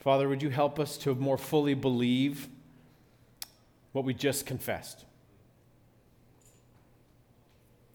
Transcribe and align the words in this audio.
Father, 0.00 0.28
would 0.28 0.42
you 0.42 0.48
help 0.48 0.80
us 0.80 0.96
to 0.98 1.14
more 1.14 1.36
fully 1.36 1.74
believe 1.74 2.48
what 3.92 4.04
we 4.04 4.14
just 4.14 4.46
confessed? 4.46 5.04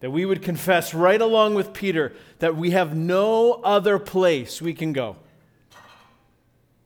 That 0.00 0.12
we 0.12 0.24
would 0.24 0.40
confess 0.40 0.94
right 0.94 1.20
along 1.20 1.56
with 1.56 1.72
Peter 1.72 2.12
that 2.38 2.54
we 2.56 2.70
have 2.70 2.96
no 2.96 3.54
other 3.64 3.98
place 3.98 4.62
we 4.62 4.72
can 4.72 4.92
go. 4.92 5.16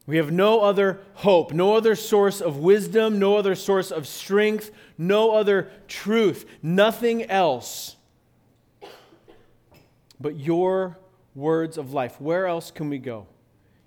We 0.07 0.17
have 0.17 0.33
no 0.33 0.63
other 0.63 1.01
hope, 1.15 1.53
no 1.53 1.77
other 1.77 1.95
source 1.95 2.41
of 2.41 2.57
wisdom, 2.57 3.19
no 3.19 3.37
other 3.37 3.55
source 3.55 3.91
of 3.91 4.07
strength, 4.07 4.71
no 4.97 5.33
other 5.33 5.71
truth, 5.87 6.47
nothing 6.63 7.31
else 7.31 7.97
but 10.19 10.39
your 10.39 10.99
words 11.35 11.77
of 11.77 11.93
life. 11.93 12.19
Where 12.21 12.47
else 12.47 12.71
can 12.71 12.89
we 12.89 12.99
go? 12.99 13.27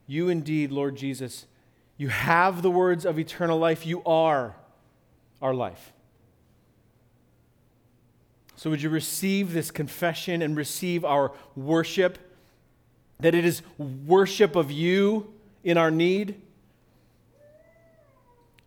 You 0.08 0.30
indeed, 0.30 0.72
Lord 0.72 0.96
Jesus, 0.96 1.46
you 1.98 2.10
have 2.10 2.62
the 2.62 2.72
words 2.72 3.06
of 3.06 3.18
eternal 3.18 3.58
life. 3.58 3.86
You 3.86 4.04
are 4.04 4.56
our 5.42 5.54
life. 5.54 5.94
So, 8.56 8.70
would 8.70 8.82
you 8.82 8.90
receive 8.90 9.54
this 9.54 9.72
confession 9.72 10.42
and 10.42 10.56
receive 10.56 11.04
our 11.06 11.32
worship? 11.56 12.18
That 13.20 13.36
it 13.36 13.46
is 13.46 13.62
worship 13.78 14.56
of 14.56 14.72
you 14.72 15.34
in 15.64 15.78
our 15.78 15.92
need. 15.92 16.42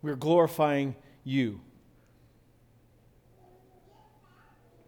We're 0.01 0.15
glorifying 0.15 0.95
you. 1.23 1.59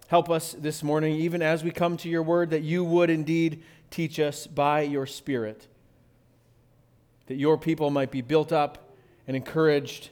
Help 0.08 0.30
us 0.30 0.56
this 0.58 0.81
morning, 0.81 1.16
even 1.16 1.41
as 1.41 1.63
we 1.63 1.69
come 1.69 1.97
to 1.97 2.09
your 2.09 2.23
word, 2.23 2.50
that 2.50 2.63
you 2.63 2.84
would 2.84 3.11
indeed 3.11 3.63
teach 3.91 4.19
us 4.19 4.47
by 4.47 4.81
your 4.81 5.06
Spirit 5.06 5.67
that 7.30 7.35
your 7.35 7.58
people 7.58 7.91
might 7.91 8.09
be 8.09 8.22
built 8.22 8.52
up 8.52 8.89
and 9.27 9.38
encouraged 9.38 10.09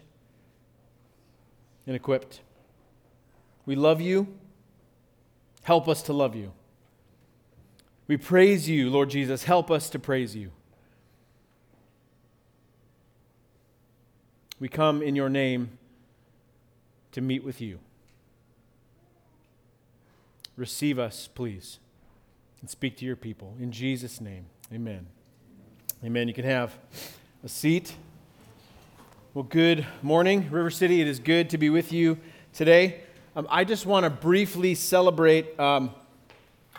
and 1.88 1.96
equipped. 1.96 2.42
We 3.66 3.76
love 3.76 4.00
you. 4.00 4.28
Help 5.64 5.90
us 5.90 6.04
to 6.04 6.14
love 6.14 6.36
you. 6.36 6.54
We 8.08 8.18
praise 8.18 8.70
you, 8.70 8.92
Lord 8.92 9.10
Jesus. 9.10 9.44
Help 9.44 9.72
us 9.72 9.90
to 9.90 10.00
praise 10.00 10.36
you. 10.36 10.52
We 14.60 14.70
come 14.70 15.02
in 15.02 15.16
your 15.16 15.30
name 15.30 15.78
to 17.14 17.20
meet 17.20 17.44
with 17.44 17.60
you. 17.60 17.80
Receive 20.56 21.00
us, 21.00 21.28
please, 21.34 21.80
and 22.62 22.70
speak 22.70 22.96
to 22.98 23.06
your 23.06 23.16
people. 23.16 23.56
In 23.60 23.72
Jesus' 23.72 24.22
name, 24.22 24.46
amen. 24.72 25.08
Amen. 26.04 26.28
You 26.28 26.34
can 26.36 26.46
have 26.46 26.78
a 27.44 27.50
seat. 27.50 27.96
Well, 29.34 29.44
good 29.44 29.84
morning, 30.04 30.48
River 30.52 30.70
City. 30.70 31.02
It 31.02 31.08
is 31.08 31.18
good 31.18 31.50
to 31.50 31.58
be 31.58 31.72
with 31.72 31.92
you 31.92 32.20
today. 32.54 33.02
Um, 33.36 33.48
I 33.50 33.64
just 33.64 33.88
want 33.88 34.04
to 34.04 34.12
briefly 34.12 34.76
celebrate 34.76 35.60
um, 35.60 35.90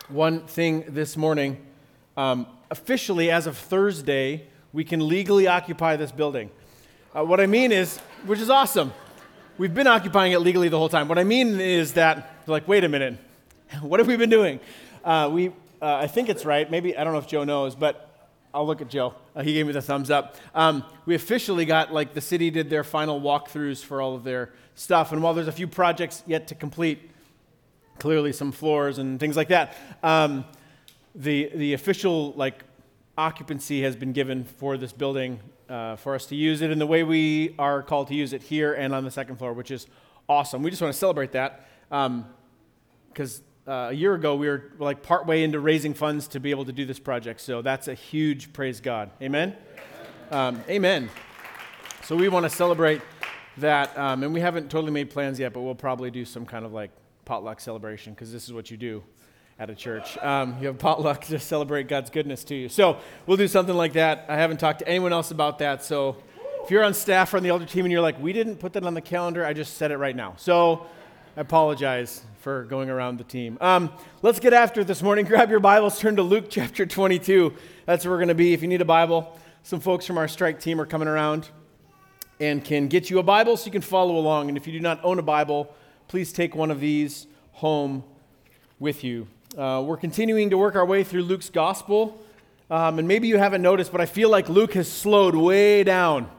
one 0.09 0.47
thing 0.47 0.85
this 0.87 1.17
morning. 1.17 1.57
Um, 2.17 2.47
officially, 2.71 3.29
as 3.29 3.49
of 3.49 3.59
Thursday, 3.59 4.47
we 4.73 4.85
can 4.85 5.09
legally 5.09 5.49
occupy 5.49 5.97
this 5.97 6.13
building. 6.13 6.49
Uh, 7.13 7.25
what 7.25 7.41
I 7.41 7.47
mean 7.47 7.73
is, 7.73 7.99
which 8.25 8.39
is 8.39 8.51
awesome. 8.51 8.93
We've 9.59 9.75
been 9.75 9.89
occupying 9.89 10.31
it 10.31 10.39
legally 10.39 10.69
the 10.69 10.79
whole 10.79 10.89
time. 10.89 11.09
What 11.09 11.19
I 11.19 11.25
mean 11.25 11.61
is 11.61 11.95
that, 11.95 12.37
like, 12.47 12.69
wait 12.69 12.85
a 12.85 12.89
minute, 12.89 13.19
what 13.81 13.99
have 13.99 14.07
we 14.07 14.17
been 14.17 14.31
doing? 14.31 14.61
Uh, 15.03 15.29
we, 15.33 15.49
uh, 15.83 15.97
I 15.97 16.07
think 16.07 16.29
it's 16.29 16.45
right. 16.45 16.71
Maybe 16.71 16.97
I 16.97 17.03
don't 17.03 17.15
know 17.15 17.19
if 17.19 17.27
Joe 17.27 17.43
knows, 17.43 17.75
but 17.75 18.08
I'll 18.53 18.67
look 18.67 18.81
at 18.81 18.89
Joe. 18.89 19.15
Uh, 19.37 19.43
he 19.43 19.53
gave 19.53 19.67
me 19.67 19.73
the 19.73 19.83
thumbs 19.83 20.11
up. 20.11 20.37
Um, 20.55 20.85
we 21.07 21.15
officially 21.15 21.65
got, 21.65 21.93
like, 21.93 22.15
the 22.15 22.21
city 22.21 22.51
did 22.51 22.71
their 22.71 22.85
final 22.85 23.21
walkthroughs 23.21 23.85
for 23.85 24.01
all 24.01 24.15
of 24.15 24.25
their 24.25 24.53
stuff. 24.75 25.13
And 25.13 25.23
while 25.23 25.35
there's 25.35 25.49
a 25.49 25.53
few 25.53 25.67
projects 25.67 26.23
yet 26.27 26.49
to 26.49 26.55
complete, 26.55 27.11
clearly 27.99 28.33
some 28.33 28.53
floors 28.53 28.99
and 28.99 29.21
things 29.21 29.37
like 29.37 29.49
that, 29.49 29.77
um, 30.03 30.45
the, 31.15 31.51
the 31.55 31.75
official, 31.75 32.33
like, 32.33 32.65
occupancy 33.19 33.83
has 33.83 33.97
been 33.97 34.13
given 34.13 34.45
for 34.45 34.77
this 34.77 34.93
building 34.93 35.41
uh, 35.69 35.97
for 35.97 36.15
us 36.15 36.25
to 36.27 36.37
use 36.37 36.63
it 36.63 36.71
in 36.71 36.79
the 36.79 36.87
way 36.87 37.03
we 37.03 37.55
are 37.59 37.83
called 37.83 38.09
to 38.09 38.15
use 38.15 38.33
it 38.33 38.43
here 38.43 38.73
and 38.73 38.95
on 38.95 39.05
the 39.05 39.11
second 39.11 39.37
floor, 39.37 39.53
which 39.53 39.71
is 39.71 39.87
awesome. 40.29 40.63
We 40.63 40.71
just 40.71 40.81
want 40.81 40.95
to 40.95 40.99
celebrate 40.99 41.33
that 41.33 41.69
because 41.91 42.07
um, 42.07 43.45
uh, 43.69 43.89
a 43.91 43.93
year 43.93 44.15
ago, 44.15 44.35
we 44.35 44.49
were 44.49 44.73
like 44.79 45.03
partway 45.03 45.43
into 45.43 45.61
raising 45.61 45.93
funds 45.93 46.27
to 46.29 46.41
be 46.41 46.51
able 46.51 46.65
to 46.65 46.73
do 46.73 46.87
this 46.87 46.99
project. 46.99 47.41
So 47.41 47.61
that's 47.61 47.87
a 47.87 47.95
huge 47.95 48.55
praise 48.55 48.81
God. 48.81 49.11
Amen? 49.21 49.55
Um, 50.31 50.63
amen. 50.71 51.11
So 52.05 52.17
we 52.17 52.31
want 52.31 52.45
to 52.45 52.51
celebrate 52.51 53.03
that. 53.59 53.97
Um, 53.99 54.23
and 54.23 54.33
we 54.33 54.41
haven't 54.41 54.71
totally 54.71 54.93
made 54.93 55.11
plans 55.11 55.39
yet, 55.39 55.53
but 55.53 55.61
we'll 55.61 55.75
probably 55.75 56.11
do 56.11 56.25
some 56.25 56.47
kind 56.47 56.65
of 56.65 56.73
like 56.73 56.91
potluck 57.27 57.61
celebration 57.61 58.15
because 58.15 58.33
this 58.33 58.45
is 58.45 58.55
what 58.55 58.71
you 58.71 58.79
do 58.79 59.03
at 59.59 59.69
a 59.69 59.75
church. 59.75 60.17
Um, 60.19 60.57
you 60.61 60.69
have 60.69 60.79
potluck 60.79 61.27
to 61.27 61.39
celebrate 61.39 61.89
God's 61.89 62.09
goodness 62.09 62.45
to 62.45 62.55
you. 62.55 62.71
So 62.71 62.99
we'll 63.27 63.37
do 63.37 63.49
something 63.49 63.77
like 63.77 63.93
that. 63.93 64.25
I 64.31 64.37
haven't 64.37 64.61
talked 64.61 64.79
to 64.79 64.89
anyone 64.89 65.13
else 65.13 65.31
about 65.31 65.59
that. 65.59 65.85
So 65.85 66.17
if 66.65 66.71
you're 66.71 66.85
on 66.85 66.95
staff 66.95 67.35
or 67.35 67.37
on 67.37 67.43
the 67.43 67.51
elder 67.51 67.67
team 67.67 67.85
and 67.85 67.93
you're 67.93 68.01
like, 68.01 68.19
we 68.19 68.33
didn't 68.33 68.57
put 68.57 68.73
that 68.73 68.85
on 68.85 68.95
the 68.95 69.03
calendar, 69.03 69.45
I 69.45 69.53
just 69.53 69.77
said 69.77 69.91
it 69.91 69.99
right 69.99 70.17
now. 70.17 70.35
So 70.39 70.87
I 71.37 71.43
apologize 71.43 72.23
for 72.49 72.65
going 72.65 72.89
around 72.89 73.19
the 73.19 73.25
team. 73.25 73.59
Um, 73.61 73.93
let's 74.23 74.41
get 74.41 74.55
after 74.55 74.81
it 74.81 74.87
this 74.87 75.03
morning. 75.03 75.25
Grab 75.27 75.51
your 75.51 75.61
Bibles, 75.61 76.01
turn 76.01 76.17
to 76.17 76.23
Luke 76.23 76.47
chapter 76.49 76.87
22. 76.87 77.53
That's 77.85 78.07
where 78.07 78.13
we're 78.13 78.17
going 78.17 78.29
to 78.29 78.35
be. 78.35 78.55
If 78.55 78.63
you 78.63 78.69
need 78.69 78.81
a 78.81 78.87
Bible, 78.87 79.39
some 79.63 79.81
folks 79.81 80.07
from 80.07 80.17
our 80.17 80.29
strike 80.29 80.59
team 80.59 80.81
are 80.81 80.87
coming 80.87 81.09
around 81.09 81.51
and 82.41 82.65
can 82.65 82.89
get 82.89 83.11
you 83.11 83.19
a 83.19 83.23
Bible 83.23 83.59
so 83.59 83.67
you 83.67 83.71
can 83.71 83.83
follow 83.83 84.17
along. 84.17 84.49
And 84.49 84.57
if 84.57 84.67
you 84.67 84.73
do 84.73 84.81
not 84.81 84.99
own 85.05 85.19
a 85.19 85.23
Bible, 85.23 85.75
please 86.07 86.33
take 86.33 86.55
one 86.55 86.71
of 86.71 86.81
these 86.81 87.27
home 87.53 88.03
with 88.79 89.05
you. 89.05 89.29
Uh, 89.55 89.85
we're 89.87 89.99
continuing 89.99 90.49
to 90.49 90.57
work 90.57 90.75
our 90.75 90.87
way 90.87 91.05
through 91.05 91.25
Luke's 91.25 91.51
gospel. 91.51 92.19
Um, 92.71 92.99
and 92.99 93.07
maybe 93.07 93.29
you 93.29 93.37
haven't 93.37 93.61
noticed, 93.61 93.93
but 93.93 94.01
I 94.01 94.07
feel 94.07 94.31
like 94.31 94.49
Luke 94.49 94.73
has 94.73 94.91
slowed 94.91 95.35
way 95.35 95.85
down 95.85 96.31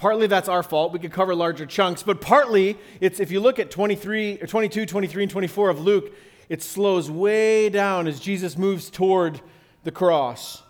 partly 0.00 0.26
that's 0.26 0.48
our 0.48 0.62
fault. 0.62 0.94
We 0.94 0.98
could 0.98 1.12
cover 1.12 1.34
larger 1.34 1.66
chunks, 1.66 2.02
but 2.02 2.22
partly 2.22 2.78
it's 3.02 3.20
if 3.20 3.30
you 3.30 3.38
look 3.38 3.58
at 3.58 3.70
23 3.70 4.38
or 4.40 4.46
22, 4.46 4.86
23 4.86 5.24
and 5.24 5.30
24 5.30 5.68
of 5.68 5.80
Luke, 5.82 6.14
it 6.48 6.62
slows 6.62 7.10
way 7.10 7.68
down 7.68 8.06
as 8.06 8.18
Jesus 8.18 8.56
moves 8.56 8.88
toward 8.88 9.42
the 9.84 9.90
cross. 9.90 10.62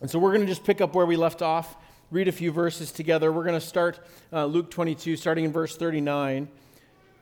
And 0.00 0.10
so 0.10 0.18
we're 0.18 0.32
going 0.32 0.40
to 0.40 0.48
just 0.48 0.64
pick 0.64 0.80
up 0.80 0.96
where 0.96 1.06
we 1.06 1.14
left 1.14 1.42
off, 1.42 1.76
read 2.10 2.26
a 2.26 2.32
few 2.32 2.50
verses 2.50 2.90
together. 2.90 3.30
We're 3.30 3.44
going 3.44 3.58
to 3.58 3.64
start 3.64 4.00
uh, 4.32 4.46
Luke 4.46 4.68
22 4.68 5.14
starting 5.14 5.44
in 5.44 5.52
verse 5.52 5.76
39. 5.76 6.48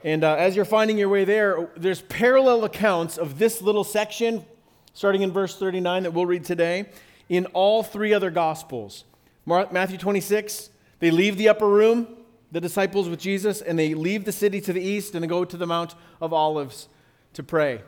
And 0.04 0.24
uh, 0.24 0.34
as 0.36 0.56
you're 0.56 0.64
finding 0.64 0.96
your 0.96 1.10
way 1.10 1.26
there, 1.26 1.68
there's 1.76 2.00
parallel 2.00 2.64
accounts 2.64 3.18
of 3.18 3.38
this 3.38 3.60
little 3.60 3.84
section, 3.84 4.46
starting 4.94 5.20
in 5.20 5.30
verse 5.30 5.58
39, 5.58 6.04
that 6.04 6.14
we'll 6.14 6.24
read 6.24 6.46
today, 6.46 6.86
in 7.28 7.44
all 7.52 7.82
three 7.82 8.14
other 8.14 8.30
Gospels 8.30 9.04
Matthew 9.44 9.98
26, 9.98 10.70
they 11.00 11.10
leave 11.10 11.36
the 11.36 11.48
upper 11.48 11.68
room, 11.68 12.08
the 12.50 12.60
disciples 12.60 13.08
with 13.08 13.20
Jesus, 13.20 13.60
and 13.60 13.78
they 13.78 13.94
leave 13.94 14.24
the 14.24 14.32
city 14.32 14.60
to 14.60 14.72
the 14.72 14.80
east 14.80 15.14
and 15.14 15.22
they 15.22 15.28
go 15.28 15.44
to 15.44 15.56
the 15.56 15.66
Mount 15.66 15.94
of 16.20 16.32
Olives 16.32 16.88
to 17.34 17.42
pray. 17.42 17.82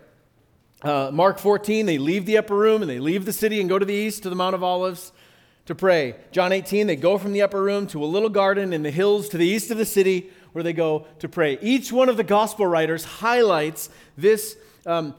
Uh, 0.83 1.11
Mark 1.13 1.39
14, 1.39 1.87
they 1.87 1.99
leave 1.99 2.25
the 2.25 2.39
upper 2.39 2.57
room 2.57 2.83
and 2.83 2.91
they 2.91 2.99
leave 2.99 3.25
the 3.25 3.33
city 3.33 3.61
and 3.61 3.69
go 3.69 3.79
to 3.79 3.85
the 3.85 3.95
east 3.95 4.23
to 4.23 4.31
the 4.31 4.37
Mount 4.37 4.55
of 4.55 4.63
Olives 4.63 5.13
to 5.67 5.75
pray. 5.75 6.17
John 6.33 6.53
18, 6.53 6.87
they 6.87 6.97
go 6.97 7.19
from 7.19 7.33
the 7.33 7.43
upper 7.43 7.63
room 7.63 7.87
to 7.89 8.03
a 8.03 8.07
little 8.07 8.29
garden 8.29 8.73
in 8.73 8.83
the 8.83 8.91
hills 8.91 9.29
to 9.31 9.39
the 9.39 9.47
east 9.47 9.71
of 9.71 9.79
the 9.79 9.85
city 9.85 10.31
where 10.53 10.65
they 10.65 10.73
go 10.73 11.07
to 11.19 11.29
pray. 11.29 11.59
Each 11.61 11.93
one 11.93 12.09
of 12.09 12.17
the 12.17 12.25
gospel 12.25 12.67
writers 12.67 13.05
highlights 13.05 13.91
this 14.17 14.57
um, 14.87 15.15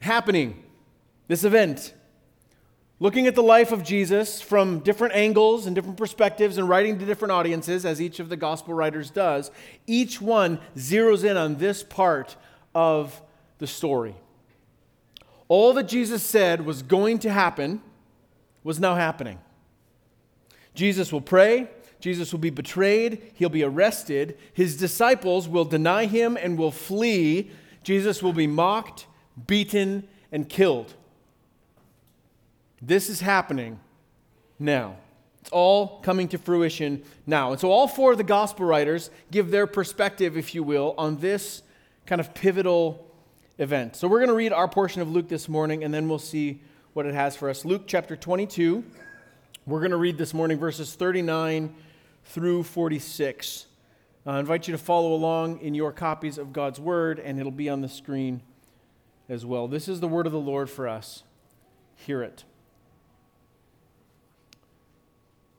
happening, 0.00 0.64
this 1.28 1.44
event 1.44 1.94
looking 3.00 3.26
at 3.26 3.34
the 3.34 3.42
life 3.42 3.72
of 3.72 3.82
Jesus 3.82 4.40
from 4.40 4.80
different 4.80 5.14
angles 5.14 5.66
and 5.66 5.74
different 5.74 5.96
perspectives 5.96 6.58
and 6.58 6.68
writing 6.68 6.98
to 6.98 7.04
different 7.04 7.32
audiences, 7.32 7.84
as 7.84 8.00
each 8.00 8.20
of 8.20 8.28
the 8.28 8.36
gospel 8.36 8.74
writers 8.74 9.10
does, 9.10 9.50
each 9.86 10.20
one 10.20 10.58
zeroes 10.76 11.24
in 11.24 11.36
on 11.36 11.56
this 11.56 11.82
part 11.82 12.36
of 12.74 13.20
the 13.58 13.66
story. 13.66 14.14
All 15.48 15.72
that 15.74 15.88
Jesus 15.88 16.22
said 16.22 16.64
was 16.66 16.82
going 16.82 17.18
to 17.20 17.30
happen 17.30 17.80
was 18.62 18.78
now 18.78 18.94
happening. 18.96 19.38
Jesus 20.74 21.12
will 21.12 21.20
pray. 21.20 21.68
Jesus 22.00 22.32
will 22.32 22.38
be 22.38 22.50
betrayed. 22.50 23.32
He'll 23.34 23.48
be 23.48 23.64
arrested. 23.64 24.38
His 24.52 24.76
disciples 24.76 25.48
will 25.48 25.64
deny 25.64 26.06
him 26.06 26.36
and 26.36 26.58
will 26.58 26.70
flee. 26.70 27.50
Jesus 27.82 28.22
will 28.22 28.32
be 28.32 28.46
mocked, 28.46 29.06
beaten, 29.46 30.06
and 30.30 30.48
killed. 30.48 30.94
This 32.80 33.08
is 33.08 33.20
happening 33.20 33.80
now. 34.58 34.96
It's 35.40 35.50
all 35.50 36.00
coming 36.00 36.28
to 36.28 36.38
fruition 36.38 37.02
now. 37.26 37.52
And 37.52 37.60
so, 37.60 37.70
all 37.70 37.88
four 37.88 38.12
of 38.12 38.18
the 38.18 38.24
gospel 38.24 38.66
writers 38.66 39.10
give 39.30 39.50
their 39.50 39.66
perspective, 39.66 40.36
if 40.36 40.54
you 40.54 40.62
will, 40.62 40.94
on 40.98 41.18
this 41.18 41.62
kind 42.06 42.20
of 42.20 42.34
pivotal 42.34 43.06
event. 43.58 43.96
So, 43.96 44.08
we're 44.08 44.18
going 44.18 44.28
to 44.28 44.34
read 44.34 44.52
our 44.52 44.68
portion 44.68 45.00
of 45.00 45.10
Luke 45.10 45.28
this 45.28 45.48
morning, 45.48 45.84
and 45.84 45.92
then 45.92 46.08
we'll 46.08 46.18
see 46.18 46.60
what 46.92 47.06
it 47.06 47.14
has 47.14 47.36
for 47.36 47.48
us. 47.48 47.64
Luke 47.64 47.84
chapter 47.86 48.16
22. 48.16 48.84
We're 49.66 49.80
going 49.80 49.90
to 49.90 49.96
read 49.96 50.18
this 50.18 50.32
morning 50.32 50.58
verses 50.58 50.94
39 50.94 51.74
through 52.24 52.62
46. 52.62 53.66
Uh, 54.26 54.30
I 54.30 54.40
invite 54.40 54.68
you 54.68 54.72
to 54.72 54.78
follow 54.78 55.14
along 55.14 55.60
in 55.60 55.74
your 55.74 55.92
copies 55.92 56.38
of 56.38 56.52
God's 56.52 56.80
Word, 56.80 57.18
and 57.18 57.38
it'll 57.38 57.52
be 57.52 57.68
on 57.68 57.80
the 57.80 57.88
screen 57.88 58.42
as 59.28 59.44
well. 59.46 59.68
This 59.68 59.88
is 59.88 60.00
the 60.00 60.08
word 60.08 60.26
of 60.26 60.32
the 60.32 60.38
Lord 60.38 60.70
for 60.70 60.88
us. 60.88 61.22
Hear 61.96 62.22
it. 62.22 62.44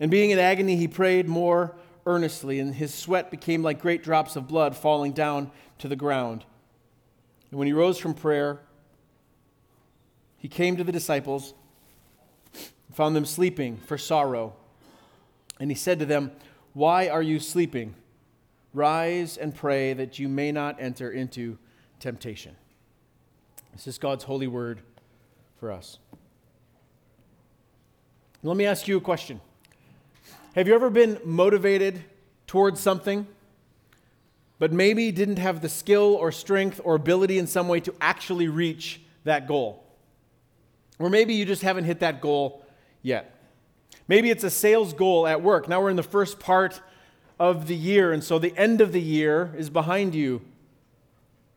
And 0.00 0.10
being 0.10 0.30
in 0.30 0.38
agony, 0.38 0.76
he 0.76 0.88
prayed 0.88 1.28
more 1.28 1.74
earnestly, 2.06 2.60
and 2.60 2.74
his 2.74 2.94
sweat 2.94 3.30
became 3.30 3.62
like 3.62 3.80
great 3.80 4.02
drops 4.02 4.36
of 4.36 4.48
blood 4.48 4.76
falling 4.76 5.12
down 5.12 5.50
to 5.78 5.88
the 5.88 5.96
ground. 5.96 6.44
And 7.50 7.58
when 7.58 7.66
he 7.66 7.72
rose 7.72 7.98
from 7.98 8.14
prayer, 8.14 8.60
he 10.36 10.48
came 10.48 10.76
to 10.76 10.84
the 10.84 10.92
disciples 10.92 11.54
found 12.98 13.14
them 13.14 13.24
sleeping 13.24 13.76
for 13.76 13.96
sorrow. 13.96 14.56
And 15.60 15.70
he 15.70 15.76
said 15.76 16.00
to 16.00 16.04
them, 16.04 16.32
Why 16.72 17.08
are 17.08 17.22
you 17.22 17.38
sleeping? 17.38 17.94
Rise 18.74 19.36
and 19.36 19.54
pray 19.54 19.92
that 19.92 20.18
you 20.18 20.28
may 20.28 20.50
not 20.50 20.80
enter 20.80 21.12
into 21.12 21.58
temptation. 22.00 22.56
This 23.72 23.86
is 23.86 23.98
God's 23.98 24.24
holy 24.24 24.48
word 24.48 24.80
for 25.60 25.70
us. 25.70 26.00
Let 28.42 28.56
me 28.56 28.66
ask 28.66 28.88
you 28.88 28.96
a 28.96 29.00
question 29.00 29.40
have 30.58 30.66
you 30.66 30.74
ever 30.74 30.90
been 30.90 31.20
motivated 31.24 32.02
towards 32.48 32.80
something, 32.80 33.28
but 34.58 34.72
maybe 34.72 35.12
didn't 35.12 35.38
have 35.38 35.60
the 35.60 35.68
skill 35.68 36.16
or 36.16 36.32
strength 36.32 36.80
or 36.82 36.96
ability 36.96 37.38
in 37.38 37.46
some 37.46 37.68
way 37.68 37.78
to 37.78 37.94
actually 38.00 38.48
reach 38.48 39.00
that 39.22 39.46
goal? 39.46 39.84
Or 40.98 41.10
maybe 41.10 41.34
you 41.34 41.44
just 41.44 41.62
haven't 41.62 41.84
hit 41.84 42.00
that 42.00 42.20
goal 42.20 42.66
yet. 43.02 43.38
Maybe 44.08 44.30
it's 44.30 44.42
a 44.42 44.50
sales 44.50 44.92
goal 44.94 45.28
at 45.28 45.42
work. 45.42 45.68
Now 45.68 45.80
we're 45.80 45.90
in 45.90 45.96
the 45.96 46.02
first 46.02 46.40
part 46.40 46.80
of 47.38 47.68
the 47.68 47.76
year, 47.76 48.10
and 48.10 48.24
so 48.24 48.40
the 48.40 48.56
end 48.56 48.80
of 48.80 48.90
the 48.90 49.00
year 49.00 49.54
is 49.56 49.70
behind 49.70 50.12
you. 50.12 50.42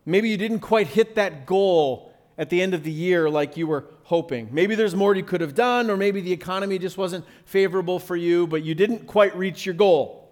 Maybe 0.05 0.29
you 0.29 0.37
didn't 0.37 0.59
quite 0.59 0.85
hit 0.85 1.15
that 1.15 1.47
goal 1.47 2.13
at 2.37 2.51
the 2.51 2.61
end 2.61 2.75
of 2.75 2.83
the 2.83 2.91
year 2.91 3.31
like 3.31 3.57
you 3.57 3.65
were 3.65 3.85
hoping. 4.11 4.49
Maybe 4.51 4.75
there's 4.75 4.93
more 4.93 5.15
you 5.15 5.23
could 5.23 5.39
have 5.39 5.55
done, 5.55 5.89
or 5.89 5.95
maybe 5.95 6.19
the 6.19 6.33
economy 6.33 6.77
just 6.77 6.97
wasn't 6.97 7.23
favorable 7.45 7.97
for 7.97 8.17
you, 8.17 8.45
but 8.45 8.61
you 8.61 8.75
didn't 8.75 9.07
quite 9.07 9.33
reach 9.37 9.65
your 9.65 9.73
goal. 9.73 10.29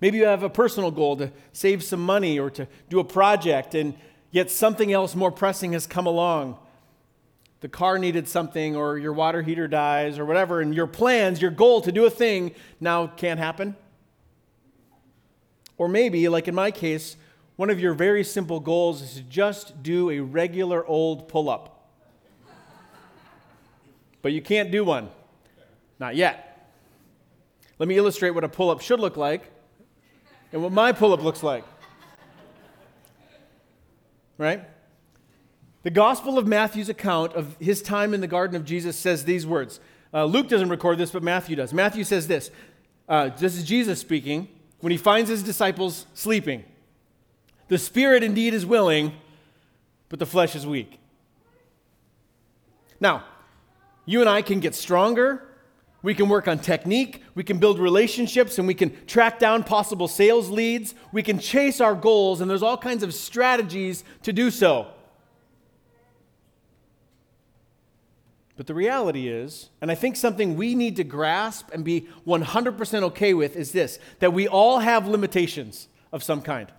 Maybe 0.00 0.16
you 0.16 0.24
have 0.24 0.42
a 0.42 0.48
personal 0.48 0.90
goal 0.90 1.18
to 1.18 1.30
save 1.52 1.84
some 1.84 2.00
money 2.00 2.38
or 2.38 2.48
to 2.48 2.66
do 2.88 2.98
a 2.98 3.04
project, 3.04 3.74
and 3.74 3.92
yet 4.30 4.50
something 4.50 4.90
else 4.90 5.14
more 5.14 5.30
pressing 5.30 5.74
has 5.74 5.86
come 5.86 6.06
along. 6.06 6.58
The 7.60 7.68
car 7.68 7.98
needed 7.98 8.26
something, 8.26 8.74
or 8.74 8.96
your 8.96 9.12
water 9.12 9.42
heater 9.42 9.68
dies, 9.68 10.18
or 10.18 10.24
whatever, 10.24 10.62
and 10.62 10.74
your 10.74 10.86
plans, 10.86 11.42
your 11.42 11.50
goal 11.50 11.82
to 11.82 11.92
do 11.92 12.06
a 12.06 12.10
thing 12.10 12.54
now 12.80 13.06
can't 13.06 13.38
happen. 13.38 13.76
Or 15.76 15.90
maybe, 15.90 16.26
like 16.30 16.48
in 16.48 16.54
my 16.54 16.70
case, 16.70 17.18
one 17.56 17.68
of 17.68 17.78
your 17.78 17.92
very 17.92 18.24
simple 18.24 18.60
goals 18.60 19.02
is 19.02 19.14
to 19.16 19.22
just 19.24 19.82
do 19.82 20.08
a 20.08 20.20
regular 20.20 20.86
old 20.86 21.28
pull 21.28 21.50
up. 21.50 21.75
But 24.26 24.32
you 24.32 24.42
can't 24.42 24.72
do 24.72 24.82
one. 24.82 25.08
Not 26.00 26.16
yet. 26.16 26.72
Let 27.78 27.88
me 27.88 27.96
illustrate 27.96 28.30
what 28.30 28.42
a 28.42 28.48
pull 28.48 28.70
up 28.70 28.80
should 28.80 28.98
look 28.98 29.16
like 29.16 29.52
and 30.52 30.64
what 30.64 30.72
my 30.72 30.90
pull 30.90 31.12
up 31.12 31.22
looks 31.22 31.44
like. 31.44 31.62
Right? 34.36 34.64
The 35.84 35.90
Gospel 35.90 36.38
of 36.38 36.46
Matthew's 36.48 36.88
account 36.88 37.34
of 37.34 37.56
his 37.60 37.80
time 37.82 38.12
in 38.14 38.20
the 38.20 38.26
Garden 38.26 38.56
of 38.56 38.64
Jesus 38.64 38.96
says 38.96 39.24
these 39.26 39.46
words. 39.46 39.78
Uh, 40.12 40.24
Luke 40.24 40.48
doesn't 40.48 40.70
record 40.70 40.98
this, 40.98 41.12
but 41.12 41.22
Matthew 41.22 41.54
does. 41.54 41.72
Matthew 41.72 42.02
says 42.02 42.26
this. 42.26 42.50
Uh, 43.08 43.28
this 43.28 43.56
is 43.56 43.62
Jesus 43.62 44.00
speaking 44.00 44.48
when 44.80 44.90
he 44.90 44.96
finds 44.96 45.30
his 45.30 45.44
disciples 45.44 46.04
sleeping. 46.14 46.64
The 47.68 47.78
spirit 47.78 48.24
indeed 48.24 48.54
is 48.54 48.66
willing, 48.66 49.12
but 50.08 50.18
the 50.18 50.26
flesh 50.26 50.56
is 50.56 50.66
weak. 50.66 50.98
Now, 52.98 53.22
you 54.06 54.20
and 54.20 54.30
I 54.30 54.40
can 54.40 54.60
get 54.60 54.74
stronger. 54.74 55.46
We 56.02 56.14
can 56.14 56.28
work 56.28 56.46
on 56.46 56.60
technique. 56.60 57.22
We 57.34 57.42
can 57.42 57.58
build 57.58 57.78
relationships 57.78 58.58
and 58.58 58.66
we 58.66 58.74
can 58.74 59.04
track 59.06 59.38
down 59.38 59.64
possible 59.64 60.08
sales 60.08 60.48
leads. 60.50 60.94
We 61.12 61.22
can 61.22 61.38
chase 61.38 61.80
our 61.80 61.94
goals, 61.94 62.40
and 62.40 62.48
there's 62.48 62.62
all 62.62 62.78
kinds 62.78 63.02
of 63.02 63.12
strategies 63.12 64.04
to 64.22 64.32
do 64.32 64.50
so. 64.50 64.86
But 68.56 68.66
the 68.66 68.74
reality 68.74 69.28
is, 69.28 69.68
and 69.80 69.90
I 69.90 69.94
think 69.94 70.16
something 70.16 70.56
we 70.56 70.74
need 70.74 70.96
to 70.96 71.04
grasp 71.04 71.70
and 71.72 71.84
be 71.84 72.08
100% 72.26 73.02
okay 73.02 73.34
with 73.34 73.54
is 73.54 73.72
this 73.72 73.98
that 74.20 74.32
we 74.32 74.48
all 74.48 74.78
have 74.78 75.06
limitations 75.06 75.88
of 76.10 76.22
some 76.22 76.40
kind. 76.40 76.72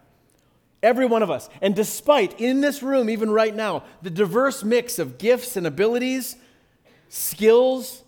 Every 0.81 1.05
one 1.05 1.21
of 1.21 1.29
us. 1.29 1.49
And 1.61 1.75
despite, 1.75 2.39
in 2.39 2.61
this 2.61 2.81
room, 2.81 3.09
even 3.09 3.29
right 3.29 3.55
now, 3.55 3.83
the 4.01 4.09
diverse 4.09 4.63
mix 4.63 4.99
of 4.99 5.17
gifts 5.17 5.55
and 5.55 5.67
abilities, 5.67 6.37
skills 7.09 8.03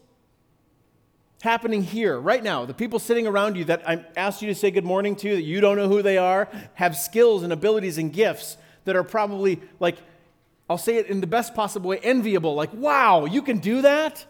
happening 1.41 1.82
here, 1.82 2.20
right 2.20 2.44
now, 2.44 2.65
the 2.65 2.74
people 2.74 3.00
sitting 3.00 3.25
around 3.25 3.56
you 3.56 3.63
that 3.65 3.88
I 3.88 4.06
asked 4.18 4.41
you 4.41 4.50
to 4.50 4.56
say 4.56 4.72
good 4.72 4.84
morning 4.84 5.15
to, 5.18 5.36
that 5.36 5.41
you 5.41 5.62
don't 5.62 5.77
know 5.77 5.88
who 5.88 6.01
they 6.01 6.18
are, 6.18 6.50
have 6.74 6.98
skills 6.98 7.44
and 7.44 7.53
abilities 7.53 7.98
and 7.98 8.12
gifts 8.12 8.58
that 8.86 8.96
are 8.96 9.03
probably 9.03 9.62
like, 9.79 9.98
I'll 10.70 10.77
say 10.77 10.98
it 10.98 11.08
in 11.08 11.22
the 11.22 11.27
best 11.27 11.56
possible 11.56 11.89
way, 11.89 12.00
enviable. 12.00 12.56
Like, 12.56 12.74
wow, 12.74 13.25
you 13.25 13.41
can 13.41 13.60
do 13.60 13.82
that? 13.84 14.25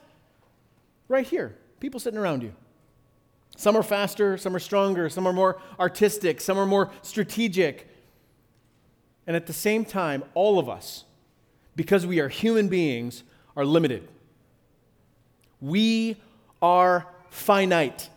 Right 1.07 1.25
here, 1.25 1.55
people 1.79 1.99
sitting 1.99 2.19
around 2.19 2.43
you. 2.43 2.53
Some 3.57 3.75
are 3.75 3.83
faster, 3.83 4.37
some 4.37 4.55
are 4.55 4.59
stronger, 4.59 5.09
some 5.09 5.27
are 5.27 5.33
more 5.33 5.59
artistic, 5.79 6.39
some 6.39 6.57
are 6.57 6.65
more 6.65 6.91
strategic, 7.01 7.87
and 9.27 9.35
at 9.35 9.47
the 9.47 9.53
same 9.53 9.83
time, 9.83 10.23
all 10.33 10.59
of 10.59 10.69
us, 10.69 11.03
because 11.75 12.05
we 12.05 12.19
are 12.19 12.29
human 12.29 12.67
beings, 12.67 13.23
are 13.55 13.65
limited. 13.65 14.07
We 15.61 16.17
are 16.61 17.07
finite, 17.29 18.09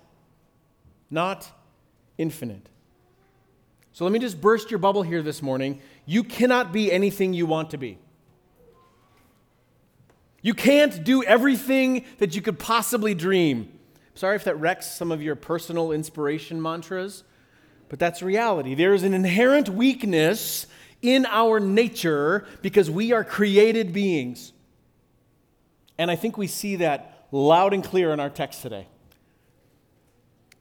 not 1.10 1.50
infinite. 2.18 2.68
So 3.92 4.04
let 4.04 4.12
me 4.12 4.18
just 4.18 4.40
burst 4.40 4.70
your 4.70 4.78
bubble 4.78 5.02
here 5.02 5.22
this 5.22 5.42
morning. 5.42 5.80
You 6.06 6.24
cannot 6.24 6.72
be 6.72 6.90
anything 6.90 7.34
you 7.34 7.46
want 7.46 7.70
to 7.70 7.78
be. 7.78 7.98
You 10.40 10.54
can't 10.54 11.04
do 11.04 11.22
everything 11.22 12.04
that 12.18 12.34
you 12.34 12.42
could 12.42 12.58
possibly 12.58 13.14
dream. 13.14 13.78
Sorry 14.14 14.34
if 14.34 14.44
that 14.44 14.58
wrecks 14.58 14.86
some 14.86 15.12
of 15.12 15.22
your 15.22 15.36
personal 15.36 15.92
inspiration 15.92 16.60
mantras, 16.60 17.22
but 17.88 17.98
that's 17.98 18.22
reality. 18.22 18.74
There 18.74 18.94
is 18.94 19.04
an 19.04 19.14
inherent 19.14 19.68
weakness 19.68 20.66
in 21.00 21.26
our 21.26 21.60
nature 21.60 22.44
because 22.60 22.90
we 22.90 23.12
are 23.12 23.24
created 23.24 23.92
beings. 23.92 24.52
And 25.98 26.10
I 26.10 26.16
think 26.16 26.36
we 26.36 26.46
see 26.46 26.76
that 26.76 27.11
loud 27.32 27.72
and 27.74 27.82
clear 27.82 28.12
in 28.12 28.20
our 28.20 28.30
text 28.30 28.62
today. 28.62 28.86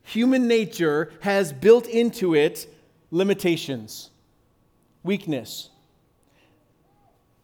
Human 0.03 0.47
nature 0.47 1.11
has 1.21 1.53
built 1.53 1.87
into 1.87 2.33
it 2.33 2.67
limitations, 3.11 4.09
weakness. 5.03 5.69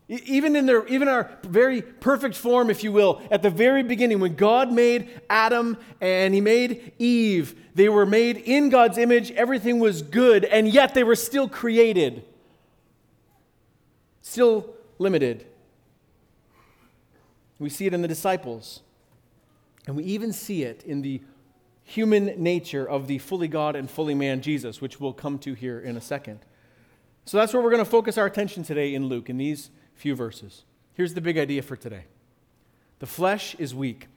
Even 0.09 0.55
in 0.55 0.65
their 0.65 0.87
even 0.87 1.09
our 1.09 1.29
very 1.43 1.81
perfect 1.81 2.33
form, 2.33 2.69
if 2.69 2.81
you 2.81 2.93
will, 2.93 3.21
at 3.29 3.43
the 3.43 3.49
very 3.49 3.83
beginning, 3.83 4.21
when 4.21 4.35
God 4.35 4.71
made 4.71 5.09
Adam 5.29 5.77
and 5.99 6.33
he 6.33 6.39
made 6.39 6.93
Eve, 6.97 7.55
they 7.75 7.89
were 7.89 8.05
made 8.05 8.37
in 8.37 8.69
God's 8.69 8.97
image, 8.97 9.31
everything 9.31 9.79
was 9.79 10.01
good, 10.01 10.45
and 10.45 10.69
yet 10.69 10.93
they 10.93 11.03
were 11.03 11.15
still 11.15 11.49
created. 11.49 12.23
Still 14.21 14.73
limited. 14.97 15.45
We 17.59 17.69
see 17.69 17.85
it 17.85 17.93
in 17.93 18.01
the 18.01 18.07
disciples. 18.07 18.81
And 19.87 19.95
we 19.95 20.03
even 20.03 20.33
see 20.33 20.63
it 20.63 20.83
in 20.83 21.01
the 21.01 21.21
human 21.83 22.25
nature 22.43 22.87
of 22.87 23.07
the 23.07 23.17
fully 23.17 23.47
God 23.47 23.75
and 23.75 23.89
fully 23.89 24.13
man 24.13 24.41
Jesus, 24.41 24.81
which 24.81 24.99
we'll 24.99 25.13
come 25.13 25.39
to 25.39 25.53
here 25.53 25.79
in 25.79 25.95
a 25.95 26.01
second. 26.01 26.39
So 27.23 27.37
that's 27.37 27.53
where 27.53 27.63
we're 27.63 27.71
going 27.71 27.83
to 27.83 27.89
focus 27.89 28.17
our 28.17 28.25
attention 28.25 28.63
today 28.63 28.93
in 28.93 29.07
Luke, 29.07 29.29
in 29.29 29.37
these 29.37 29.69
few 29.95 30.13
verses. 30.13 30.65
Here's 30.93 31.13
the 31.13 31.21
big 31.21 31.37
idea 31.37 31.61
for 31.61 31.77
today 31.77 32.03
the 32.99 33.05
flesh 33.05 33.55
is 33.55 33.73
weak, 33.73 34.07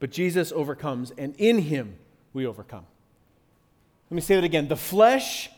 but 0.00 0.10
Jesus 0.10 0.50
overcomes, 0.52 1.12
and 1.18 1.34
in 1.36 1.58
him 1.58 1.96
we 2.32 2.46
overcome. 2.46 2.86
Let 4.10 4.14
me 4.14 4.22
say 4.22 4.36
that 4.36 4.44
again. 4.44 4.68
The 4.68 4.76
flesh 4.76 5.50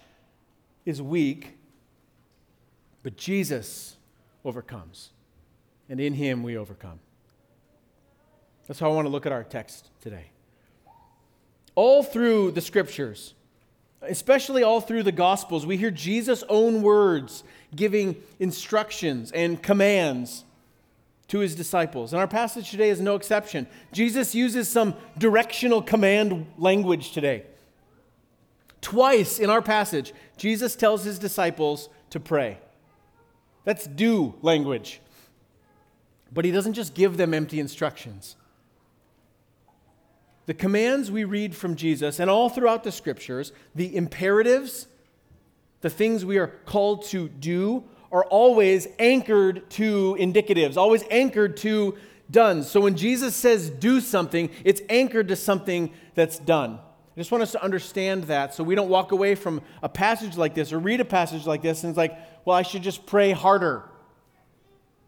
is 0.85 1.01
weak, 1.01 1.57
but 3.05 3.17
Jesus 3.17 3.97
overcomes, 4.45 5.11
and 5.89 6.01
in 6.01 6.15
him 6.15 6.43
we 6.43 6.57
overcome. 6.57 6.99
That's 8.67 8.81
how 8.81 8.91
I 8.91 8.95
want 8.95 9.07
to 9.07 9.11
look 9.11 9.27
at 9.27 9.33
our 9.33 9.45
text 9.45 9.91
today. 10.01 10.31
All 11.75 12.03
through 12.03 12.53
the 12.53 12.61
scriptures, 12.61 13.35
especially 14.03 14.63
all 14.63 14.81
through 14.81 15.03
the 15.03 15.13
Gospels, 15.13 15.67
we 15.67 15.77
hear 15.77 15.91
Jesus' 15.91 16.43
own 16.49 16.83
words 16.83 17.45
giving 17.75 18.17
instructions 18.39 19.31
and 19.33 19.63
commands 19.63 20.45
to 21.29 21.41
his 21.41 21.55
disciples. 21.55 22.13
And 22.13 22.21
our 22.21 22.29
passage 22.29 22.71
today 22.71 22.89
is 22.89 23.01
no 23.01 23.15
exception. 23.15 23.67
Jesus 23.93 24.35
uses 24.35 24.69
some 24.69 24.95
directional 25.19 25.83
command 25.83 26.47
language 26.57 27.13
today. 27.13 27.45
Twice 28.81 29.39
in 29.39 29.51
our 29.51 29.63
passage, 29.63 30.13
Jesus 30.37 30.77
tells 30.77 31.05
his 31.05 31.19
disciples 31.19 31.89
to 32.11 32.21
pray. 32.21 32.59
That's 33.65 33.87
do 33.87 34.35
language. 34.43 35.01
But 36.33 36.45
he 36.45 36.53
doesn't 36.53 36.75
just 36.75 36.95
give 36.95 37.17
them 37.17 37.35
empty 37.35 37.59
instructions. 37.59 38.37
The 40.47 40.55
commands 40.55 41.11
we 41.11 41.25
read 41.25 41.55
from 41.55 41.77
Jesus 41.77 42.21
and 42.21 42.31
all 42.31 42.49
throughout 42.49 42.85
the 42.85 42.93
scriptures, 42.93 43.53
the 43.75 43.95
imperatives, 43.97 44.87
the 45.81 45.91
things 45.91 46.25
we 46.25 46.39
are 46.39 46.49
called 46.65 47.05
to 47.07 47.29
do, 47.29 47.85
are 48.13 48.25
always 48.25 48.87
anchored 48.99 49.69
to 49.71 50.17
indicatives, 50.19 50.77
always 50.77 51.03
anchored 51.11 51.57
to 51.59 51.97
done. 52.31 52.63
So 52.63 52.81
when 52.81 52.97
Jesus 52.97 53.35
says 53.35 53.71
do 53.71 54.01
something, 54.01 54.51
it's 54.65 54.81
anchored 54.89 55.29
to 55.29 55.37
something 55.37 55.93
that's 56.15 56.39
done. 56.39 56.79
I 57.17 57.21
just 57.21 57.33
want 57.33 57.43
us 57.43 57.53
to 57.53 57.63
understand 57.63 58.25
that 58.25 58.55
so 58.55 58.63
we 58.63 58.75
don't 58.75 58.89
walk 58.89 59.13
away 59.13 59.35
from 59.35 59.63
a 59.83 59.89
passage 59.89 60.37
like 60.37 60.55
this 60.55 60.73
or 60.73 60.79
read 60.79 61.01
a 61.01 61.05
passage 61.05 61.47
like 61.47 61.63
this 61.63 61.83
and 61.83 61.91
it's 61.91 61.97
like, 61.97 62.17
well, 62.45 62.57
I 62.57 62.63
should 62.63 62.83
just 62.83 63.07
pray 63.07 63.33
harder. 63.33 63.85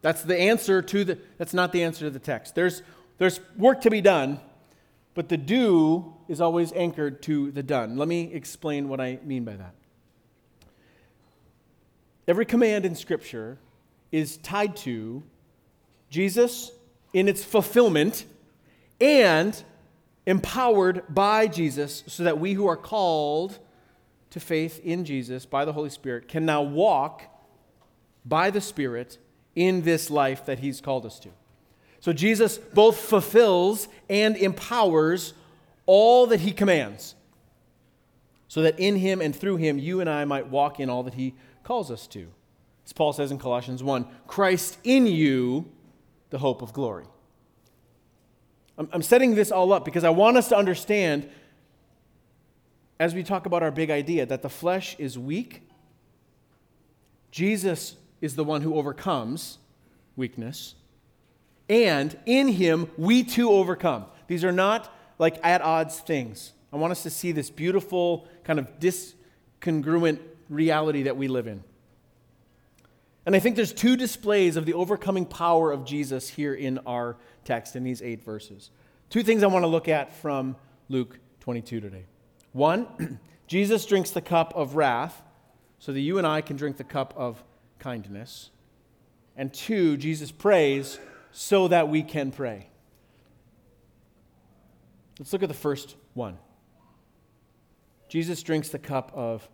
That's 0.01 0.23
the 0.23 0.37
answer 0.37 0.81
to 0.81 1.05
the 1.05 1.19
that's 1.39 1.53
not 1.53 1.73
the 1.73 1.83
answer 1.83 2.07
to 2.07 2.11
the 2.11 2.19
text. 2.19 2.55
There's 2.55 2.83
there's 3.19 3.41
work 3.57 3.81
to 3.83 3.91
be 3.91 4.01
done, 4.01 4.41
but 5.19 5.29
the 5.29 5.37
do 5.37 6.15
is 6.29 6.41
always 6.41 6.73
anchored 6.75 7.21
to 7.23 7.51
the 7.51 7.61
done. 7.65 7.97
Let 7.97 8.07
me 8.07 8.33
explain 8.33 8.89
what 8.89 9.01
I 9.01 9.19
mean 9.25 9.45
by 9.45 9.57
that. 9.57 9.75
Every 12.29 12.47
command 12.47 12.87
in 12.87 12.95
Scripture 12.95 13.59
is 14.13 14.37
tied 14.37 14.77
to 14.77 15.25
Jesus 16.09 16.71
in 17.13 17.27
its 17.27 17.43
fulfillment 17.43 18.27
and 19.01 19.61
empowered 20.25 21.03
by 21.13 21.49
Jesus 21.49 22.05
so 22.07 22.23
that 22.23 22.39
we 22.39 22.53
who 22.53 22.69
are 22.69 22.77
called 22.77 23.59
to 24.31 24.39
faith 24.39 24.79
in 24.85 25.05
Jesus 25.05 25.47
by 25.47 25.65
the 25.65 25.73
Holy 25.73 25.91
Spirit 25.91 26.29
can 26.29 26.47
now 26.47 26.63
walk 26.63 27.25
by 28.25 28.51
the 28.51 28.61
Spirit 28.61 29.19
in 29.57 29.83
this 29.83 30.11
life 30.11 30.47
that 30.47 30.61
He's 30.61 30.81
called 30.81 31.05
us 31.05 31.19
to. 31.19 31.31
So 32.01 32.13
Jesus 32.13 32.59
both 32.59 32.99
fulfills 32.99 33.89
and 34.09 34.37
empowers 34.37 35.35
all 35.87 36.27
that 36.29 36.41
he 36.41 36.53
commands, 36.53 37.15
so 38.47 38.63
that 38.63 38.79
in 38.79 38.97
him 38.97 39.21
and 39.21 39.35
through 39.35 39.57
him 39.57 39.79
you 39.79 40.01
and 40.01 40.09
I 40.09 40.25
might 40.25 40.49
walk 40.49 40.81
in 40.81 40.91
all 40.91 41.03
that 41.05 41.15
he 41.15 41.35
calls 41.65 41.91
us 41.91 42.07
to. 42.09 42.29
As 42.85 42.93
Paul 42.93 43.13
says 43.13 43.31
in 43.31 43.39
Colossians 43.39 43.83
1 43.83 44.07
Christ 44.27 44.79
in 44.85 45.07
you, 45.07 45.71
the 46.31 46.39
hope 46.39 46.63
of 46.63 46.73
glory. 46.73 47.07
I'm, 48.77 49.03
setting 49.03 49.35
this 49.35 49.51
all 49.51 49.73
up 49.73 49.85
because 49.85 50.05
I 50.05 50.11
want 50.11 50.37
us 50.37 50.49
to 50.51 50.57
understand, 50.57 51.29
as 53.01 53.13
we 53.13 53.25
talk 53.25 53.45
about 53.45 53.63
our 53.63 53.73
big 53.73 53.91
idea, 53.91 54.25
that 54.25 54.43
the 54.43 54.49
flesh 54.49 54.95
is 55.01 55.19
weak. 55.19 55.63
Jesus 57.33 57.97
is 58.21 58.37
the 58.37 58.45
one 58.45 58.63
who 58.63 58.77
overcomes 58.77 59.59
weakness 60.15 60.77
and 61.69 62.17
in 62.27 62.49
him 62.49 62.91
we 62.97 63.25
too 63.25 63.51
overcome. 63.51 64.07
These 64.27 64.45
are 64.45 64.53
not 64.53 64.95
like 65.19 65.39
at 65.43 65.63
odds 65.63 65.99
things. 66.01 66.53
I 66.73 66.77
want 66.77 66.91
us 66.91 67.03
to 67.03 67.11
see 67.11 67.33
this 67.33 67.51
beautiful, 67.51 68.27
kind 68.45 68.59
of 68.59 68.79
discongruent 68.79 70.21
reality 70.49 71.05
that 71.05 71.17
we 71.17 71.29
live 71.29 71.47
in. 71.47 71.65
And 73.27 73.37
I 73.37 73.41
think 73.41 73.57
there's 73.57 73.73
two 73.73 73.97
displays 73.97 74.57
of 74.57 74.65
the 74.65 74.75
overcoming 74.75 75.27
power 75.27 75.71
of 75.71 75.85
Jesus 75.85 76.29
here 76.29 76.55
in 76.55 76.79
our 76.87 77.17
text, 77.45 77.77
in 77.77 77.85
these 77.85 78.01
eight 78.01 78.23
verses. 78.23 78.71
Two 79.11 79.23
things 79.23 79.43
I 79.43 79.47
want 79.49 79.65
to 79.65 79.69
look 79.69 79.89
at 79.89 80.13
from 80.13 80.57
Luke 80.89 81.19
22 81.41 81.81
today. 81.81 82.05
One, 82.53 83.19
Jesus 83.47 83.85
drinks 83.87 84.11
the 84.11 84.21
cup 84.21 84.55
of 84.55 84.77
wrath 84.77 85.23
so 85.79 85.93
that 85.93 86.01
you 86.01 86.19
and 86.19 86.27
I 86.27 86.41
can 86.41 86.57
drink 86.57 86.77
the 86.77 86.85
cup 86.85 87.15
of 87.17 87.43
kindness. 87.79 88.51
And 89.37 89.53
two, 89.53 89.97
Jesus 89.97 90.31
prays 90.31 90.99
so 91.39 91.69
that 91.69 91.89
we 91.89 92.03
can 92.03 92.33
pray. 92.33 92.67
Let's 95.21 95.33
look 95.33 95.45
at 95.45 95.49
the 95.49 95.55
first 95.55 95.95
one. 96.15 96.37
Jesus 98.09 98.43
drinks 98.43 98.71
the 98.71 98.79
cup 98.81 99.13
of 99.15 99.49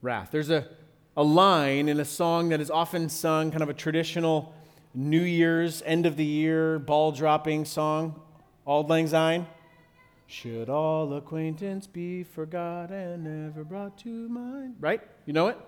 wrath. 0.00 0.28
There's 0.30 0.48
a, 0.48 0.68
a 1.16 1.24
line 1.24 1.88
in 1.88 1.98
a 1.98 2.04
song 2.04 2.50
that 2.50 2.60
is 2.60 2.70
often 2.70 3.08
sung, 3.08 3.50
kind 3.50 3.64
of 3.64 3.68
a 3.68 3.74
traditional 3.74 4.54
New 4.94 5.20
Year's, 5.20 5.82
end 5.84 6.06
of 6.06 6.16
the 6.16 6.24
year, 6.24 6.78
ball 6.78 7.10
dropping 7.10 7.64
song, 7.64 8.22
Auld 8.64 8.88
Lang 8.88 9.08
Syne. 9.08 9.48
Should 10.28 10.70
all 10.70 11.12
acquaintance 11.14 11.88
be 11.88 12.22
forgot 12.22 12.92
and 12.92 13.24
never 13.24 13.64
brought 13.64 13.98
to 13.98 14.28
mind? 14.28 14.76
Right? 14.78 15.00
You 15.26 15.32
know 15.32 15.48
it? 15.48 15.58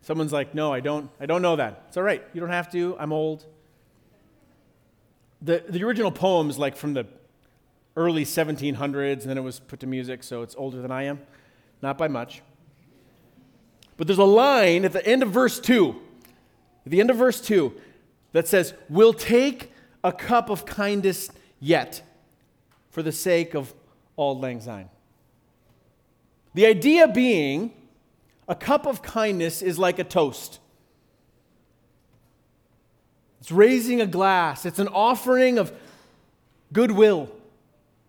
Someone's 0.00 0.32
like, 0.32 0.54
no, 0.54 0.72
I 0.72 0.78
don't, 0.78 1.10
I 1.18 1.26
don't 1.26 1.42
know 1.42 1.56
that. 1.56 1.86
It's 1.88 1.96
all 1.96 2.04
right. 2.04 2.22
You 2.32 2.40
don't 2.40 2.50
have 2.50 2.70
to. 2.70 2.96
I'm 3.00 3.12
old 3.12 3.46
the, 5.42 5.64
the 5.68 5.82
original 5.84 6.12
poem 6.12 6.48
is 6.48 6.58
like 6.58 6.76
from 6.76 6.94
the 6.94 7.06
early 7.96 8.24
1700s, 8.24 9.12
and 9.12 9.22
then 9.22 9.36
it 9.36 9.42
was 9.42 9.60
put 9.60 9.80
to 9.80 9.86
music, 9.86 10.22
so 10.22 10.42
it's 10.42 10.54
older 10.56 10.80
than 10.80 10.90
I 10.90 11.02
am. 11.04 11.20
Not 11.82 11.98
by 11.98 12.08
much. 12.08 12.42
But 13.96 14.06
there's 14.06 14.18
a 14.18 14.24
line 14.24 14.84
at 14.84 14.92
the 14.92 15.04
end 15.06 15.22
of 15.22 15.30
verse 15.30 15.60
2, 15.60 16.00
at 16.86 16.90
the 16.90 17.00
end 17.00 17.10
of 17.10 17.16
verse 17.16 17.40
2, 17.40 17.74
that 18.32 18.48
says, 18.48 18.72
We'll 18.88 19.12
take 19.12 19.72
a 20.02 20.12
cup 20.12 20.48
of 20.48 20.64
kindness 20.64 21.30
yet 21.60 22.02
for 22.90 23.02
the 23.02 23.12
sake 23.12 23.54
of 23.54 23.74
Auld 24.16 24.40
Lang 24.40 24.60
Syne. 24.60 24.88
The 26.54 26.66
idea 26.66 27.08
being, 27.08 27.72
a 28.48 28.54
cup 28.54 28.86
of 28.86 29.02
kindness 29.02 29.62
is 29.62 29.78
like 29.78 29.98
a 29.98 30.04
toast. 30.04 30.60
It's 33.42 33.50
raising 33.50 34.00
a 34.00 34.06
glass, 34.06 34.64
it's 34.64 34.78
an 34.78 34.86
offering 34.86 35.58
of 35.58 35.72
goodwill 36.72 37.28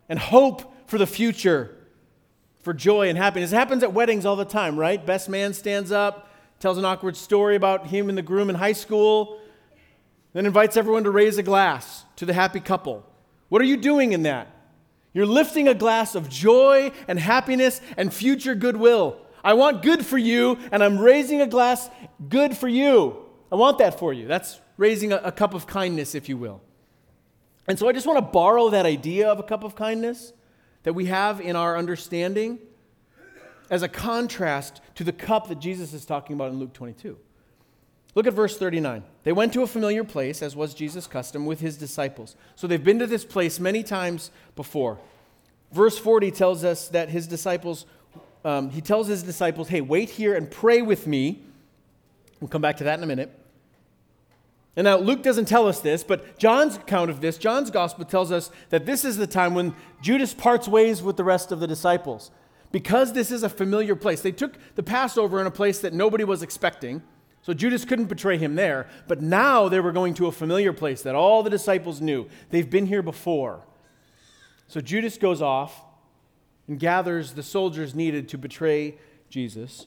and 0.08 0.20
hope 0.20 0.88
for 0.88 1.00
the 1.00 1.08
future, 1.08 1.76
for 2.60 2.72
joy 2.72 3.10
and 3.10 3.18
happiness. 3.18 3.52
It 3.52 3.56
happens 3.56 3.82
at 3.82 3.94
weddings 3.94 4.28
all 4.28 4.36
the 4.36 4.46
time, 4.46 4.78
right? 4.78 5.04
Best 5.04 5.30
man 5.30 5.56
stands 5.56 5.92
up, 5.92 6.30
tells 6.60 6.78
an 6.78 6.86
awkward 6.86 7.18
story 7.18 7.56
about 7.56 7.88
him 7.88 8.10
and 8.10 8.18
the 8.18 8.22
groom 8.22 8.48
in 8.48 8.56
high 8.56 8.74
school, 8.74 9.40
then 10.34 10.46
invites 10.46 10.78
everyone 10.78 11.04
to 11.06 11.10
raise 11.10 11.40
a 11.40 11.44
glass 11.44 12.06
to 12.18 12.28
the 12.28 12.34
happy 12.34 12.60
couple. 12.60 13.04
What 13.50 13.60
are 13.60 13.66
you 13.66 13.78
doing 13.78 14.14
in 14.14 14.22
that? 14.22 14.50
You're 15.14 15.26
lifting 15.26 15.68
a 15.68 15.74
glass 15.74 16.14
of 16.14 16.30
joy 16.30 16.92
and 17.08 17.18
happiness 17.18 17.82
and 17.98 18.14
future 18.14 18.54
goodwill. 18.54 19.18
I 19.44 19.54
want 19.54 19.82
good 19.82 20.06
for 20.06 20.20
you, 20.20 20.60
and 20.72 20.84
I'm 20.84 21.00
raising 21.00 21.42
a 21.42 21.48
glass 21.48 21.90
good 22.30 22.56
for 22.56 22.68
you. 22.68 23.18
I 23.52 23.56
want 23.56 23.80
that 23.80 23.98
for 23.98 24.14
you. 24.14 24.28
That's 24.28 24.60
raising 24.78 25.12
a, 25.12 25.18
a 25.18 25.32
cup 25.32 25.54
of 25.54 25.68
kindness, 25.68 26.16
if 26.16 26.28
you 26.28 26.38
will. 26.38 26.62
And 27.68 27.80
so 27.80 27.88
I 27.88 27.94
just 27.94 28.06
want 28.06 28.18
to 28.18 28.32
borrow 28.32 28.70
that 28.70 28.86
idea 28.86 29.30
of 29.30 29.40
a 29.40 29.44
cup 29.44 29.64
of 29.64 29.76
kindness 29.76 30.34
that 30.84 30.94
we 30.94 31.06
have 31.06 31.40
in 31.40 31.56
our 31.56 31.78
understanding 31.78 32.60
as 33.70 33.82
a 33.82 33.88
contrast 33.88 34.82
to 34.96 35.04
the 35.04 35.14
cup 35.14 35.48
that 35.48 35.60
Jesus 35.60 35.94
is 35.94 36.06
talking 36.06 36.36
about 36.36 36.52
in 36.52 36.60
Luke 36.60 36.74
22. 36.74 37.18
Look 38.16 38.28
at 38.28 38.34
verse 38.34 38.58
39. 38.58 39.04
They 39.24 39.32
went 39.32 39.54
to 39.54 39.64
a 39.64 39.68
familiar 39.68 40.04
place, 40.04 40.42
as 40.42 40.56
was 40.56 40.74
Jesus' 40.74 41.08
custom, 41.08 41.46
with 41.46 41.62
his 41.62 41.78
disciples. 41.78 42.36
So 42.56 42.68
they've 42.68 42.84
been 42.84 43.00
to 43.00 43.08
this 43.08 43.26
place 43.26 43.60
many 43.60 43.82
times 43.82 44.30
before. 44.56 45.00
Verse 45.72 45.98
40 45.98 46.30
tells 46.30 46.64
us 46.64 46.90
that 46.90 47.10
his 47.10 47.26
disciples, 47.26 47.88
um, 48.46 48.70
he 48.70 48.82
tells 48.82 49.08
his 49.08 49.24
disciples, 49.24 49.70
hey, 49.70 49.82
wait 49.82 50.12
here 50.12 50.36
and 50.36 50.52
pray 50.52 50.84
with 50.84 51.08
me. 51.08 51.42
We'll 52.40 52.50
come 52.50 52.62
back 52.62 52.78
to 52.78 52.84
that 52.84 53.00
in 53.00 53.04
a 53.04 53.08
minute. 53.08 53.32
And 54.76 54.86
now 54.86 54.98
Luke 54.98 55.22
doesn't 55.22 55.46
tell 55.46 55.68
us 55.68 55.80
this, 55.80 56.04
but 56.04 56.38
John's 56.40 56.78
account 56.78 57.12
of 57.12 57.22
this, 57.22 57.38
John's 57.38 57.70
gospel 57.70 58.06
tells 58.06 58.32
us 58.32 58.50
that 58.70 58.86
this 58.86 59.06
is 59.06 59.18
the 59.18 59.28
time 59.28 59.54
when 59.54 59.76
Judas 60.02 60.34
parts 60.34 60.68
ways 60.68 61.04
with 61.04 61.16
the 61.16 61.24
rest 61.24 61.52
of 61.52 61.60
the 61.60 61.68
disciples. 61.68 62.32
Because 62.72 63.14
this 63.14 63.30
is 63.30 63.44
a 63.44 63.50
familiar 63.50 63.96
place. 63.96 64.22
They 64.22 64.32
took 64.32 64.58
the 64.74 64.82
Passover 64.82 65.40
in 65.40 65.46
a 65.46 65.52
place 65.52 65.80
that 65.82 65.94
nobody 65.94 66.24
was 66.24 66.42
expecting. 66.42 67.04
So 67.44 67.54
Judas 67.54 67.86
couldn't 67.86 68.06
betray 68.06 68.38
him 68.38 68.56
there, 68.56 68.88
but 69.08 69.22
now 69.22 69.70
they 69.70 69.80
were 69.80 69.92
going 69.92 70.16
to 70.16 70.26
a 70.28 70.32
familiar 70.32 70.74
place 70.74 71.04
that 71.04 71.14
all 71.14 71.44
the 71.44 71.52
disciples 71.52 72.02
knew. 72.02 72.28
They've 72.50 72.70
been 72.70 72.88
here 72.88 73.04
before. 73.04 73.62
So 74.68 74.82
Judas 74.82 75.18
goes 75.18 75.42
off 75.42 75.84
and 76.68 76.80
gathers 76.80 77.34
the 77.34 77.44
soldiers 77.44 77.94
needed 77.94 78.28
to 78.30 78.38
betray 78.40 78.96
Jesus. 79.30 79.86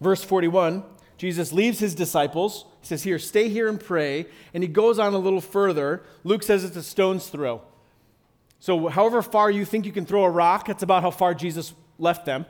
Verse 0.00 0.22
41 0.22 0.84
Jesus 1.22 1.52
leaves 1.52 1.78
his 1.78 1.94
disciples. 1.94 2.64
He 2.80 2.88
says, 2.88 3.04
Here, 3.04 3.16
stay 3.20 3.48
here 3.48 3.68
and 3.68 3.78
pray. 3.78 4.26
And 4.52 4.64
he 4.64 4.68
goes 4.68 4.98
on 4.98 5.14
a 5.14 5.18
little 5.18 5.40
further. 5.40 6.02
Luke 6.24 6.42
says 6.42 6.64
it's 6.64 6.74
a 6.74 6.82
stone's 6.82 7.28
throw. 7.28 7.62
So, 8.58 8.88
however 8.88 9.22
far 9.22 9.48
you 9.48 9.64
think 9.64 9.86
you 9.86 9.92
can 9.92 10.04
throw 10.04 10.24
a 10.24 10.28
rock, 10.28 10.66
that's 10.66 10.82
about 10.82 11.04
how 11.04 11.12
far 11.12 11.32
Jesus 11.32 11.74
left 11.96 12.26
them. 12.26 12.44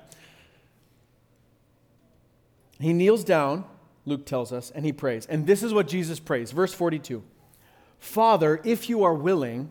He 2.80 2.94
kneels 2.94 3.24
down, 3.24 3.66
Luke 4.06 4.24
tells 4.24 4.54
us, 4.54 4.70
and 4.70 4.86
he 4.86 4.92
prays. 4.94 5.26
And 5.26 5.46
this 5.46 5.62
is 5.62 5.74
what 5.74 5.86
Jesus 5.86 6.18
prays. 6.18 6.50
Verse 6.50 6.72
42 6.72 7.22
Father, 7.98 8.58
if 8.64 8.88
you 8.88 9.04
are 9.04 9.12
willing, 9.12 9.70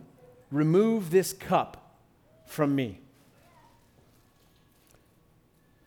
remove 0.52 1.10
this 1.10 1.32
cup 1.32 1.98
from 2.46 2.76
me. 2.76 3.00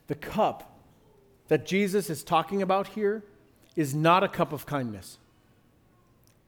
The 0.07 0.15
cup 0.15 0.74
that 1.47 1.65
Jesus 1.65 2.09
is 2.09 2.23
talking 2.23 2.61
about 2.61 2.87
here 2.89 3.23
is 3.75 3.93
not 3.93 4.23
a 4.23 4.27
cup 4.27 4.53
of 4.53 4.65
kindness. 4.65 5.17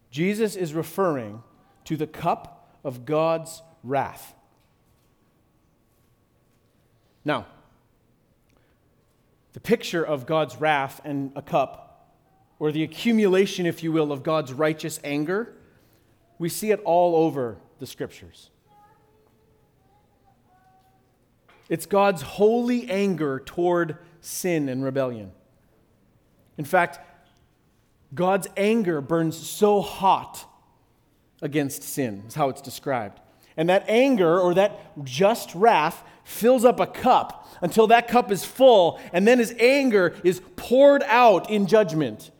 Jesus 0.09 0.55
is 0.55 0.73
referring 0.73 1.43
to 1.85 1.97
the 1.97 2.07
cup 2.07 2.77
of 2.83 3.05
God's 3.05 3.61
wrath. 3.83 4.33
Now, 7.23 7.45
the 9.53 9.59
picture 9.59 10.03
of 10.03 10.25
God's 10.25 10.55
wrath 10.57 11.01
and 11.03 11.31
a 11.35 11.41
cup, 11.41 12.13
or 12.59 12.71
the 12.71 12.83
accumulation, 12.83 13.65
if 13.65 13.83
you 13.83 13.91
will, 13.91 14.11
of 14.11 14.23
God's 14.23 14.53
righteous 14.53 14.99
anger, 15.03 15.53
we 16.39 16.49
see 16.49 16.71
it 16.71 16.79
all 16.85 17.15
over 17.15 17.57
the 17.79 17.85
scriptures. 17.85 18.49
It's 21.69 21.85
God's 21.85 22.21
holy 22.21 22.89
anger 22.89 23.41
toward 23.45 23.97
sin 24.21 24.69
and 24.69 24.83
rebellion. 24.83 25.31
In 26.57 26.65
fact, 26.65 26.99
God's 28.13 28.47
anger 28.55 29.01
burns 29.01 29.37
so 29.37 29.81
hot 29.81 30.45
against 31.41 31.83
sin, 31.83 32.23
is 32.27 32.35
how 32.35 32.49
it's 32.49 32.61
described. 32.61 33.19
And 33.57 33.69
that 33.69 33.85
anger 33.87 34.39
or 34.39 34.53
that 34.53 35.03
just 35.03 35.53
wrath 35.55 36.03
fills 36.23 36.63
up 36.63 36.79
a 36.79 36.87
cup 36.87 37.47
until 37.61 37.87
that 37.87 38.07
cup 38.07 38.31
is 38.31 38.45
full, 38.45 38.99
and 39.13 39.27
then 39.27 39.39
his 39.39 39.53
anger 39.59 40.15
is 40.23 40.41
poured 40.55 41.03
out 41.03 41.49
in 41.49 41.67
judgment. 41.67 42.31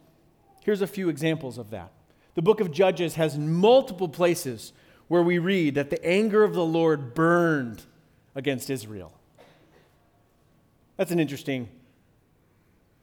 Here's 0.62 0.82
a 0.82 0.88
few 0.88 1.10
examples 1.10 1.58
of 1.58 1.70
that. 1.72 1.92
The 2.36 2.42
book 2.42 2.60
of 2.60 2.72
Judges 2.72 3.16
has 3.16 3.38
multiple 3.38 4.10
places 4.10 4.74
where 5.08 5.24
we 5.24 5.40
read 5.40 5.76
that 5.76 5.90
the 5.90 6.04
anger 6.06 6.44
of 6.44 6.54
the 6.54 6.66
Lord 6.66 7.16
burned 7.16 7.84
against 8.36 8.70
Israel. 8.70 9.17
That's 10.98 11.12
an 11.12 11.20
interesting 11.20 11.70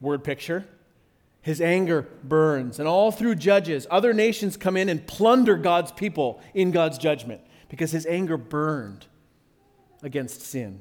word 0.00 0.22
picture. 0.24 0.66
His 1.40 1.60
anger 1.60 2.08
burns. 2.22 2.78
And 2.78 2.88
all 2.88 3.12
through 3.12 3.36
Judges, 3.36 3.86
other 3.90 4.12
nations 4.12 4.56
come 4.56 4.76
in 4.76 4.88
and 4.88 5.06
plunder 5.06 5.56
God's 5.56 5.92
people 5.92 6.40
in 6.54 6.70
God's 6.70 6.98
judgment 6.98 7.40
because 7.68 7.92
his 7.92 8.06
anger 8.06 8.36
burned 8.36 9.06
against 10.02 10.42
sin. 10.42 10.80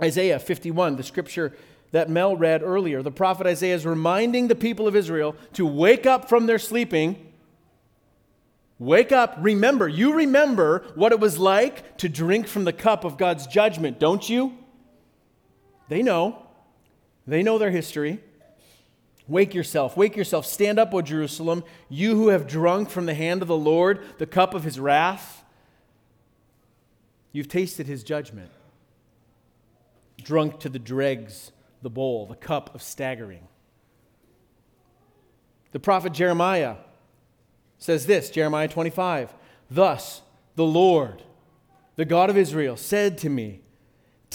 Isaiah 0.00 0.38
51, 0.38 0.96
the 0.96 1.02
scripture 1.02 1.56
that 1.92 2.10
Mel 2.10 2.36
read 2.36 2.62
earlier, 2.62 3.02
the 3.02 3.10
prophet 3.10 3.46
Isaiah 3.46 3.74
is 3.74 3.86
reminding 3.86 4.48
the 4.48 4.54
people 4.54 4.86
of 4.86 4.96
Israel 4.96 5.36
to 5.54 5.66
wake 5.66 6.04
up 6.04 6.28
from 6.28 6.46
their 6.46 6.58
sleeping. 6.58 7.32
Wake 8.78 9.12
up. 9.12 9.36
Remember, 9.40 9.88
you 9.88 10.12
remember 10.14 10.84
what 10.94 11.12
it 11.12 11.20
was 11.20 11.38
like 11.38 11.96
to 11.98 12.08
drink 12.08 12.46
from 12.46 12.64
the 12.64 12.72
cup 12.72 13.04
of 13.04 13.16
God's 13.16 13.46
judgment, 13.46 13.98
don't 13.98 14.28
you? 14.28 14.52
They 15.88 16.02
know. 16.02 16.42
They 17.26 17.42
know 17.42 17.58
their 17.58 17.70
history. 17.70 18.20
Wake 19.28 19.54
yourself, 19.54 19.96
wake 19.96 20.16
yourself. 20.16 20.46
Stand 20.46 20.78
up, 20.78 20.94
O 20.94 21.02
Jerusalem, 21.02 21.64
you 21.88 22.14
who 22.14 22.28
have 22.28 22.46
drunk 22.46 22.90
from 22.90 23.06
the 23.06 23.14
hand 23.14 23.42
of 23.42 23.48
the 23.48 23.56
Lord 23.56 24.00
the 24.18 24.26
cup 24.26 24.54
of 24.54 24.62
his 24.62 24.78
wrath. 24.78 25.42
You've 27.32 27.48
tasted 27.48 27.86
his 27.88 28.04
judgment, 28.04 28.50
drunk 30.22 30.60
to 30.60 30.68
the 30.68 30.78
dregs 30.78 31.50
the 31.82 31.90
bowl, 31.90 32.26
the 32.26 32.36
cup 32.36 32.74
of 32.74 32.82
staggering. 32.82 33.48
The 35.72 35.80
prophet 35.80 36.12
Jeremiah 36.12 36.76
says 37.78 38.06
this 38.06 38.30
Jeremiah 38.30 38.68
25 38.68 39.34
Thus 39.70 40.22
the 40.54 40.64
Lord, 40.64 41.22
the 41.96 42.04
God 42.04 42.30
of 42.30 42.36
Israel, 42.36 42.76
said 42.76 43.18
to 43.18 43.28
me, 43.28 43.60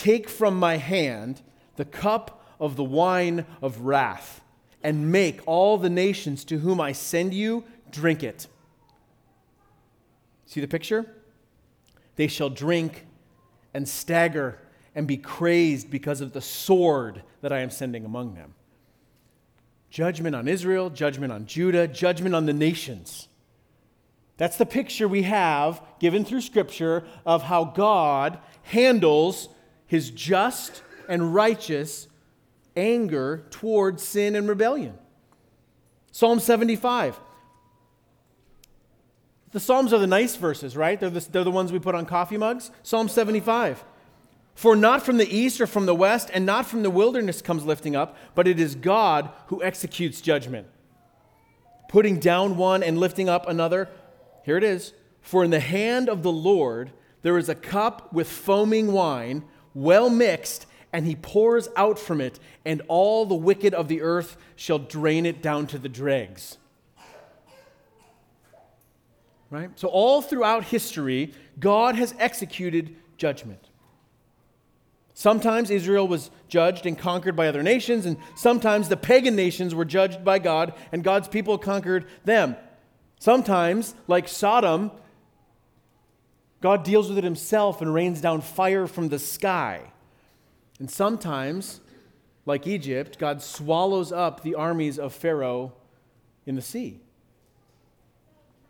Take 0.02 0.30
from 0.30 0.58
my 0.58 0.78
hand 0.78 1.44
the 1.76 1.86
cup 1.86 2.44
of 2.60 2.76
the 2.76 2.84
wine 2.84 3.46
of 3.62 3.82
wrath, 3.82 4.42
and 4.82 5.12
make 5.12 5.42
all 5.46 5.78
the 5.78 5.92
nations 5.92 6.44
to 6.46 6.58
whom 6.58 6.82
I 6.82 6.92
send 6.92 7.36
you 7.36 7.66
drink 7.92 8.24
it. 8.24 8.48
See 10.48 10.60
the 10.60 10.68
picture? 10.68 11.06
They 12.16 12.26
shall 12.26 12.50
drink 12.50 13.06
and 13.76 13.88
stagger 13.88 14.58
and 14.96 15.06
be 15.06 15.18
crazed 15.18 15.92
because 15.92 16.20
of 16.20 16.34
the 16.34 16.42
sword 16.42 17.22
that 17.42 17.54
I 17.54 17.60
am 17.60 17.70
sending 17.70 18.04
among 18.04 18.34
them. 18.34 18.56
Judgment 19.92 20.36
on 20.36 20.48
Israel, 20.48 20.90
judgment 20.90 21.32
on 21.32 21.46
Judah, 21.46 21.88
judgment 21.88 22.34
on 22.34 22.48
the 22.48 22.54
nations. 22.54 23.28
That's 24.38 24.58
the 24.58 24.66
picture 24.66 25.08
we 25.08 25.22
have 25.22 25.80
given 26.00 26.26
through 26.26 26.42
Scripture 26.42 27.04
of 27.24 27.44
how 27.44 27.66
God 27.66 28.40
handles 28.64 29.48
his 29.91 30.10
just 30.10 30.84
and 31.10 31.36
righteous 31.36 32.08
anger 32.77 33.43
towards 33.49 34.01
sin 34.01 34.38
and 34.38 34.47
rebellion. 34.47 34.97
Psalm 36.13 36.39
75 36.39 37.19
the 39.51 39.60
Psalms 39.60 39.91
are 39.91 39.99
the 39.99 40.08
nice 40.08 40.38
verses, 40.38 40.77
right? 40.77 40.97
They're 40.97 41.10
the, 41.10 41.19
they're 41.19 41.43
the 41.43 41.51
ones 41.51 41.73
we 41.73 41.80
put 41.80 41.93
on 41.93 42.06
coffee 42.06 42.38
mugs. 42.38 42.71
Psalm 42.84 43.10
75. 43.10 43.84
For 44.56 44.77
not 44.77 45.04
from 45.04 45.17
the 45.17 45.27
east 45.27 45.60
or 45.60 45.67
from 45.67 45.86
the 45.86 45.93
west, 45.93 46.30
and 46.34 46.45
not 46.45 46.65
from 46.65 46.84
the 46.84 46.89
wilderness 46.89 47.41
comes 47.41 47.65
lifting 47.65 47.93
up, 47.93 48.15
but 48.34 48.47
it 48.47 48.62
is 48.62 48.75
God 48.75 49.30
who 49.47 49.62
executes 49.62 50.21
judgment. 50.21 50.67
Putting 51.89 52.17
down 52.17 52.56
one 52.56 52.82
and 52.82 52.97
lifting 52.97 53.27
up 53.27 53.45
another. 53.45 53.89
Here 54.45 54.56
it 54.56 54.63
is. 54.63 54.93
For 55.21 55.43
in 55.43 55.51
the 55.51 55.60
hand 55.60 56.08
of 56.08 56.23
the 56.23 56.32
Lord 56.32 56.93
there 57.21 57.38
is 57.38 57.49
a 57.49 57.56
cup 57.56 58.13
with 58.13 58.30
foaming 58.30 58.93
wine, 58.93 59.43
well 59.74 60.10
mixed, 60.10 60.66
and 60.94 61.06
he 61.06 61.16
pours 61.16 61.70
out 61.76 61.98
from 61.98 62.22
it, 62.22 62.40
and 62.66 62.82
all 62.88 63.26
the 63.26 63.36
wicked 63.36 63.74
of 63.74 63.88
the 63.88 64.02
earth 64.02 64.38
shall 64.56 64.80
drain 64.80 65.26
it 65.26 65.42
down 65.42 65.68
to 65.68 65.80
the 65.80 65.90
dregs 65.90 66.58
right? 69.52 69.70
So, 69.78 69.88
all 69.90 70.24
throughout 70.24 70.64
history, 70.64 71.34
God 71.60 71.96
has 71.96 72.16
executed 72.18 72.96
judgment. 73.18 73.68
Sometimes 75.14 75.70
Israel 75.70 76.08
was 76.08 76.32
judged 76.48 76.88
and 76.88 76.98
conquered 76.98 77.36
by 77.36 77.48
other 77.48 77.62
nations, 77.62 78.08
and 78.08 78.18
sometimes 78.36 78.90
the 78.90 78.98
pagan 78.98 79.36
nations 79.36 79.76
were 79.76 79.86
judged 79.86 80.24
by 80.24 80.40
God, 80.40 80.74
and 80.92 81.04
God's 81.04 81.28
people 81.28 81.60
conquered 81.60 82.08
them. 82.26 82.56
Sometimes, 83.20 83.94
like 84.08 84.28
Sodom, 84.28 84.90
God 86.62 86.84
deals 86.84 87.10
with 87.10 87.17
it 87.17 87.24
himself 87.24 87.82
and 87.82 87.93
rains 87.93 88.21
down 88.21 88.41
fire 88.41 88.88
from 88.88 89.10
the 89.10 89.19
sky. 89.19 89.91
And 90.80 90.89
sometimes, 90.89 91.82
like 92.45 92.65
Egypt, 92.67 93.19
God 93.19 93.41
swallows 93.41 94.12
up 94.12 94.41
the 94.41 94.56
armies 94.56 94.97
of 94.97 95.13
Pharaoh 95.13 95.74
in 96.45 96.56
the 96.56 96.62
sea. 96.62 97.02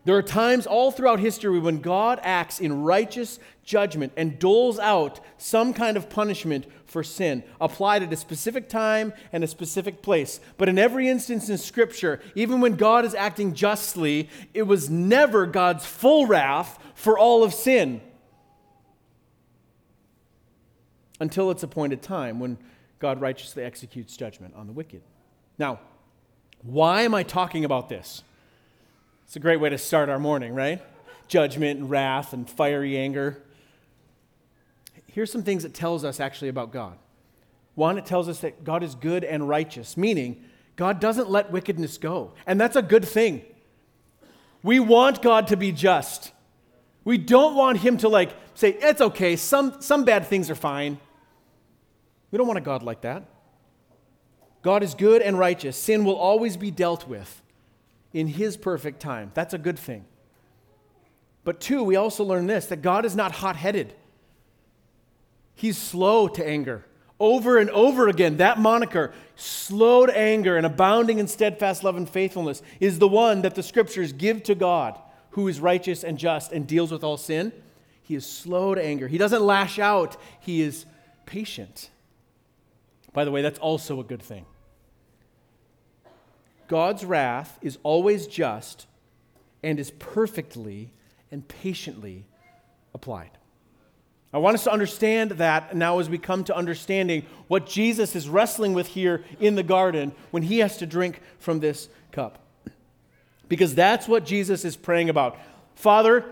There 0.03 0.17
are 0.17 0.23
times 0.23 0.65
all 0.65 0.91
throughout 0.91 1.19
history 1.19 1.59
when 1.59 1.79
God 1.79 2.19
acts 2.23 2.59
in 2.59 2.81
righteous 2.81 3.39
judgment 3.63 4.13
and 4.17 4.39
doles 4.39 4.79
out 4.79 5.19
some 5.37 5.73
kind 5.73 5.95
of 5.95 6.09
punishment 6.09 6.65
for 6.85 7.03
sin, 7.03 7.43
applied 7.59 8.01
at 8.01 8.11
a 8.11 8.17
specific 8.17 8.67
time 8.67 9.13
and 9.31 9.43
a 9.43 9.47
specific 9.47 10.01
place. 10.01 10.39
But 10.57 10.69
in 10.69 10.79
every 10.79 11.07
instance 11.07 11.49
in 11.49 11.57
Scripture, 11.59 12.19
even 12.33 12.61
when 12.61 12.75
God 12.75 13.05
is 13.05 13.13
acting 13.13 13.53
justly, 13.53 14.27
it 14.53 14.63
was 14.63 14.89
never 14.89 15.45
God's 15.45 15.85
full 15.85 16.25
wrath 16.25 16.79
for 16.95 17.17
all 17.17 17.43
of 17.43 17.53
sin 17.53 18.01
until 21.19 21.51
its 21.51 21.61
appointed 21.61 22.01
time 22.01 22.39
when 22.39 22.57
God 22.97 23.21
righteously 23.21 23.63
executes 23.63 24.17
judgment 24.17 24.55
on 24.55 24.65
the 24.65 24.73
wicked. 24.73 25.03
Now, 25.59 25.79
why 26.63 27.03
am 27.03 27.13
I 27.13 27.21
talking 27.21 27.63
about 27.63 27.87
this? 27.87 28.23
It's 29.31 29.37
a 29.37 29.39
great 29.39 29.61
way 29.61 29.69
to 29.69 29.77
start 29.77 30.09
our 30.09 30.19
morning, 30.19 30.53
right? 30.53 30.81
Judgment 31.29 31.79
and 31.79 31.89
wrath 31.89 32.33
and 32.33 32.49
fiery 32.49 32.97
anger. 32.97 33.41
Here's 35.07 35.31
some 35.31 35.41
things 35.41 35.63
it 35.63 35.73
tells 35.73 36.03
us 36.03 36.19
actually 36.19 36.49
about 36.49 36.73
God. 36.73 36.97
One, 37.75 37.97
it 37.97 38.05
tells 38.05 38.27
us 38.27 38.41
that 38.41 38.65
God 38.65 38.83
is 38.83 38.93
good 38.93 39.23
and 39.23 39.47
righteous, 39.47 39.95
meaning 39.95 40.43
God 40.75 40.99
doesn't 40.99 41.29
let 41.29 41.49
wickedness 41.49 41.97
go. 41.97 42.33
And 42.45 42.59
that's 42.59 42.75
a 42.75 42.81
good 42.81 43.05
thing. 43.05 43.41
We 44.63 44.81
want 44.81 45.21
God 45.21 45.47
to 45.47 45.55
be 45.55 45.71
just. 45.71 46.33
We 47.05 47.17
don't 47.17 47.55
want 47.55 47.77
Him 47.77 47.95
to, 47.99 48.09
like, 48.09 48.31
say, 48.53 48.71
it's 48.81 48.99
okay, 48.99 49.37
some, 49.37 49.81
some 49.81 50.03
bad 50.03 50.27
things 50.27 50.49
are 50.49 50.55
fine. 50.55 50.99
We 52.31 52.37
don't 52.37 52.47
want 52.47 52.57
a 52.57 52.61
God 52.61 52.83
like 52.83 52.99
that. 53.03 53.23
God 54.61 54.83
is 54.83 54.93
good 54.93 55.21
and 55.21 55.39
righteous. 55.39 55.77
Sin 55.77 56.03
will 56.03 56.17
always 56.17 56.57
be 56.57 56.69
dealt 56.69 57.07
with 57.07 57.40
in 58.13 58.27
His 58.27 58.57
perfect 58.57 58.99
time. 58.99 59.31
That's 59.33 59.53
a 59.53 59.57
good 59.57 59.79
thing. 59.79 60.05
But 61.43 61.59
two, 61.59 61.83
we 61.83 61.95
also 61.95 62.23
learn 62.23 62.47
this 62.47 62.67
that 62.67 62.81
God 62.81 63.05
is 63.05 63.15
not 63.15 63.31
hot 63.31 63.55
headed, 63.55 63.93
He's 65.53 65.77
slow 65.77 66.27
to 66.27 66.45
anger. 66.45 66.85
Over 67.19 67.59
and 67.59 67.69
over 67.69 68.07
again, 68.07 68.37
that 68.37 68.57
moniker, 68.57 69.13
slow 69.35 70.07
to 70.07 70.17
anger 70.17 70.57
and 70.57 70.65
abounding 70.65 71.19
in 71.19 71.27
steadfast 71.27 71.83
love 71.83 71.95
and 71.95 72.09
faithfulness, 72.09 72.63
is 72.79 72.97
the 72.97 73.07
one 73.07 73.43
that 73.43 73.53
the 73.53 73.61
scriptures 73.61 74.11
give 74.11 74.41
to 74.43 74.55
God, 74.55 74.99
who 75.31 75.47
is 75.47 75.59
righteous 75.59 76.03
and 76.03 76.17
just 76.17 76.51
and 76.51 76.65
deals 76.65 76.91
with 76.91 77.03
all 77.03 77.17
sin. 77.17 77.53
He 78.01 78.15
is 78.15 78.25
slow 78.25 78.73
to 78.73 78.83
anger. 78.83 79.07
He 79.07 79.19
doesn't 79.19 79.43
lash 79.43 79.77
out, 79.77 80.17
he 80.39 80.61
is 80.61 80.87
patient. 81.27 81.91
By 83.13 83.23
the 83.23 83.29
way, 83.29 83.43
that's 83.43 83.59
also 83.59 83.99
a 83.99 84.03
good 84.03 84.23
thing. 84.23 84.45
God's 86.71 87.03
wrath 87.03 87.59
is 87.61 87.77
always 87.83 88.27
just 88.27 88.87
and 89.61 89.77
is 89.77 89.91
perfectly 89.91 90.93
and 91.29 91.45
patiently 91.45 92.23
applied. 92.93 93.31
I 94.31 94.37
want 94.37 94.55
us 94.55 94.63
to 94.63 94.71
understand 94.71 95.31
that 95.31 95.75
now 95.75 95.99
as 95.99 96.07
we 96.09 96.17
come 96.17 96.45
to 96.45 96.55
understanding 96.55 97.25
what 97.49 97.67
Jesus 97.67 98.15
is 98.15 98.29
wrestling 98.29 98.73
with 98.73 98.87
here 98.87 99.25
in 99.41 99.55
the 99.55 99.63
garden 99.63 100.13
when 100.29 100.43
he 100.43 100.59
has 100.59 100.77
to 100.77 100.85
drink 100.85 101.19
from 101.39 101.59
this 101.59 101.89
cup. 102.13 102.39
Because 103.49 103.75
that's 103.75 104.07
what 104.07 104.25
Jesus 104.25 104.63
is 104.63 104.77
praying 104.77 105.09
about. 105.09 105.37
Father, 105.75 106.23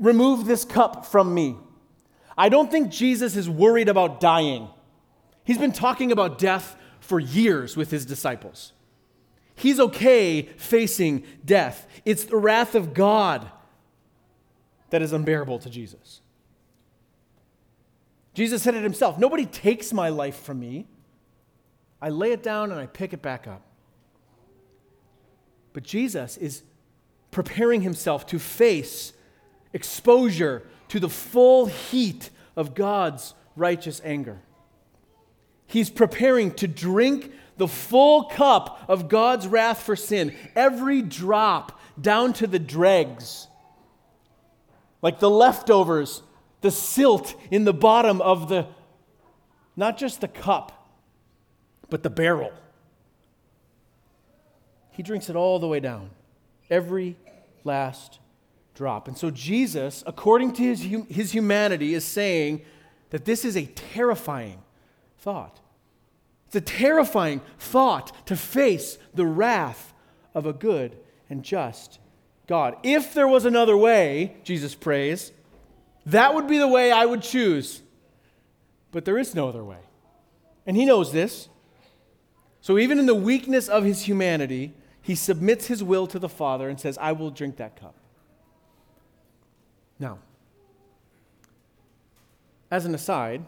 remove 0.00 0.44
this 0.44 0.64
cup 0.64 1.06
from 1.06 1.32
me. 1.32 1.54
I 2.36 2.48
don't 2.48 2.68
think 2.68 2.90
Jesus 2.90 3.36
is 3.36 3.48
worried 3.48 3.88
about 3.88 4.18
dying. 4.18 4.66
He's 5.44 5.58
been 5.58 5.70
talking 5.70 6.10
about 6.10 6.36
death 6.36 6.74
for 6.98 7.20
years 7.20 7.76
with 7.76 7.92
his 7.92 8.04
disciples. 8.04 8.72
He's 9.60 9.78
okay 9.78 10.40
facing 10.56 11.22
death. 11.44 11.86
It's 12.06 12.24
the 12.24 12.38
wrath 12.38 12.74
of 12.74 12.94
God 12.94 13.50
that 14.88 15.02
is 15.02 15.12
unbearable 15.12 15.58
to 15.58 15.68
Jesus. 15.68 16.22
Jesus 18.32 18.62
said 18.62 18.74
it 18.74 18.82
himself 18.82 19.18
Nobody 19.18 19.44
takes 19.44 19.92
my 19.92 20.08
life 20.08 20.40
from 20.40 20.60
me. 20.60 20.86
I 22.00 22.08
lay 22.08 22.32
it 22.32 22.42
down 22.42 22.70
and 22.70 22.80
I 22.80 22.86
pick 22.86 23.12
it 23.12 23.20
back 23.20 23.46
up. 23.46 23.60
But 25.74 25.82
Jesus 25.82 26.38
is 26.38 26.62
preparing 27.30 27.82
himself 27.82 28.24
to 28.28 28.38
face 28.38 29.12
exposure 29.74 30.66
to 30.88 30.98
the 30.98 31.10
full 31.10 31.66
heat 31.66 32.30
of 32.56 32.74
God's 32.74 33.34
righteous 33.56 34.00
anger. 34.06 34.40
He's 35.66 35.90
preparing 35.90 36.52
to 36.54 36.66
drink 36.66 37.30
the 37.60 37.68
full 37.68 38.24
cup 38.24 38.82
of 38.88 39.08
God's 39.10 39.46
wrath 39.46 39.82
for 39.82 39.94
sin, 39.94 40.34
every 40.56 41.02
drop 41.02 41.78
down 42.00 42.32
to 42.32 42.46
the 42.46 42.58
dregs, 42.58 43.48
like 45.02 45.20
the 45.20 45.28
leftovers, 45.28 46.22
the 46.62 46.70
silt 46.70 47.34
in 47.50 47.64
the 47.64 47.74
bottom 47.74 48.22
of 48.22 48.48
the, 48.48 48.66
not 49.76 49.98
just 49.98 50.22
the 50.22 50.28
cup, 50.28 50.90
but 51.90 52.02
the 52.02 52.08
barrel. 52.08 52.50
He 54.92 55.02
drinks 55.02 55.28
it 55.28 55.36
all 55.36 55.58
the 55.58 55.68
way 55.68 55.80
down, 55.80 56.08
every 56.70 57.16
last 57.62 58.20
drop. 58.74 59.06
And 59.06 59.18
so 59.18 59.30
Jesus, 59.30 60.02
according 60.06 60.54
to 60.54 60.62
his, 60.62 60.80
his 61.10 61.32
humanity, 61.32 61.92
is 61.92 62.06
saying 62.06 62.62
that 63.10 63.26
this 63.26 63.44
is 63.44 63.54
a 63.54 63.66
terrifying 63.66 64.62
thought. 65.18 65.60
It's 66.50 66.56
a 66.56 66.60
terrifying 66.60 67.42
thought 67.60 68.26
to 68.26 68.34
face 68.34 68.98
the 69.14 69.24
wrath 69.24 69.94
of 70.34 70.46
a 70.46 70.52
good 70.52 70.96
and 71.28 71.44
just 71.44 72.00
God. 72.48 72.76
If 72.82 73.14
there 73.14 73.28
was 73.28 73.44
another 73.44 73.76
way, 73.76 74.36
Jesus 74.42 74.74
prays, 74.74 75.30
that 76.06 76.34
would 76.34 76.48
be 76.48 76.58
the 76.58 76.66
way 76.66 76.90
I 76.90 77.06
would 77.06 77.22
choose. 77.22 77.82
But 78.90 79.04
there 79.04 79.16
is 79.16 79.32
no 79.32 79.48
other 79.48 79.62
way. 79.62 79.78
And 80.66 80.76
he 80.76 80.84
knows 80.84 81.12
this. 81.12 81.48
So 82.60 82.78
even 82.78 82.98
in 82.98 83.06
the 83.06 83.14
weakness 83.14 83.68
of 83.68 83.84
his 83.84 84.02
humanity, 84.02 84.74
he 85.00 85.14
submits 85.14 85.68
his 85.68 85.84
will 85.84 86.08
to 86.08 86.18
the 86.18 86.28
Father 86.28 86.68
and 86.68 86.80
says, 86.80 86.98
I 86.98 87.12
will 87.12 87.30
drink 87.30 87.58
that 87.58 87.76
cup. 87.76 87.94
Now, 90.00 90.18
as 92.72 92.86
an 92.86 92.94
aside, 92.96 93.44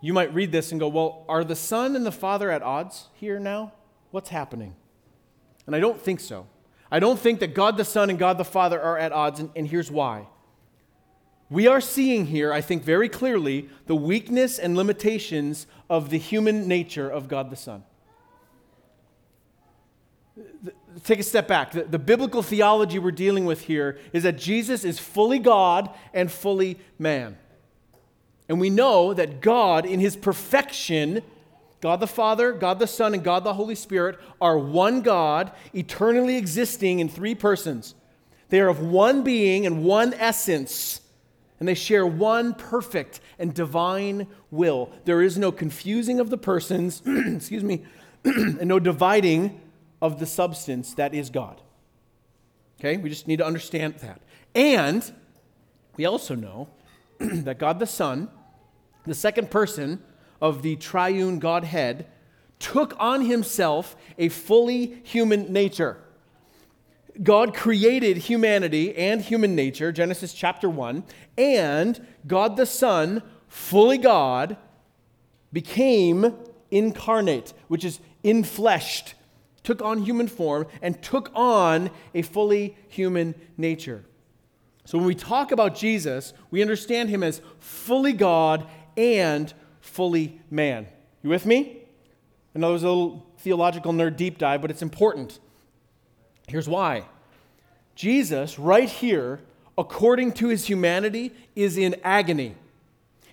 you 0.00 0.12
might 0.12 0.32
read 0.34 0.52
this 0.52 0.70
and 0.70 0.80
go, 0.80 0.88
well, 0.88 1.24
are 1.28 1.44
the 1.44 1.56
Son 1.56 1.94
and 1.94 2.06
the 2.06 2.12
Father 2.12 2.50
at 2.50 2.62
odds 2.62 3.08
here 3.14 3.38
now? 3.38 3.72
What's 4.10 4.30
happening? 4.30 4.74
And 5.66 5.76
I 5.76 5.80
don't 5.80 6.00
think 6.00 6.20
so. 6.20 6.46
I 6.90 6.98
don't 6.98 7.18
think 7.18 7.40
that 7.40 7.54
God 7.54 7.76
the 7.76 7.84
Son 7.84 8.10
and 8.10 8.18
God 8.18 8.38
the 8.38 8.44
Father 8.44 8.80
are 8.80 8.98
at 8.98 9.12
odds, 9.12 9.40
and, 9.40 9.50
and 9.54 9.68
here's 9.68 9.90
why. 9.90 10.26
We 11.48 11.66
are 11.66 11.80
seeing 11.80 12.26
here, 12.26 12.52
I 12.52 12.60
think, 12.60 12.84
very 12.84 13.08
clearly 13.08 13.68
the 13.86 13.94
weakness 13.94 14.58
and 14.58 14.76
limitations 14.76 15.66
of 15.88 16.10
the 16.10 16.18
human 16.18 16.66
nature 16.66 17.08
of 17.08 17.28
God 17.28 17.50
the 17.50 17.56
Son. 17.56 17.84
Take 21.04 21.18
a 21.18 21.24
step 21.24 21.46
back. 21.46 21.72
The, 21.72 21.84
the 21.84 21.98
biblical 21.98 22.42
theology 22.42 22.98
we're 22.98 23.10
dealing 23.10 23.44
with 23.44 23.62
here 23.62 23.98
is 24.12 24.22
that 24.22 24.38
Jesus 24.38 24.84
is 24.84 24.98
fully 24.98 25.38
God 25.38 25.90
and 26.14 26.30
fully 26.30 26.78
man. 26.98 27.36
And 28.50 28.58
we 28.58 28.68
know 28.68 29.14
that 29.14 29.40
God, 29.40 29.86
in 29.86 30.00
his 30.00 30.16
perfection, 30.16 31.22
God 31.80 32.00
the 32.00 32.08
Father, 32.08 32.52
God 32.52 32.80
the 32.80 32.88
Son, 32.88 33.14
and 33.14 33.22
God 33.22 33.44
the 33.44 33.54
Holy 33.54 33.76
Spirit 33.76 34.18
are 34.40 34.58
one 34.58 35.02
God, 35.02 35.52
eternally 35.72 36.36
existing 36.36 36.98
in 36.98 37.08
three 37.08 37.36
persons. 37.36 37.94
They 38.48 38.58
are 38.58 38.66
of 38.66 38.80
one 38.80 39.22
being 39.22 39.66
and 39.66 39.84
one 39.84 40.14
essence, 40.14 41.00
and 41.60 41.68
they 41.68 41.74
share 41.74 42.04
one 42.04 42.52
perfect 42.54 43.20
and 43.38 43.54
divine 43.54 44.26
will. 44.50 44.90
There 45.04 45.22
is 45.22 45.38
no 45.38 45.52
confusing 45.52 46.18
of 46.18 46.28
the 46.28 46.36
persons, 46.36 47.02
excuse 47.06 47.62
me, 47.62 47.84
and 48.24 48.66
no 48.66 48.80
dividing 48.80 49.60
of 50.02 50.18
the 50.18 50.26
substance 50.26 50.94
that 50.94 51.14
is 51.14 51.30
God. 51.30 51.60
Okay? 52.80 52.96
We 52.96 53.10
just 53.10 53.28
need 53.28 53.36
to 53.36 53.46
understand 53.46 53.94
that. 54.00 54.20
And 54.56 55.08
we 55.96 56.04
also 56.04 56.34
know 56.34 56.68
that 57.20 57.60
God 57.60 57.78
the 57.78 57.86
Son 57.86 58.28
the 59.06 59.14
second 59.14 59.50
person 59.50 60.02
of 60.40 60.62
the 60.62 60.76
triune 60.76 61.38
Godhead, 61.38 62.06
took 62.58 62.94
on 62.98 63.24
himself 63.24 63.96
a 64.18 64.28
fully 64.28 65.00
human 65.02 65.52
nature. 65.52 65.98
God 67.22 67.54
created 67.54 68.16
humanity 68.18 68.94
and 68.96 69.20
human 69.20 69.54
nature, 69.54 69.92
Genesis 69.92 70.32
chapter 70.32 70.68
1, 70.70 71.04
and 71.36 72.06
God 72.26 72.56
the 72.56 72.66
Son, 72.66 73.22
fully 73.48 73.98
God, 73.98 74.56
became 75.52 76.34
incarnate, 76.70 77.52
which 77.68 77.84
is 77.84 78.00
infleshed, 78.22 79.14
took 79.64 79.82
on 79.82 80.02
human 80.02 80.28
form, 80.28 80.66
and 80.80 81.02
took 81.02 81.30
on 81.34 81.90
a 82.14 82.22
fully 82.22 82.76
human 82.88 83.34
nature. 83.56 84.04
So 84.84 84.98
when 84.98 85.06
we 85.06 85.14
talk 85.14 85.52
about 85.52 85.74
Jesus, 85.74 86.32
we 86.50 86.62
understand 86.62 87.10
him 87.10 87.22
as 87.22 87.40
fully 87.58 88.12
God 88.12 88.66
and 89.00 89.52
fully 89.80 90.38
man. 90.50 90.86
You 91.22 91.30
with 91.30 91.46
me? 91.46 91.78
I 92.54 92.58
know 92.58 92.72
was 92.72 92.82
a 92.82 92.88
little 92.88 93.26
theological 93.38 93.92
nerd 93.92 94.16
deep 94.16 94.36
dive, 94.36 94.60
but 94.60 94.70
it's 94.70 94.82
important. 94.82 95.38
Here's 96.46 96.68
why 96.68 97.04
Jesus, 97.94 98.58
right 98.58 98.88
here, 98.88 99.40
according 99.78 100.32
to 100.32 100.48
his 100.48 100.66
humanity, 100.66 101.32
is 101.56 101.78
in 101.78 101.96
agony. 102.04 102.56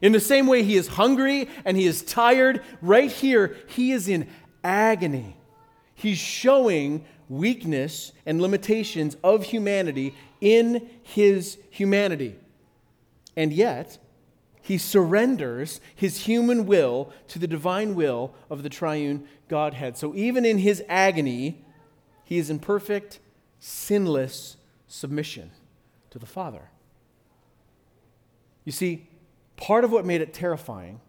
In 0.01 0.13
the 0.13 0.19
same 0.21 0.47
way 0.47 0.63
he 0.63 0.77
is 0.77 0.87
hungry 0.87 1.49
and 1.65 1.75
he 1.75 1.85
is 1.85 2.01
tired, 2.01 2.63
right 2.81 3.11
here, 3.11 3.57
he 3.67 3.91
is 3.91 4.07
in 4.07 4.27
agony. 4.63 5.35
He's 5.95 6.19
showing 6.19 7.03
weakness 7.27 8.13
and 8.25 8.41
limitations 8.41 9.17
of 9.21 9.43
humanity 9.43 10.13
in 10.39 10.89
his 11.03 11.57
humanity. 11.71 12.35
And 13.35 13.51
yet, 13.51 13.97
he 14.67 14.77
surrenders 14.77 15.79
his 15.95 16.25
human 16.25 16.65
will 16.65 17.13
to 17.29 17.39
the 17.39 17.47
divine 17.47 17.95
will 17.95 18.33
of 18.49 18.63
the 18.63 18.69
triune 18.69 19.25
Godhead. 19.47 19.95
So 19.95 20.13
even 20.13 20.43
in 20.43 20.57
his 20.57 20.83
agony, 20.89 21.63
he 22.25 22.37
is 22.37 22.49
in 22.49 22.59
perfect, 22.59 23.21
sinless 23.61 24.57
submission 24.85 25.51
to 26.09 26.19
the 26.19 26.25
Father. 26.25 26.69
You 28.65 28.73
see, 28.73 29.07
part 29.55 29.85
of 29.85 29.93
what 29.93 30.05
made 30.05 30.19
it 30.19 30.33
terrifying 30.33 30.99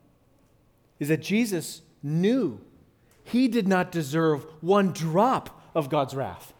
is 1.00 1.08
that 1.08 1.20
Jesus 1.20 1.82
knew 2.00 2.60
he 3.24 3.48
did 3.48 3.66
not 3.66 3.90
deserve 3.90 4.46
one 4.60 4.92
drop 4.92 5.60
of 5.74 5.90
God's 5.90 6.14
wrath. 6.14 6.54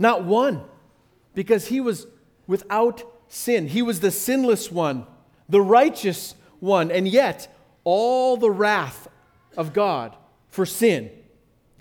Not 0.00 0.24
one, 0.24 0.64
because 1.32 1.68
he 1.68 1.80
was 1.80 2.08
without 2.48 3.04
sin. 3.28 3.68
He 3.68 3.82
was 3.82 4.00
the 4.00 4.10
sinless 4.10 4.72
one 4.72 5.06
the 5.48 5.60
righteous 5.60 6.34
one. 6.60 6.90
And 6.90 7.06
yet, 7.06 7.54
all 7.84 8.36
the 8.36 8.50
wrath 8.50 9.08
of 9.56 9.72
God 9.72 10.16
for 10.48 10.66
sin 10.66 11.10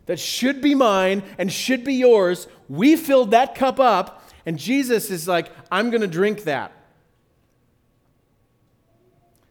that 0.06 0.20
should 0.20 0.62
be 0.62 0.76
mine 0.76 1.24
and 1.38 1.52
should 1.52 1.84
be 1.84 1.94
yours, 1.94 2.48
we 2.68 2.96
filled 2.96 3.32
that 3.32 3.56
cup 3.56 3.80
up, 3.80 4.30
and 4.46 4.60
Jesus 4.60 5.10
is 5.10 5.28
like, 5.28 5.50
I'm 5.72 5.90
going 5.90 6.02
to 6.02 6.08
drink 6.08 6.44
that. 6.44 6.72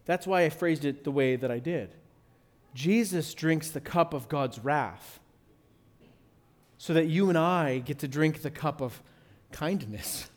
That's 0.05 0.27
why 0.27 0.45
I 0.45 0.51
phrased 0.51 0.85
it 0.85 1.05
the 1.05 1.11
way 1.11 1.37
that 1.37 1.51
I 1.51 1.59
did. 1.59 1.95
Jesus 2.75 3.33
drinks 3.35 3.71
the 3.71 3.81
cup 3.81 4.13
of 4.15 4.29
God's 4.29 4.59
wrath 4.59 5.21
so 6.77 6.95
that 6.95 7.07
you 7.07 7.29
and 7.29 7.39
I 7.39 7.79
get 7.79 8.01
to 8.01 8.09
drink 8.09 8.43
the 8.43 8.51
cup 8.51 8.81
of 8.81 9.01
kindness 9.53 10.31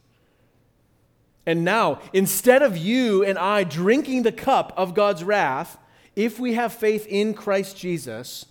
and 1.45 1.63
now, 1.63 1.99
instead 2.11 2.63
of 2.63 2.75
you 2.75 3.23
and 3.23 3.37
I 3.37 3.63
drinking 3.63 4.23
the 4.23 4.31
cup 4.31 4.73
of 4.75 4.95
God's 4.95 5.23
wrath, 5.23 5.77
if 6.15 6.39
we 6.39 6.53
have 6.53 6.73
faith 6.73 7.05
in 7.07 7.33
Christ 7.33 7.77
Jesus, 7.77 8.45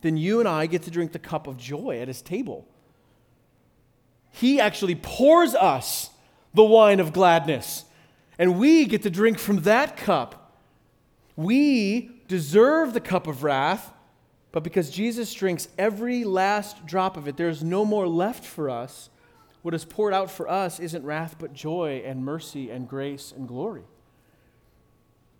then 0.00 0.16
you 0.16 0.40
and 0.40 0.48
I 0.48 0.66
get 0.66 0.82
to 0.82 0.90
drink 0.90 1.12
the 1.12 1.18
cup 1.18 1.46
of 1.46 1.56
joy 1.56 2.00
at 2.00 2.08
his 2.08 2.22
table. 2.22 2.66
He 4.32 4.60
actually 4.60 4.96
pours 4.96 5.54
us 5.54 6.10
the 6.54 6.64
wine 6.64 6.98
of 6.98 7.12
gladness, 7.12 7.84
and 8.38 8.58
we 8.58 8.84
get 8.84 9.02
to 9.02 9.10
drink 9.10 9.38
from 9.38 9.62
that 9.62 9.96
cup. 9.96 10.56
We 11.36 12.10
deserve 12.26 12.94
the 12.94 13.00
cup 13.00 13.26
of 13.28 13.44
wrath, 13.44 13.92
but 14.50 14.64
because 14.64 14.90
Jesus 14.90 15.32
drinks 15.32 15.68
every 15.78 16.24
last 16.24 16.84
drop 16.84 17.16
of 17.16 17.28
it, 17.28 17.36
there's 17.36 17.62
no 17.62 17.84
more 17.84 18.08
left 18.08 18.44
for 18.44 18.68
us 18.68 19.10
what 19.62 19.74
is 19.74 19.84
poured 19.84 20.14
out 20.14 20.30
for 20.30 20.48
us 20.48 20.80
isn't 20.80 21.04
wrath, 21.04 21.36
but 21.38 21.52
joy 21.52 22.02
and 22.04 22.24
mercy 22.24 22.70
and 22.70 22.88
grace 22.88 23.32
and 23.36 23.46
glory. 23.46 23.84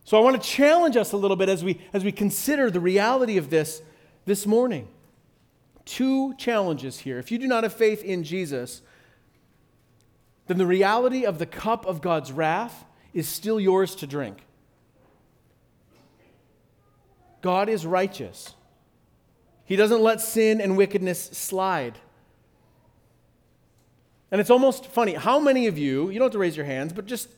So 0.04 0.18
I 0.18 0.20
want 0.20 0.40
to 0.40 0.48
challenge 0.48 0.96
us 0.96 1.12
a 1.12 1.16
little 1.16 1.36
bit 1.36 1.48
as 1.48 1.62
we, 1.62 1.80
as 1.92 2.04
we 2.04 2.12
consider 2.12 2.70
the 2.70 2.80
reality 2.80 3.36
of 3.36 3.50
this 3.50 3.82
this 4.24 4.46
morning. 4.46 4.88
Two 5.84 6.34
challenges 6.34 6.98
here. 6.98 7.18
If 7.18 7.30
you 7.30 7.38
do 7.38 7.46
not 7.46 7.62
have 7.62 7.72
faith 7.72 8.02
in 8.02 8.24
Jesus, 8.24 8.82
then 10.46 10.58
the 10.58 10.66
reality 10.66 11.24
of 11.24 11.38
the 11.38 11.46
cup 11.46 11.86
of 11.86 12.00
God's 12.00 12.32
wrath 12.32 12.84
is 13.14 13.28
still 13.28 13.58
yours 13.58 13.94
to 13.96 14.06
drink. 14.06 14.44
God 17.40 17.68
is 17.68 17.86
righteous. 17.86 18.54
He 19.64 19.76
doesn't 19.76 20.02
let 20.02 20.20
sin 20.20 20.60
and 20.60 20.76
wickedness 20.76 21.22
slide. 21.22 21.98
And 24.30 24.40
it's 24.40 24.50
almost 24.50 24.86
funny. 24.86 25.14
How 25.14 25.40
many 25.40 25.66
of 25.66 25.76
you, 25.76 26.10
you 26.10 26.18
don't 26.18 26.26
have 26.26 26.32
to 26.32 26.38
raise 26.38 26.56
your 26.56 26.66
hands, 26.66 26.92
but 26.92 27.06
just 27.06 27.28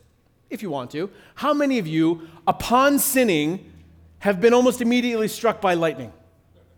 if 0.51 0.63
you 0.63 0.71
want 0.71 0.91
to, 0.91 1.11
how 1.35 1.55
many 1.55 1.79
of 1.79 1.87
you, 1.87 2.29
upon 2.47 2.99
sinning, 2.99 3.73
have 4.19 4.41
been 4.41 4.53
almost 4.53 4.81
immediately 4.81 5.29
struck 5.29 5.61
by 5.61 5.75
lightning? 5.75 6.13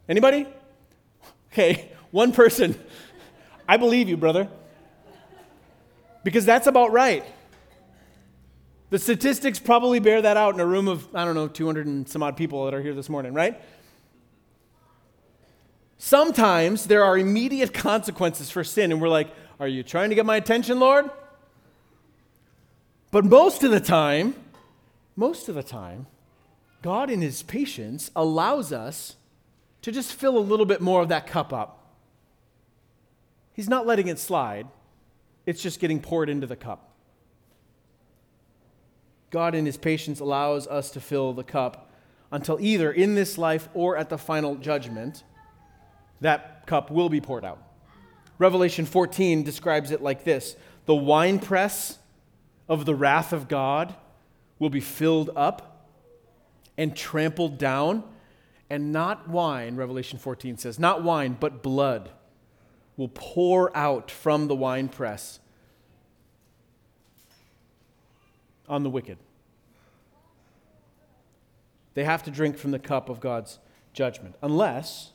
Anybody? 0.09 0.47
Okay, 1.53 1.91
one 2.11 2.33
person. 2.33 2.79
I 3.69 3.77
believe 3.77 4.09
you, 4.09 4.17
brother. 4.17 4.49
Because 6.23 6.45
that's 6.47 6.67
about 6.67 6.93
right. 6.93 7.25
The 8.91 8.99
statistics 8.99 9.59
probably 9.59 9.99
bear 9.99 10.23
that 10.23 10.37
out 10.37 10.55
in 10.55 10.61
a 10.61 10.67
room 10.67 10.87
of, 10.87 11.13
I 11.15 11.25
don't 11.25 11.35
know, 11.35 11.49
200 11.49 11.87
and 11.87 12.09
some 12.09 12.23
odd 12.23 12.37
people 12.37 12.65
that 12.67 12.75
are 12.75 12.81
here 12.81 12.95
this 12.95 13.09
morning, 13.09 13.35
right? 13.35 13.61
Sometimes 15.99 16.87
there 16.87 17.03
are 17.03 17.19
immediate 17.19 17.75
consequences 17.75 18.51
for 18.51 18.63
sin, 18.63 18.93
and 18.93 19.01
we're 19.01 19.09
like, 19.09 19.29
are 19.61 19.69
you 19.69 19.83
trying 19.83 20.09
to 20.09 20.15
get 20.15 20.27
my 20.27 20.37
attention, 20.37 20.81
Lord? 20.81 21.11
But 23.11 23.25
most 23.25 23.63
of 23.63 23.71
the 23.71 23.81
time, 23.81 24.35
most 25.17 25.49
of 25.49 25.55
the 25.55 25.63
time, 25.63 26.07
God 26.83 27.11
in 27.11 27.23
His 27.23 27.43
patience 27.43 28.11
allows 28.17 28.73
us 28.73 29.17
to 29.83 29.93
just 29.93 30.13
fill 30.13 30.37
a 30.37 30.41
little 30.41 30.67
bit 30.67 30.81
more 30.81 31.03
of 31.03 31.09
that 31.09 31.27
cup 31.27 31.53
up. 31.53 31.93
He's 33.53 33.69
not 33.69 33.87
letting 33.87 34.09
it 34.09 34.19
slide, 34.19 34.67
it's 35.47 35.63
just 35.63 35.79
getting 35.79 36.01
poured 36.01 36.29
into 36.29 36.47
the 36.47 36.57
cup. 36.57 36.91
God 39.31 39.55
in 39.55 39.67
His 39.67 39.77
patience 39.77 40.21
allows 40.21 40.67
us 40.67 40.91
to 40.91 41.01
fill 41.01 41.33
the 41.33 41.45
cup 41.45 41.91
until 42.33 42.59
either 42.61 42.91
in 42.91 43.15
this 43.15 43.39
life 43.39 43.69
or 43.75 43.97
at 43.97 44.09
the 44.09 44.19
final 44.19 44.57
judgment, 44.57 45.23
that 46.21 46.67
cup 46.67 46.91
will 46.91 47.09
be 47.09 47.21
poured 47.21 47.45
out. 47.45 47.63
Revelation 48.39 48.87
14 48.87 49.43
describes 49.43 49.91
it 49.91 50.03
like 50.03 50.25
this 50.25 50.57
The 50.87 50.95
winepress 50.95 51.99
of 52.69 52.85
the 52.85 52.95
wrath 52.95 53.33
of 53.33 53.49
God 53.49 53.95
will 54.59 54.71
be 54.71 54.81
filled 54.81 55.31
up 55.37 55.89
and 56.77 56.97
trampled 56.97 57.59
down, 57.59 58.03
and 58.71 58.93
not 58.93 59.29
wine, 59.29 59.77
Revelation 59.77 60.19
14 60.19 60.59
says, 60.59 60.79
not 60.79 61.03
wine, 61.03 61.37
but 61.39 61.63
blood 61.63 62.11
will 62.97 63.11
pour 63.13 63.77
out 63.77 64.11
from 64.11 64.49
the 64.49 64.55
winepress 64.55 65.41
on 68.69 68.83
the 68.83 68.91
wicked. 68.91 69.19
They 71.95 72.05
have 72.05 72.23
to 72.25 72.31
drink 72.31 72.57
from 72.57 72.71
the 72.73 72.79
cup 72.79 73.09
of 73.09 73.21
God's 73.21 73.59
judgment, 73.93 74.35
unless 74.43 75.13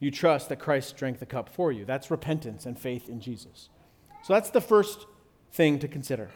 you 0.00 0.10
trust 0.10 0.48
that 0.48 0.58
Christ 0.58 0.96
drank 0.96 1.18
the 1.18 1.26
cup 1.26 1.48
for 1.48 1.72
you. 1.72 1.84
That's 1.84 2.10
repentance 2.10 2.66
and 2.66 2.78
faith 2.78 3.08
in 3.08 3.20
Jesus. 3.20 3.68
So 4.22 4.32
that's 4.32 4.50
the 4.50 4.60
first 4.60 5.06
thing 5.52 5.78
to 5.80 5.88
consider. 5.88 6.30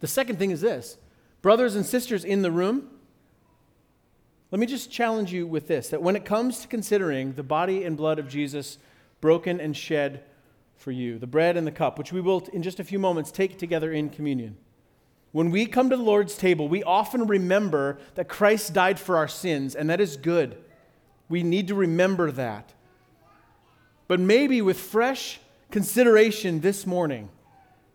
The 0.00 0.06
second 0.06 0.38
thing 0.38 0.50
is 0.50 0.60
this 0.60 0.98
brothers 1.42 1.76
and 1.76 1.84
sisters 1.84 2.24
in 2.24 2.42
the 2.42 2.50
room, 2.50 2.88
let 4.50 4.60
me 4.60 4.66
just 4.66 4.90
challenge 4.90 5.32
you 5.32 5.46
with 5.46 5.68
this 5.68 5.88
that 5.88 6.02
when 6.02 6.16
it 6.16 6.24
comes 6.24 6.60
to 6.60 6.68
considering 6.68 7.34
the 7.34 7.42
body 7.42 7.84
and 7.84 7.96
blood 7.96 8.18
of 8.18 8.28
Jesus 8.28 8.78
broken 9.20 9.60
and 9.60 9.76
shed 9.76 10.22
for 10.76 10.92
you, 10.92 11.18
the 11.18 11.26
bread 11.26 11.56
and 11.56 11.66
the 11.66 11.72
cup, 11.72 11.98
which 11.98 12.12
we 12.12 12.20
will 12.20 12.46
in 12.52 12.62
just 12.62 12.80
a 12.80 12.84
few 12.84 12.98
moments 12.98 13.30
take 13.30 13.58
together 13.58 13.92
in 13.92 14.10
communion. 14.10 14.56
When 15.32 15.50
we 15.50 15.66
come 15.66 15.90
to 15.90 15.96
the 15.96 16.02
Lord's 16.02 16.36
table, 16.36 16.68
we 16.68 16.82
often 16.82 17.26
remember 17.26 17.98
that 18.14 18.28
Christ 18.28 18.72
died 18.72 18.98
for 18.98 19.16
our 19.16 19.28
sins, 19.28 19.74
and 19.74 19.90
that 19.90 20.00
is 20.00 20.16
good. 20.16 20.56
We 21.28 21.42
need 21.42 21.68
to 21.68 21.74
remember 21.74 22.30
that. 22.32 22.72
But 24.08 24.20
maybe 24.20 24.62
with 24.62 24.78
fresh 24.78 25.40
consideration 25.70 26.60
this 26.60 26.86
morning, 26.86 27.28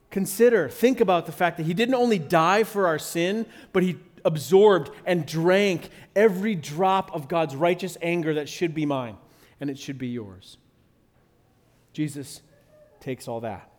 consider, 0.10 0.68
think 0.68 1.00
about 1.00 1.26
the 1.26 1.32
fact 1.32 1.58
that 1.58 1.66
He 1.66 1.74
didn't 1.74 1.96
only 1.96 2.20
die 2.20 2.64
for 2.64 2.88
our 2.88 3.00
sin, 3.00 3.46
but 3.72 3.84
He 3.84 3.98
absorbed 4.26 4.92
and 5.06 5.26
drank 5.26 5.90
every 6.16 6.56
drop 6.56 7.14
of 7.14 7.28
God's 7.28 7.56
righteous 7.56 7.98
anger 8.02 8.34
that 8.36 8.50
should 8.50 8.76
be 8.76 8.86
mine, 8.86 9.18
and 9.60 9.70
it 9.70 9.80
should 9.80 9.98
be 9.98 10.08
yours. 10.08 10.58
Jesus 11.94 12.42
takes 13.00 13.28
all 13.28 13.42
that. 13.42 13.70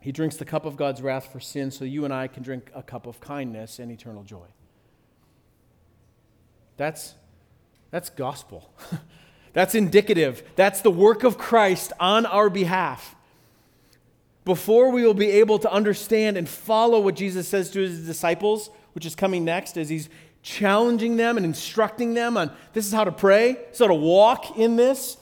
He 0.00 0.12
drinks 0.12 0.36
the 0.36 0.46
cup 0.46 0.64
of 0.64 0.76
God's 0.76 1.02
wrath 1.02 1.30
for 1.30 1.40
sin 1.40 1.70
so 1.70 1.84
you 1.84 2.06
and 2.06 2.14
I 2.14 2.26
can 2.26 2.42
drink 2.42 2.70
a 2.74 2.82
cup 2.82 3.06
of 3.06 3.20
kindness 3.20 3.78
and 3.78 3.92
eternal 3.92 4.24
joy. 4.24 4.46
That's 6.78 7.14
that's 7.90 8.10
gospel. 8.10 8.72
That's 9.52 9.74
indicative. 9.74 10.44
That's 10.54 10.80
the 10.80 10.90
work 10.90 11.24
of 11.24 11.36
Christ 11.36 11.92
on 11.98 12.24
our 12.26 12.48
behalf. 12.48 13.16
Before 14.44 14.90
we 14.90 15.04
will 15.04 15.14
be 15.14 15.30
able 15.30 15.58
to 15.58 15.70
understand 15.70 16.36
and 16.36 16.48
follow 16.48 17.00
what 17.00 17.16
Jesus 17.16 17.48
says 17.48 17.70
to 17.72 17.80
his 17.80 18.06
disciples, 18.06 18.70
which 18.92 19.04
is 19.04 19.14
coming 19.14 19.44
next, 19.44 19.76
as 19.76 19.88
he's 19.88 20.08
challenging 20.42 21.16
them 21.16 21.36
and 21.36 21.44
instructing 21.44 22.14
them 22.14 22.36
on 22.36 22.50
this 22.72 22.86
is 22.86 22.92
how 22.92 23.04
to 23.04 23.12
pray, 23.12 23.58
so 23.72 23.86
to 23.86 23.94
walk 23.94 24.56
in 24.56 24.76
this. 24.76 25.18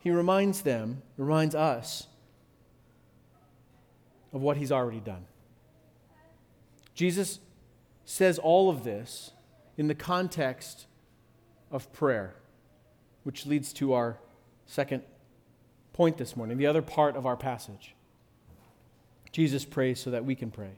he 0.00 0.10
reminds 0.10 0.62
them, 0.62 1.02
reminds 1.16 1.54
us 1.54 2.06
of 4.32 4.40
what 4.40 4.56
he's 4.56 4.72
already 4.72 5.00
done. 5.00 5.26
Jesus 6.94 7.38
says 8.04 8.38
all 8.38 8.70
of 8.70 8.82
this 8.82 9.32
in 9.76 9.86
the 9.86 9.94
context 9.94 10.86
of 11.70 11.92
prayer, 11.92 12.34
which 13.24 13.46
leads 13.46 13.72
to 13.74 13.92
our 13.92 14.18
second 14.66 15.02
point 15.92 16.16
this 16.16 16.36
morning, 16.36 16.56
the 16.56 16.66
other 16.66 16.82
part 16.82 17.16
of 17.16 17.26
our 17.26 17.36
passage. 17.36 17.94
Jesus 19.32 19.64
prays 19.64 20.00
so 20.00 20.10
that 20.10 20.24
we 20.24 20.34
can 20.34 20.50
pray. 20.50 20.72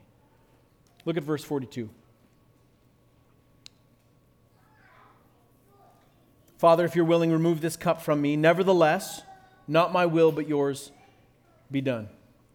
Look 1.05 1.17
at 1.17 1.23
verse 1.23 1.45
42. 1.45 1.89
Father, 6.59 6.85
if 6.85 6.95
you're 6.95 7.05
willing, 7.05 7.33
remove 7.33 7.61
this 7.61 7.77
cup 7.77 8.03
from 8.03 8.21
me. 8.21 8.37
Nevertheless, 8.37 9.23
not 9.67 9.93
my 9.93 10.07
will, 10.07 10.31
but 10.31 10.49
yours 10.49 10.93
be 11.71 11.81
done. 11.81 12.09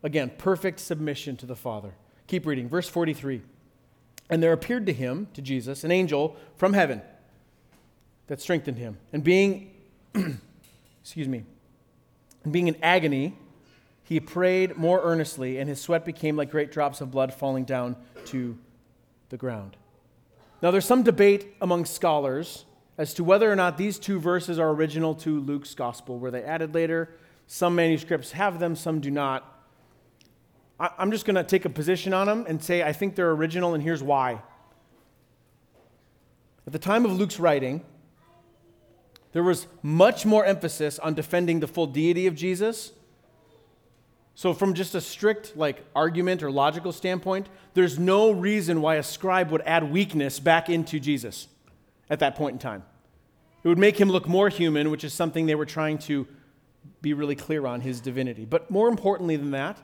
Again, 0.03 0.31
perfect 0.37 0.79
submission 0.79 1.35
to 1.37 1.45
the 1.45 1.55
Father. 1.55 1.95
Keep 2.27 2.45
reading. 2.45 2.69
Verse 2.69 2.87
43. 2.87 3.41
And 4.29 4.41
there 4.41 4.53
appeared 4.53 4.85
to 4.85 4.93
him, 4.93 5.27
to 5.33 5.41
Jesus, 5.41 5.83
an 5.83 5.91
angel 5.91 6.37
from 6.55 6.73
heaven 6.73 7.01
that 8.27 8.41
strengthened 8.41 8.77
him. 8.77 8.97
And 9.11 9.23
being, 9.23 9.71
excuse 11.01 11.27
me, 11.27 11.43
and 12.43 12.53
being 12.53 12.67
in 12.67 12.77
agony, 12.81 13.37
he 14.03 14.19
prayed 14.19 14.77
more 14.77 15.01
earnestly, 15.03 15.57
and 15.57 15.67
his 15.67 15.81
sweat 15.81 16.05
became 16.05 16.37
like 16.37 16.51
great 16.51 16.71
drops 16.71 17.01
of 17.01 17.11
blood 17.11 17.33
falling 17.33 17.65
down 17.65 17.95
to 18.25 18.57
the 19.29 19.37
ground. 19.37 19.75
Now, 20.61 20.71
there's 20.71 20.85
some 20.85 21.03
debate 21.03 21.55
among 21.61 21.85
scholars 21.85 22.65
as 22.97 23.13
to 23.15 23.23
whether 23.23 23.51
or 23.51 23.55
not 23.55 23.77
these 23.77 23.99
two 23.99 24.19
verses 24.19 24.57
are 24.59 24.69
original 24.69 25.13
to 25.15 25.39
Luke's 25.39 25.75
gospel. 25.75 26.17
Were 26.19 26.31
they 26.31 26.43
added 26.43 26.73
later? 26.73 27.09
Some 27.47 27.75
manuscripts 27.75 28.31
have 28.31 28.59
them, 28.59 28.75
some 28.75 28.99
do 28.99 29.11
not. 29.11 29.53
I'm 30.79 31.11
just 31.11 31.25
going 31.25 31.35
to 31.35 31.43
take 31.43 31.65
a 31.65 31.69
position 31.69 32.13
on 32.13 32.27
them 32.27 32.45
and 32.47 32.63
say 32.63 32.83
I 32.83 32.93
think 32.93 33.15
they're 33.15 33.31
original, 33.31 33.73
and 33.73 33.83
here's 33.83 34.03
why. 34.03 34.41
At 36.65 36.73
the 36.73 36.79
time 36.79 37.05
of 37.05 37.13
Luke's 37.13 37.39
writing, 37.39 37.83
there 39.37 39.43
was 39.43 39.67
much 39.83 40.25
more 40.25 40.43
emphasis 40.43 40.97
on 40.97 41.13
defending 41.13 41.59
the 41.59 41.67
full 41.67 41.85
deity 41.85 42.25
of 42.25 42.33
Jesus. 42.33 42.91
So, 44.33 44.51
from 44.51 44.73
just 44.73 44.95
a 44.95 44.99
strict 44.99 45.55
like 45.55 45.85
argument 45.95 46.41
or 46.41 46.49
logical 46.49 46.91
standpoint, 46.91 47.47
there's 47.75 47.99
no 47.99 48.31
reason 48.31 48.81
why 48.81 48.95
a 48.95 49.03
scribe 49.03 49.51
would 49.51 49.61
add 49.61 49.91
weakness 49.91 50.39
back 50.39 50.71
into 50.71 50.99
Jesus 50.99 51.49
at 52.09 52.17
that 52.17 52.33
point 52.33 52.53
in 52.53 52.57
time. 52.57 52.83
It 53.63 53.67
would 53.67 53.77
make 53.77 54.01
him 54.01 54.09
look 54.09 54.27
more 54.27 54.49
human, 54.49 54.89
which 54.89 55.03
is 55.03 55.13
something 55.13 55.45
they 55.45 55.53
were 55.53 55.67
trying 55.67 55.99
to 55.99 56.27
be 57.03 57.13
really 57.13 57.35
clear 57.35 57.67
on 57.67 57.81
his 57.81 58.01
divinity. 58.01 58.43
But 58.43 58.71
more 58.71 58.87
importantly 58.89 59.35
than 59.35 59.51
that, 59.51 59.77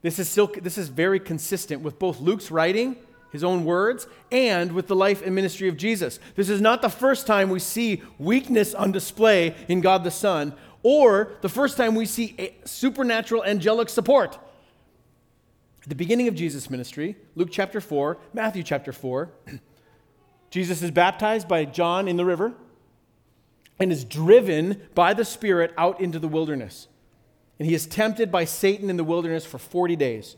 this 0.00 0.18
is, 0.18 0.30
still, 0.30 0.46
this 0.46 0.78
is 0.78 0.88
very 0.88 1.20
consistent 1.20 1.82
with 1.82 1.98
both 1.98 2.20
Luke's 2.20 2.50
writing, 2.50 2.96
his 3.36 3.44
own 3.44 3.64
words, 3.64 4.06
and 4.32 4.72
with 4.72 4.86
the 4.86 4.96
life 4.96 5.22
and 5.22 5.34
ministry 5.34 5.68
of 5.68 5.76
Jesus. 5.76 6.18
This 6.34 6.48
is 6.48 6.60
not 6.60 6.80
the 6.80 6.88
first 6.88 7.26
time 7.26 7.50
we 7.50 7.60
see 7.60 8.02
weakness 8.18 8.74
on 8.74 8.92
display 8.92 9.54
in 9.68 9.82
God 9.82 10.02
the 10.02 10.10
Son, 10.10 10.54
or 10.82 11.32
the 11.42 11.48
first 11.48 11.76
time 11.76 11.94
we 11.94 12.06
see 12.06 12.54
supernatural 12.64 13.44
angelic 13.44 13.88
support. 13.88 14.38
At 15.82 15.90
the 15.90 15.94
beginning 15.94 16.28
of 16.28 16.34
Jesus' 16.34 16.70
ministry, 16.70 17.16
Luke 17.34 17.50
chapter 17.52 17.80
4, 17.80 18.18
Matthew 18.32 18.62
chapter 18.62 18.92
4, 18.92 19.30
Jesus 20.50 20.82
is 20.82 20.90
baptized 20.90 21.46
by 21.46 21.64
John 21.64 22.08
in 22.08 22.16
the 22.16 22.24
river 22.24 22.54
and 23.78 23.92
is 23.92 24.04
driven 24.04 24.82
by 24.94 25.12
the 25.12 25.24
Spirit 25.24 25.74
out 25.76 26.00
into 26.00 26.18
the 26.18 26.28
wilderness. 26.28 26.88
And 27.58 27.68
he 27.68 27.74
is 27.74 27.86
tempted 27.86 28.32
by 28.32 28.44
Satan 28.44 28.90
in 28.90 28.96
the 28.96 29.04
wilderness 29.04 29.46
for 29.46 29.58
40 29.58 29.96
days. 29.96 30.36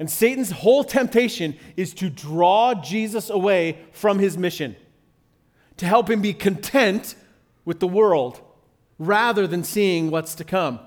And 0.00 0.10
Satan's 0.10 0.50
whole 0.50 0.82
temptation 0.82 1.58
is 1.76 1.92
to 1.94 2.08
draw 2.08 2.72
Jesus 2.72 3.28
away 3.28 3.76
from 3.92 4.18
his 4.18 4.38
mission, 4.38 4.74
to 5.76 5.84
help 5.84 6.08
him 6.08 6.22
be 6.22 6.32
content 6.32 7.14
with 7.66 7.80
the 7.80 7.86
world 7.86 8.40
rather 8.98 9.46
than 9.46 9.62
seeing 9.62 10.10
what's 10.10 10.34
to 10.36 10.44
come. 10.44 10.80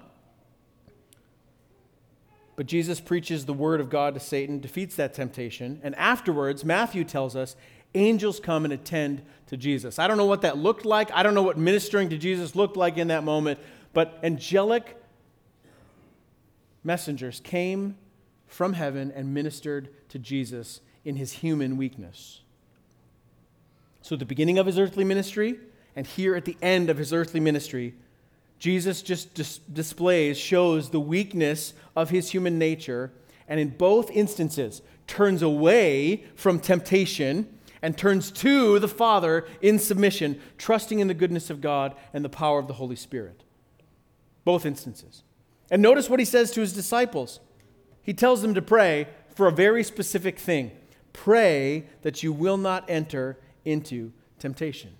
But 2.55 2.65
Jesus 2.65 2.99
preaches 2.99 3.45
the 3.45 3.53
word 3.53 3.79
of 3.79 3.91
God 3.91 4.15
to 4.15 4.19
Satan, 4.19 4.59
defeats 4.59 4.95
that 4.95 5.13
temptation, 5.13 5.79
and 5.83 5.93
afterwards, 5.95 6.65
Matthew 6.65 7.03
tells 7.03 7.35
us 7.35 7.55
angels 7.93 8.39
come 8.39 8.63
and 8.65 8.73
attend 8.73 9.21
to 9.45 9.57
Jesus. 9.57 9.99
I 9.99 10.07
don't 10.07 10.17
know 10.17 10.25
what 10.25 10.41
that 10.41 10.57
looked 10.57 10.85
like. 10.85 11.11
I 11.11 11.21
don't 11.21 11.35
know 11.35 11.43
what 11.43 11.57
ministering 11.59 12.09
to 12.09 12.17
Jesus 12.17 12.55
looked 12.55 12.77
like 12.77 12.97
in 12.97 13.09
that 13.09 13.23
moment, 13.23 13.59
but 13.93 14.19
angelic 14.23 14.97
messengers 16.83 17.39
came 17.39 17.95
from 18.53 18.73
heaven 18.73 19.11
and 19.15 19.33
ministered 19.33 19.89
to 20.09 20.19
Jesus 20.19 20.79
in 21.03 21.15
his 21.15 21.33
human 21.33 21.75
weakness. 21.75 22.41
So, 24.03 24.13
at 24.13 24.19
the 24.19 24.25
beginning 24.25 24.59
of 24.59 24.67
his 24.67 24.77
earthly 24.77 25.03
ministry, 25.03 25.59
and 25.95 26.05
here 26.05 26.35
at 26.35 26.45
the 26.45 26.57
end 26.61 26.89
of 26.89 26.97
his 26.97 27.11
earthly 27.11 27.39
ministry, 27.39 27.95
Jesus 28.59 29.01
just 29.01 29.33
dis- 29.33 29.57
displays, 29.57 30.37
shows 30.37 30.91
the 30.91 30.99
weakness 30.99 31.73
of 31.95 32.11
his 32.11 32.29
human 32.29 32.59
nature, 32.59 33.11
and 33.47 33.59
in 33.59 33.69
both 33.69 34.11
instances 34.11 34.81
turns 35.07 35.41
away 35.41 36.23
from 36.35 36.59
temptation 36.59 37.57
and 37.81 37.97
turns 37.97 38.31
to 38.31 38.77
the 38.77 38.87
Father 38.87 39.45
in 39.61 39.79
submission, 39.79 40.39
trusting 40.57 40.99
in 40.99 41.07
the 41.07 41.13
goodness 41.13 41.49
of 41.49 41.59
God 41.59 41.95
and 42.13 42.23
the 42.23 42.29
power 42.29 42.59
of 42.59 42.67
the 42.67 42.73
Holy 42.73 42.95
Spirit. 42.95 43.43
Both 44.45 44.65
instances. 44.65 45.23
And 45.71 45.81
notice 45.81 46.09
what 46.09 46.19
he 46.19 46.25
says 46.25 46.51
to 46.51 46.61
his 46.61 46.73
disciples. 46.73 47.39
He 48.03 48.13
tells 48.13 48.41
them 48.41 48.53
to 48.53 48.61
pray 48.61 49.07
for 49.33 49.47
a 49.47 49.51
very 49.51 49.83
specific 49.83 50.37
thing 50.37 50.71
pray 51.13 51.85
that 52.01 52.23
you 52.23 52.33
will 52.33 52.57
not 52.57 52.83
enter 52.89 53.37
into 53.63 54.11
temptation. 54.39 54.91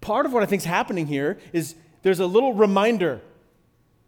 Part 0.00 0.24
of 0.24 0.32
what 0.32 0.42
I 0.42 0.46
think 0.46 0.62
is 0.62 0.66
happening 0.66 1.06
here 1.06 1.38
is 1.52 1.74
there's 2.02 2.20
a 2.20 2.26
little 2.26 2.54
reminder. 2.54 3.20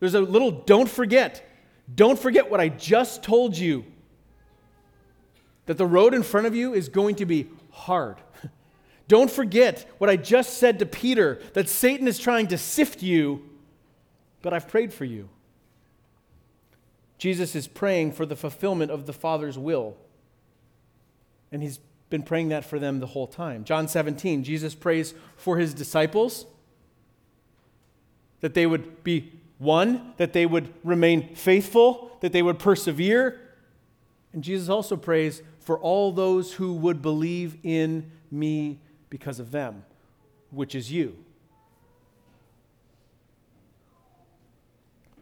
There's 0.00 0.14
a 0.14 0.20
little 0.20 0.50
don't 0.50 0.88
forget. 0.88 1.46
Don't 1.94 2.18
forget 2.18 2.50
what 2.50 2.60
I 2.60 2.70
just 2.70 3.22
told 3.22 3.56
you. 3.56 3.84
That 5.66 5.76
the 5.76 5.86
road 5.86 6.14
in 6.14 6.22
front 6.22 6.46
of 6.46 6.54
you 6.54 6.72
is 6.74 6.88
going 6.88 7.16
to 7.16 7.26
be 7.26 7.48
hard. 7.70 8.16
Don't 9.08 9.30
forget 9.30 9.88
what 9.98 10.10
I 10.10 10.16
just 10.16 10.58
said 10.58 10.78
to 10.80 10.86
Peter 10.86 11.40
that 11.52 11.68
Satan 11.68 12.08
is 12.08 12.18
trying 12.18 12.48
to 12.48 12.58
sift 12.58 13.02
you, 13.02 13.48
but 14.40 14.52
I've 14.52 14.66
prayed 14.66 14.92
for 14.92 15.04
you. 15.04 15.28
Jesus 17.22 17.54
is 17.54 17.68
praying 17.68 18.10
for 18.10 18.26
the 18.26 18.34
fulfillment 18.34 18.90
of 18.90 19.06
the 19.06 19.12
Father's 19.12 19.56
will. 19.56 19.96
And 21.52 21.62
he's 21.62 21.78
been 22.10 22.24
praying 22.24 22.48
that 22.48 22.64
for 22.64 22.80
them 22.80 22.98
the 22.98 23.06
whole 23.06 23.28
time. 23.28 23.62
John 23.62 23.86
17, 23.86 24.42
Jesus 24.42 24.74
prays 24.74 25.14
for 25.36 25.56
his 25.56 25.72
disciples 25.72 26.46
that 28.40 28.54
they 28.54 28.66
would 28.66 29.04
be 29.04 29.30
one, 29.58 30.14
that 30.16 30.32
they 30.32 30.46
would 30.46 30.74
remain 30.82 31.36
faithful, 31.36 32.10
that 32.22 32.32
they 32.32 32.42
would 32.42 32.58
persevere. 32.58 33.40
And 34.32 34.42
Jesus 34.42 34.68
also 34.68 34.96
prays 34.96 35.42
for 35.60 35.78
all 35.78 36.10
those 36.10 36.54
who 36.54 36.74
would 36.74 37.02
believe 37.02 37.56
in 37.62 38.10
me 38.32 38.80
because 39.10 39.38
of 39.38 39.52
them, 39.52 39.84
which 40.50 40.74
is 40.74 40.90
you. 40.90 41.16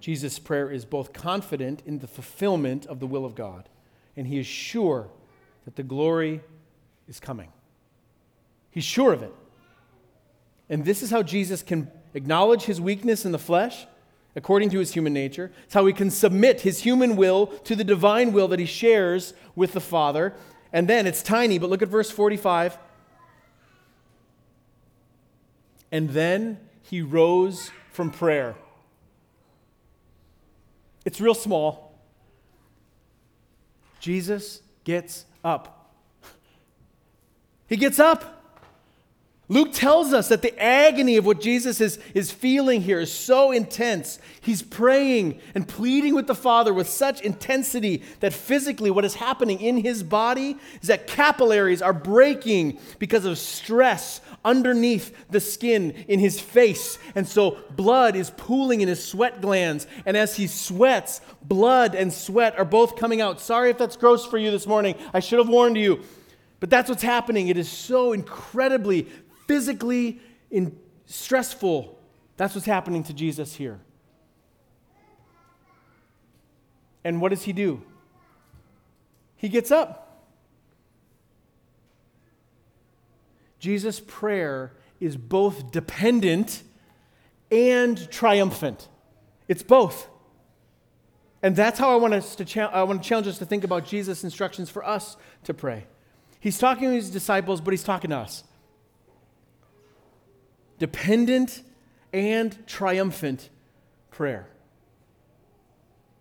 Jesus' 0.00 0.38
prayer 0.38 0.70
is 0.70 0.84
both 0.84 1.12
confident 1.12 1.82
in 1.86 1.98
the 1.98 2.06
fulfillment 2.06 2.86
of 2.86 3.00
the 3.00 3.06
will 3.06 3.24
of 3.24 3.34
God, 3.34 3.68
and 4.16 4.26
he 4.26 4.38
is 4.38 4.46
sure 4.46 5.08
that 5.64 5.76
the 5.76 5.82
glory 5.82 6.40
is 7.08 7.20
coming. 7.20 7.52
He's 8.70 8.84
sure 8.84 9.12
of 9.12 9.22
it. 9.22 9.34
And 10.68 10.84
this 10.84 11.02
is 11.02 11.10
how 11.10 11.22
Jesus 11.22 11.62
can 11.62 11.90
acknowledge 12.14 12.62
his 12.62 12.80
weakness 12.80 13.24
in 13.24 13.32
the 13.32 13.38
flesh 13.38 13.86
according 14.36 14.70
to 14.70 14.78
his 14.78 14.94
human 14.94 15.12
nature. 15.12 15.50
It's 15.64 15.74
how 15.74 15.84
he 15.86 15.92
can 15.92 16.10
submit 16.10 16.60
his 16.60 16.80
human 16.80 17.16
will 17.16 17.48
to 17.64 17.74
the 17.74 17.84
divine 17.84 18.32
will 18.32 18.48
that 18.48 18.60
he 18.60 18.66
shares 18.66 19.34
with 19.56 19.72
the 19.72 19.80
Father. 19.80 20.34
And 20.72 20.86
then 20.86 21.06
it's 21.06 21.22
tiny, 21.22 21.58
but 21.58 21.68
look 21.68 21.82
at 21.82 21.88
verse 21.88 22.10
45. 22.10 22.78
And 25.90 26.10
then 26.10 26.58
he 26.82 27.02
rose 27.02 27.72
from 27.90 28.10
prayer. 28.10 28.54
It's 31.04 31.20
real 31.20 31.34
small. 31.34 31.98
Jesus 34.00 34.62
gets 34.84 35.26
up. 35.44 35.94
He 37.66 37.76
gets 37.76 37.98
up. 37.98 38.39
Luke 39.50 39.72
tells 39.72 40.12
us 40.12 40.28
that 40.28 40.42
the 40.42 40.56
agony 40.62 41.16
of 41.16 41.26
what 41.26 41.40
Jesus 41.40 41.80
is, 41.80 41.98
is 42.14 42.30
feeling 42.30 42.82
here 42.82 43.00
is 43.00 43.12
so 43.12 43.50
intense. 43.50 44.20
He's 44.40 44.62
praying 44.62 45.40
and 45.56 45.66
pleading 45.66 46.14
with 46.14 46.28
the 46.28 46.36
Father 46.36 46.72
with 46.72 46.88
such 46.88 47.20
intensity 47.22 48.04
that 48.20 48.32
physically, 48.32 48.92
what 48.92 49.04
is 49.04 49.16
happening 49.16 49.60
in 49.60 49.78
his 49.78 50.04
body 50.04 50.56
is 50.82 50.86
that 50.86 51.08
capillaries 51.08 51.82
are 51.82 51.92
breaking 51.92 52.78
because 53.00 53.24
of 53.24 53.38
stress 53.38 54.20
underneath 54.44 55.12
the 55.30 55.40
skin 55.40 55.90
in 56.06 56.20
his 56.20 56.38
face. 56.38 57.00
And 57.16 57.26
so 57.26 57.58
blood 57.74 58.14
is 58.14 58.30
pooling 58.30 58.82
in 58.82 58.88
his 58.88 59.04
sweat 59.04 59.40
glands. 59.40 59.88
And 60.06 60.16
as 60.16 60.36
he 60.36 60.46
sweats, 60.46 61.20
blood 61.42 61.96
and 61.96 62.12
sweat 62.12 62.56
are 62.56 62.64
both 62.64 62.94
coming 62.94 63.20
out. 63.20 63.40
Sorry 63.40 63.70
if 63.70 63.78
that's 63.78 63.96
gross 63.96 64.24
for 64.24 64.38
you 64.38 64.52
this 64.52 64.68
morning. 64.68 64.94
I 65.12 65.18
should 65.18 65.40
have 65.40 65.48
warned 65.48 65.76
you. 65.76 66.04
But 66.60 66.70
that's 66.70 66.88
what's 66.88 67.02
happening. 67.02 67.48
It 67.48 67.56
is 67.56 67.68
so 67.68 68.12
incredibly 68.12 69.08
physically 69.50 70.20
in, 70.52 70.78
stressful. 71.06 71.98
That's 72.36 72.54
what's 72.54 72.68
happening 72.68 73.02
to 73.02 73.12
Jesus 73.12 73.52
here. 73.52 73.80
And 77.02 77.20
what 77.20 77.30
does 77.30 77.42
he 77.42 77.52
do? 77.52 77.82
He 79.34 79.48
gets 79.48 79.72
up. 79.72 80.22
Jesus' 83.58 83.98
prayer 83.98 84.72
is 85.00 85.16
both 85.16 85.72
dependent 85.72 86.62
and 87.50 88.08
triumphant. 88.08 88.86
It's 89.48 89.64
both. 89.64 90.08
And 91.42 91.56
that's 91.56 91.80
how 91.80 91.90
I 91.90 91.96
want, 91.96 92.14
us 92.14 92.36
to 92.36 92.44
cha- 92.44 92.70
I 92.70 92.84
want 92.84 93.02
to 93.02 93.08
challenge 93.08 93.26
us 93.26 93.38
to 93.38 93.46
think 93.46 93.64
about 93.64 93.84
Jesus' 93.84 94.22
instructions 94.22 94.70
for 94.70 94.86
us 94.86 95.16
to 95.42 95.52
pray. 95.52 95.86
He's 96.38 96.56
talking 96.56 96.90
to 96.90 96.94
his 96.94 97.10
disciples, 97.10 97.60
but 97.60 97.72
he's 97.72 97.82
talking 97.82 98.10
to 98.10 98.18
us 98.18 98.44
dependent 100.80 101.62
and 102.12 102.66
triumphant 102.66 103.50
prayer. 104.10 104.48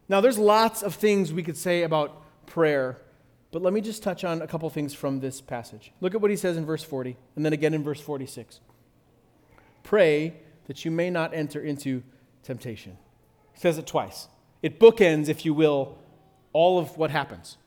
Now, 0.08 0.22
there's 0.22 0.38
lots 0.38 0.84
of 0.84 0.94
things 0.94 1.34
we 1.34 1.42
could 1.42 1.58
say 1.58 1.82
about 1.82 2.22
prayer, 2.46 2.98
but 3.52 3.62
let 3.62 3.74
me 3.74 3.82
just 3.82 4.04
touch 4.04 4.24
on 4.24 4.42
a 4.42 4.48
couple 4.48 4.70
things 4.70 4.94
from 4.94 5.22
this 5.22 5.42
passage. 5.42 5.92
Look 6.02 6.14
at 6.14 6.22
what 6.22 6.30
he 6.30 6.38
says 6.38 6.58
in 6.58 6.66
verse 6.66 6.84
40, 6.84 7.16
and 7.36 7.46
then 7.46 7.54
again 7.54 7.74
in 7.74 7.84
verse 7.84 8.02
46. 8.02 8.60
Pray 9.82 10.36
that 10.68 10.86
you 10.86 10.92
may 10.92 11.10
not 11.10 11.34
enter 11.34 11.62
into 11.62 12.04
temptation. 12.44 12.98
He 13.54 13.60
says 13.60 13.78
it 13.78 13.88
twice. 13.88 14.28
It 14.62 14.80
bookends, 14.80 15.30
if 15.30 15.46
you 15.46 15.54
will, 15.54 15.98
all 16.54 16.80
of 16.80 16.98
what 16.98 17.12
happens. 17.12 17.58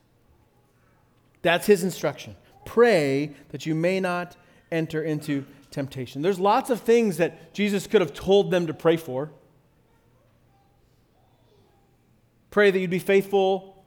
That's 1.43 1.67
his 1.67 1.83
instruction. 1.83 2.37
Pray 2.65 3.33
that 3.51 3.67
you 3.67 3.75
may 3.75 3.99
not 3.99 4.37
enter 4.71 5.03
into 5.03 5.47
temptation. 5.73 6.23
There's 6.23 6.39
lots 6.39 6.71
of 6.71 6.81
things 6.81 7.17
that 7.17 7.53
Jesus 7.53 7.87
could 7.87 8.01
have 8.01 8.15
told 8.15 8.51
them 8.51 8.67
to 8.69 8.75
pray 8.75 8.97
for. 8.97 9.33
Pray 12.51 12.71
that 12.71 12.79
you'd 12.79 12.91
be 12.91 12.99
faithful. 12.99 13.85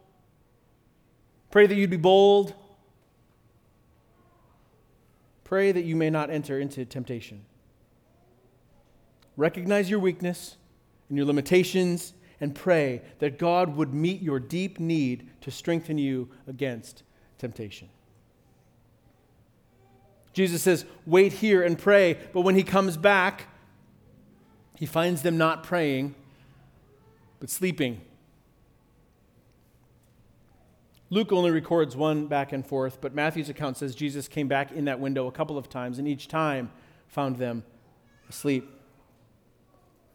Pray 1.51 1.67
that 1.67 1.75
you'd 1.75 1.89
be 1.89 1.97
bold. 1.97 2.53
Pray 5.45 5.71
that 5.71 5.85
you 5.85 5.95
may 5.95 6.09
not 6.09 6.29
enter 6.29 6.59
into 6.59 6.83
temptation. 6.83 7.45
Recognize 9.37 9.89
your 9.89 9.99
weakness 9.99 10.57
and 11.07 11.17
your 11.17 11.27
limitations 11.27 12.13
and 12.41 12.55
pray 12.55 13.01
that 13.19 13.37
God 13.37 13.75
would 13.75 13.93
meet 13.93 14.21
your 14.21 14.39
deep 14.39 14.79
need 14.79 15.29
to 15.41 15.51
strengthen 15.51 15.97
you 15.97 16.29
against 16.47 17.03
temptation. 17.37 17.89
Jesus 20.35 20.61
says, 20.61 20.85
Wait 21.07 21.31
here 21.33 21.63
and 21.63 21.79
pray. 21.79 22.19
But 22.33 22.41
when 22.41 22.55
he 22.55 22.63
comes 22.63 22.97
back, 22.97 23.47
he 24.75 24.85
finds 24.85 25.21
them 25.21 25.37
not 25.37 25.63
praying, 25.63 26.13
but 27.39 27.49
sleeping. 27.49 28.01
Luke 31.09 31.31
only 31.31 31.51
records 31.51 31.95
one 31.95 32.27
back 32.27 32.51
and 32.51 32.65
forth, 32.65 32.99
but 32.99 33.15
Matthew's 33.15 33.47
account 33.47 33.77
says 33.77 33.95
Jesus 33.95 34.27
came 34.27 34.49
back 34.49 34.73
in 34.73 34.85
that 34.85 34.99
window 34.99 35.27
a 35.27 35.31
couple 35.31 35.57
of 35.57 35.69
times, 35.69 35.99
and 35.99 36.07
each 36.07 36.27
time 36.27 36.69
found 37.07 37.37
them 37.37 37.63
asleep. 38.29 38.69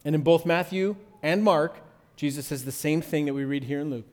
And 0.05 0.13
in 0.13 0.21
both 0.21 0.45
Matthew 0.45 0.97
and 1.23 1.43
Mark, 1.43 1.77
Jesus 2.15 2.45
says 2.45 2.63
the 2.63 2.71
same 2.71 3.01
thing 3.01 3.25
that 3.25 3.33
we 3.33 3.43
read 3.43 3.63
here 3.63 3.79
in 3.79 3.89
Luke 3.89 4.05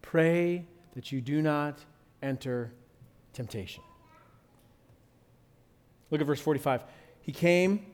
Pray 0.00 0.64
that 0.94 1.12
you 1.12 1.20
do 1.20 1.42
not 1.42 1.84
enter 2.22 2.72
temptation. 3.34 3.82
Look 6.10 6.20
at 6.20 6.26
verse 6.26 6.40
45. 6.40 6.84
He 7.20 7.32
came, 7.32 7.86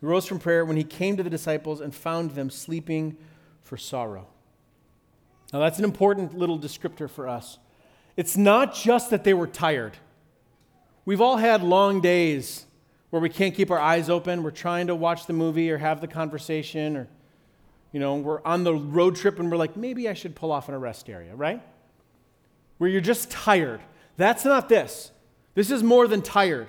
he 0.00 0.06
rose 0.06 0.26
from 0.26 0.38
prayer 0.38 0.64
when 0.64 0.76
he 0.76 0.84
came 0.84 1.16
to 1.16 1.22
the 1.22 1.30
disciples 1.30 1.80
and 1.80 1.94
found 1.94 2.32
them 2.32 2.50
sleeping 2.50 3.16
for 3.62 3.76
sorrow. 3.76 4.26
Now, 5.52 5.60
that's 5.60 5.78
an 5.78 5.84
important 5.84 6.36
little 6.36 6.58
descriptor 6.58 7.08
for 7.08 7.28
us. 7.28 7.58
It's 8.16 8.36
not 8.36 8.74
just 8.74 9.10
that 9.10 9.24
they 9.24 9.34
were 9.34 9.46
tired. 9.46 9.96
We've 11.04 11.20
all 11.20 11.36
had 11.36 11.62
long 11.62 12.00
days 12.00 12.66
where 13.10 13.20
we 13.20 13.28
can't 13.28 13.54
keep 13.54 13.70
our 13.70 13.78
eyes 13.78 14.08
open. 14.08 14.42
We're 14.42 14.50
trying 14.50 14.86
to 14.88 14.94
watch 14.94 15.26
the 15.26 15.32
movie 15.32 15.70
or 15.70 15.78
have 15.78 16.00
the 16.00 16.06
conversation, 16.06 16.96
or, 16.96 17.08
you 17.92 18.00
know, 18.00 18.16
we're 18.16 18.42
on 18.44 18.62
the 18.62 18.74
road 18.74 19.16
trip 19.16 19.38
and 19.38 19.50
we're 19.50 19.56
like, 19.56 19.76
maybe 19.76 20.08
I 20.08 20.14
should 20.14 20.34
pull 20.36 20.52
off 20.52 20.68
in 20.68 20.74
a 20.74 20.78
rest 20.78 21.08
area, 21.08 21.34
right? 21.34 21.62
Where 22.78 22.88
you're 22.88 23.00
just 23.00 23.30
tired. 23.30 23.80
That's 24.16 24.44
not 24.44 24.68
this. 24.68 25.10
This 25.54 25.70
is 25.70 25.82
more 25.82 26.06
than 26.06 26.22
tired. 26.22 26.68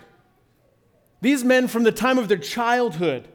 These 1.21 1.43
men, 1.43 1.67
from 1.67 1.83
the 1.83 1.91
time 1.91 2.17
of 2.17 2.27
their 2.27 2.37
childhood, 2.37 3.27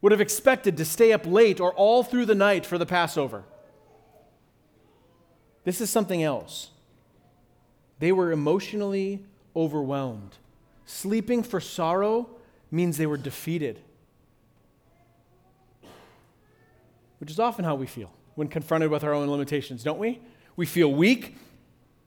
would 0.00 0.10
have 0.10 0.20
expected 0.20 0.76
to 0.78 0.84
stay 0.84 1.12
up 1.12 1.26
late 1.26 1.60
or 1.60 1.72
all 1.74 2.02
through 2.02 2.26
the 2.26 2.34
night 2.34 2.66
for 2.66 2.78
the 2.78 2.86
Passover. 2.86 3.44
This 5.64 5.80
is 5.80 5.90
something 5.90 6.22
else. 6.22 6.70
They 8.00 8.10
were 8.10 8.32
emotionally 8.32 9.24
overwhelmed. 9.54 10.36
Sleeping 10.86 11.42
for 11.42 11.60
sorrow 11.60 12.28
means 12.70 12.96
they 12.96 13.06
were 13.06 13.16
defeated, 13.16 13.78
which 17.18 17.30
is 17.30 17.38
often 17.38 17.64
how 17.64 17.76
we 17.76 17.86
feel 17.86 18.10
when 18.34 18.48
confronted 18.48 18.90
with 18.90 19.04
our 19.04 19.12
own 19.12 19.28
limitations, 19.28 19.84
don't 19.84 19.98
we? 19.98 20.20
We 20.56 20.66
feel 20.66 20.92
weak, 20.92 21.36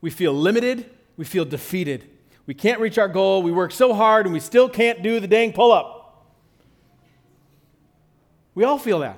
we 0.01 0.09
feel 0.09 0.34
limited, 0.34 0.89
we 1.16 1.24
feel 1.24 1.45
defeated. 1.45 2.09
We 2.45 2.53
can't 2.53 2.79
reach 2.79 2.97
our 2.97 3.07
goal. 3.07 3.41
We 3.41 3.51
work 3.51 3.71
so 3.71 3.93
hard 3.93 4.25
and 4.25 4.33
we 4.33 4.39
still 4.39 4.69
can't 4.69 5.01
do 5.01 5.19
the 5.19 5.27
dang 5.27 5.53
pull 5.53 5.71
up. 5.71 6.25
We 8.53 8.63
all 8.63 8.77
feel 8.77 8.99
that. 8.99 9.17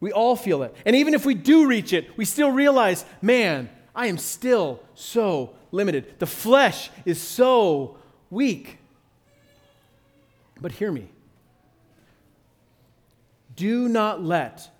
We 0.00 0.12
all 0.12 0.34
feel 0.34 0.62
it. 0.62 0.74
And 0.86 0.96
even 0.96 1.12
if 1.12 1.26
we 1.26 1.34
do 1.34 1.66
reach 1.66 1.92
it, 1.92 2.16
we 2.16 2.24
still 2.24 2.50
realize, 2.50 3.04
man, 3.20 3.68
I 3.94 4.06
am 4.06 4.16
still 4.16 4.82
so 4.94 5.54
limited. 5.70 6.18
The 6.18 6.26
flesh 6.26 6.90
is 7.04 7.20
so 7.20 7.98
weak. 8.30 8.78
But 10.60 10.72
hear 10.72 10.90
me. 10.90 11.10
Do 13.54 13.88
not 13.88 14.22
let 14.22 14.70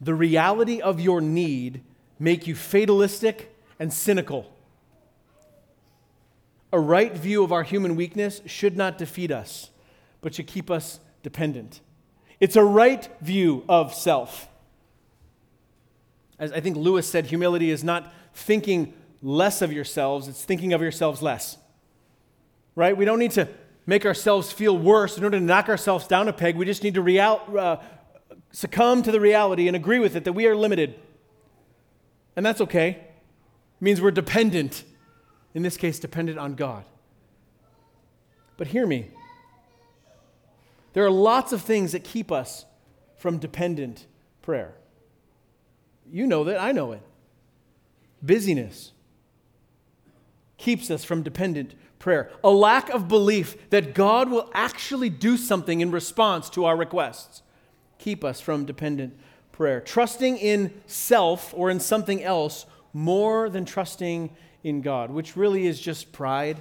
the 0.00 0.14
reality 0.14 0.80
of 0.80 0.98
your 0.98 1.20
need 1.20 1.82
make 2.18 2.46
you 2.46 2.54
fatalistic 2.54 3.54
and 3.78 3.92
cynical. 3.92 4.50
A 6.72 6.78
right 6.78 7.12
view 7.12 7.42
of 7.42 7.52
our 7.52 7.62
human 7.62 7.96
weakness 7.96 8.40
should 8.46 8.76
not 8.76 8.98
defeat 8.98 9.30
us, 9.30 9.70
but 10.20 10.34
should 10.34 10.46
keep 10.46 10.70
us 10.70 11.00
dependent. 11.22 11.80
It's 12.38 12.56
a 12.56 12.64
right 12.64 13.08
view 13.20 13.64
of 13.68 13.92
self. 13.92 14.48
As 16.38 16.52
I 16.52 16.60
think 16.60 16.76
Lewis 16.76 17.06
said, 17.06 17.26
humility 17.26 17.70
is 17.70 17.84
not 17.84 18.12
thinking 18.34 18.94
less 19.22 19.60
of 19.60 19.72
yourselves, 19.72 20.28
it's 20.28 20.44
thinking 20.44 20.72
of 20.72 20.80
yourselves 20.80 21.20
less. 21.20 21.58
Right? 22.74 22.96
We 22.96 23.04
don't 23.04 23.18
need 23.18 23.32
to 23.32 23.48
make 23.84 24.06
ourselves 24.06 24.52
feel 24.52 24.78
worse 24.78 25.18
in 25.18 25.24
order 25.24 25.38
to 25.38 25.44
knock 25.44 25.68
ourselves 25.68 26.06
down 26.06 26.28
a 26.28 26.32
peg. 26.32 26.56
We 26.56 26.64
just 26.64 26.82
need 26.82 26.94
to 26.94 27.02
real, 27.02 27.42
uh, 27.58 27.76
succumb 28.52 29.02
to 29.02 29.12
the 29.12 29.20
reality 29.20 29.66
and 29.66 29.76
agree 29.76 29.98
with 29.98 30.16
it 30.16 30.24
that 30.24 30.32
we 30.32 30.46
are 30.46 30.56
limited. 30.56 30.94
And 32.36 32.46
that's 32.46 32.60
okay. 32.62 32.88
It 32.90 33.82
means 33.82 34.00
we're 34.00 34.10
dependent 34.10 34.84
in 35.54 35.62
this 35.62 35.76
case, 35.76 35.98
dependent 35.98 36.38
on 36.38 36.54
God. 36.54 36.84
But 38.56 38.68
hear 38.68 38.86
me. 38.86 39.10
There 40.92 41.04
are 41.04 41.10
lots 41.10 41.52
of 41.52 41.62
things 41.62 41.92
that 41.92 42.04
keep 42.04 42.32
us 42.32 42.64
from 43.16 43.38
dependent 43.38 44.06
prayer. 44.42 44.74
You 46.10 46.26
know 46.26 46.44
that, 46.44 46.60
I 46.60 46.72
know 46.72 46.92
it. 46.92 47.02
Busyness 48.22 48.92
keeps 50.58 50.90
us 50.90 51.04
from 51.04 51.22
dependent 51.22 51.74
prayer. 51.98 52.30
A 52.42 52.50
lack 52.50 52.90
of 52.90 53.08
belief 53.08 53.70
that 53.70 53.94
God 53.94 54.30
will 54.30 54.50
actually 54.52 55.08
do 55.08 55.36
something 55.36 55.80
in 55.80 55.90
response 55.90 56.50
to 56.50 56.64
our 56.64 56.76
requests 56.76 57.42
keep 58.00 58.24
us 58.24 58.40
from 58.40 58.64
dependent 58.64 59.16
prayer. 59.52 59.80
Trusting 59.80 60.38
in 60.38 60.72
self 60.86 61.54
or 61.56 61.70
in 61.70 61.78
something 61.78 62.22
else 62.24 62.66
more 62.92 63.48
than 63.48 63.64
trusting 63.64 64.30
in 64.62 64.80
God, 64.80 65.10
which 65.10 65.36
really 65.36 65.66
is 65.66 65.80
just 65.80 66.12
pride. 66.12 66.58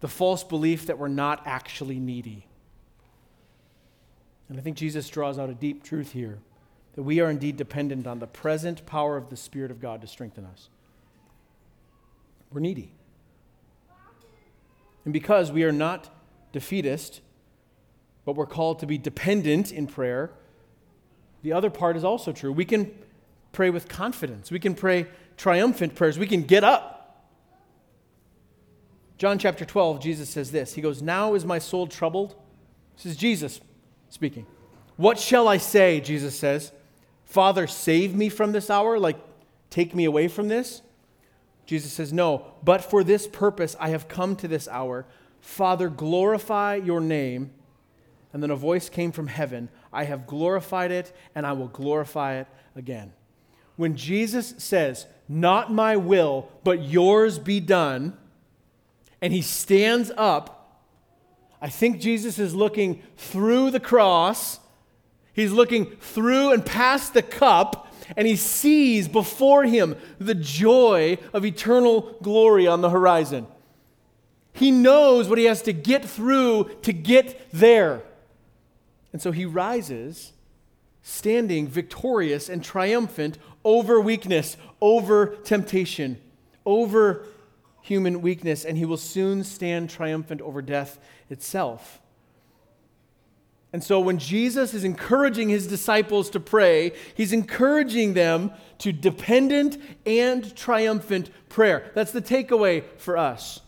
the 0.00 0.08
false 0.08 0.42
belief 0.42 0.86
that 0.86 0.98
we're 0.98 1.08
not 1.08 1.42
actually 1.46 2.00
needy. 2.00 2.46
And 4.48 4.58
I 4.58 4.62
think 4.62 4.76
Jesus 4.76 5.08
draws 5.08 5.38
out 5.38 5.48
a 5.48 5.54
deep 5.54 5.84
truth 5.84 6.12
here 6.12 6.38
that 6.94 7.02
we 7.02 7.20
are 7.20 7.30
indeed 7.30 7.56
dependent 7.56 8.06
on 8.06 8.18
the 8.18 8.26
present 8.26 8.84
power 8.84 9.16
of 9.16 9.30
the 9.30 9.36
Spirit 9.36 9.70
of 9.70 9.80
God 9.80 10.00
to 10.00 10.06
strengthen 10.06 10.44
us. 10.44 10.68
We're 12.52 12.60
needy. 12.60 12.92
And 15.04 15.12
because 15.12 15.52
we 15.52 15.62
are 15.62 15.72
not 15.72 16.10
defeatist, 16.52 17.20
but 18.24 18.34
we're 18.34 18.46
called 18.46 18.80
to 18.80 18.86
be 18.86 18.98
dependent 18.98 19.70
in 19.70 19.86
prayer, 19.86 20.30
the 21.42 21.52
other 21.52 21.70
part 21.70 21.96
is 21.96 22.04
also 22.04 22.32
true. 22.32 22.52
We 22.52 22.64
can 22.64 22.90
pray 23.52 23.70
with 23.70 23.88
confidence, 23.88 24.50
we 24.50 24.58
can 24.58 24.74
pray 24.74 25.06
triumphant 25.40 25.94
prayers, 25.94 26.18
we 26.18 26.26
can 26.26 26.42
get 26.42 26.62
up. 26.62 27.24
John 29.16 29.38
chapter 29.38 29.64
12, 29.64 30.00
Jesus 30.00 30.28
says 30.28 30.52
this 30.52 30.74
He 30.74 30.82
goes, 30.82 31.00
Now 31.00 31.34
is 31.34 31.46
my 31.46 31.58
soul 31.58 31.86
troubled. 31.86 32.36
This 32.96 33.06
is 33.06 33.16
Jesus 33.16 33.60
speaking. 34.10 34.46
What 34.96 35.18
shall 35.18 35.48
I 35.48 35.56
say? 35.56 36.00
Jesus 36.00 36.38
says. 36.38 36.72
Father, 37.24 37.66
save 37.66 38.14
me 38.14 38.28
from 38.28 38.52
this 38.52 38.68
hour? 38.68 38.98
Like, 38.98 39.16
take 39.70 39.94
me 39.94 40.04
away 40.04 40.28
from 40.28 40.48
this? 40.48 40.82
Jesus 41.64 41.92
says, 41.92 42.12
No, 42.12 42.44
but 42.62 42.84
for 42.84 43.02
this 43.02 43.26
purpose 43.26 43.74
I 43.80 43.88
have 43.90 44.08
come 44.08 44.36
to 44.36 44.48
this 44.48 44.68
hour. 44.68 45.06
Father, 45.40 45.88
glorify 45.88 46.74
your 46.74 47.00
name. 47.00 47.52
And 48.34 48.42
then 48.42 48.50
a 48.50 48.56
voice 48.56 48.90
came 48.90 49.10
from 49.10 49.28
heaven 49.28 49.70
I 49.90 50.04
have 50.04 50.26
glorified 50.26 50.92
it, 50.92 51.16
and 51.34 51.46
I 51.46 51.52
will 51.52 51.68
glorify 51.68 52.34
it 52.40 52.46
again. 52.76 53.12
When 53.76 53.96
Jesus 53.96 54.54
says, 54.58 55.06
Not 55.28 55.72
my 55.72 55.96
will, 55.96 56.48
but 56.64 56.82
yours 56.82 57.38
be 57.38 57.60
done, 57.60 58.16
and 59.20 59.32
he 59.32 59.42
stands 59.42 60.10
up, 60.16 60.82
I 61.60 61.68
think 61.68 62.00
Jesus 62.00 62.38
is 62.38 62.54
looking 62.54 63.02
through 63.16 63.70
the 63.70 63.80
cross. 63.80 64.60
He's 65.32 65.52
looking 65.52 65.96
through 66.00 66.52
and 66.52 66.64
past 66.64 67.14
the 67.14 67.22
cup 67.22 67.90
and 68.16 68.26
he 68.26 68.36
sees 68.36 69.08
before 69.08 69.64
him 69.64 69.96
the 70.18 70.34
joy 70.34 71.18
of 71.32 71.44
eternal 71.44 72.16
glory 72.22 72.66
on 72.66 72.80
the 72.80 72.90
horizon. 72.90 73.46
He 74.52 74.70
knows 74.70 75.28
what 75.28 75.38
he 75.38 75.44
has 75.44 75.62
to 75.62 75.72
get 75.72 76.04
through 76.04 76.70
to 76.82 76.92
get 76.92 77.48
there. 77.52 78.02
And 79.12 79.22
so 79.22 79.32
he 79.32 79.44
rises, 79.44 80.32
standing 81.02 81.68
victorious 81.68 82.48
and 82.48 82.62
triumphant 82.62 83.38
over 83.64 84.00
weakness, 84.00 84.56
over 84.80 85.36
temptation, 85.44 86.18
over 86.64 87.26
human 87.82 88.22
weakness, 88.22 88.64
and 88.64 88.78
he 88.78 88.84
will 88.84 88.96
soon 88.96 89.44
stand 89.44 89.90
triumphant 89.90 90.40
over 90.40 90.62
death 90.62 90.98
itself. 91.28 92.00
And 93.72 93.84
so 93.84 94.00
when 94.00 94.18
Jesus 94.18 94.74
is 94.74 94.82
encouraging 94.82 95.48
his 95.48 95.66
disciples 95.66 96.28
to 96.30 96.40
pray, 96.40 96.92
he's 97.14 97.32
encouraging 97.32 98.14
them 98.14 98.52
to 98.78 98.92
dependent 98.92 99.78
and 100.04 100.54
triumphant 100.56 101.30
prayer. 101.48 101.90
That's 101.94 102.10
the 102.10 102.22
takeaway 102.22 102.82
for 102.96 103.16
us. 103.16 103.60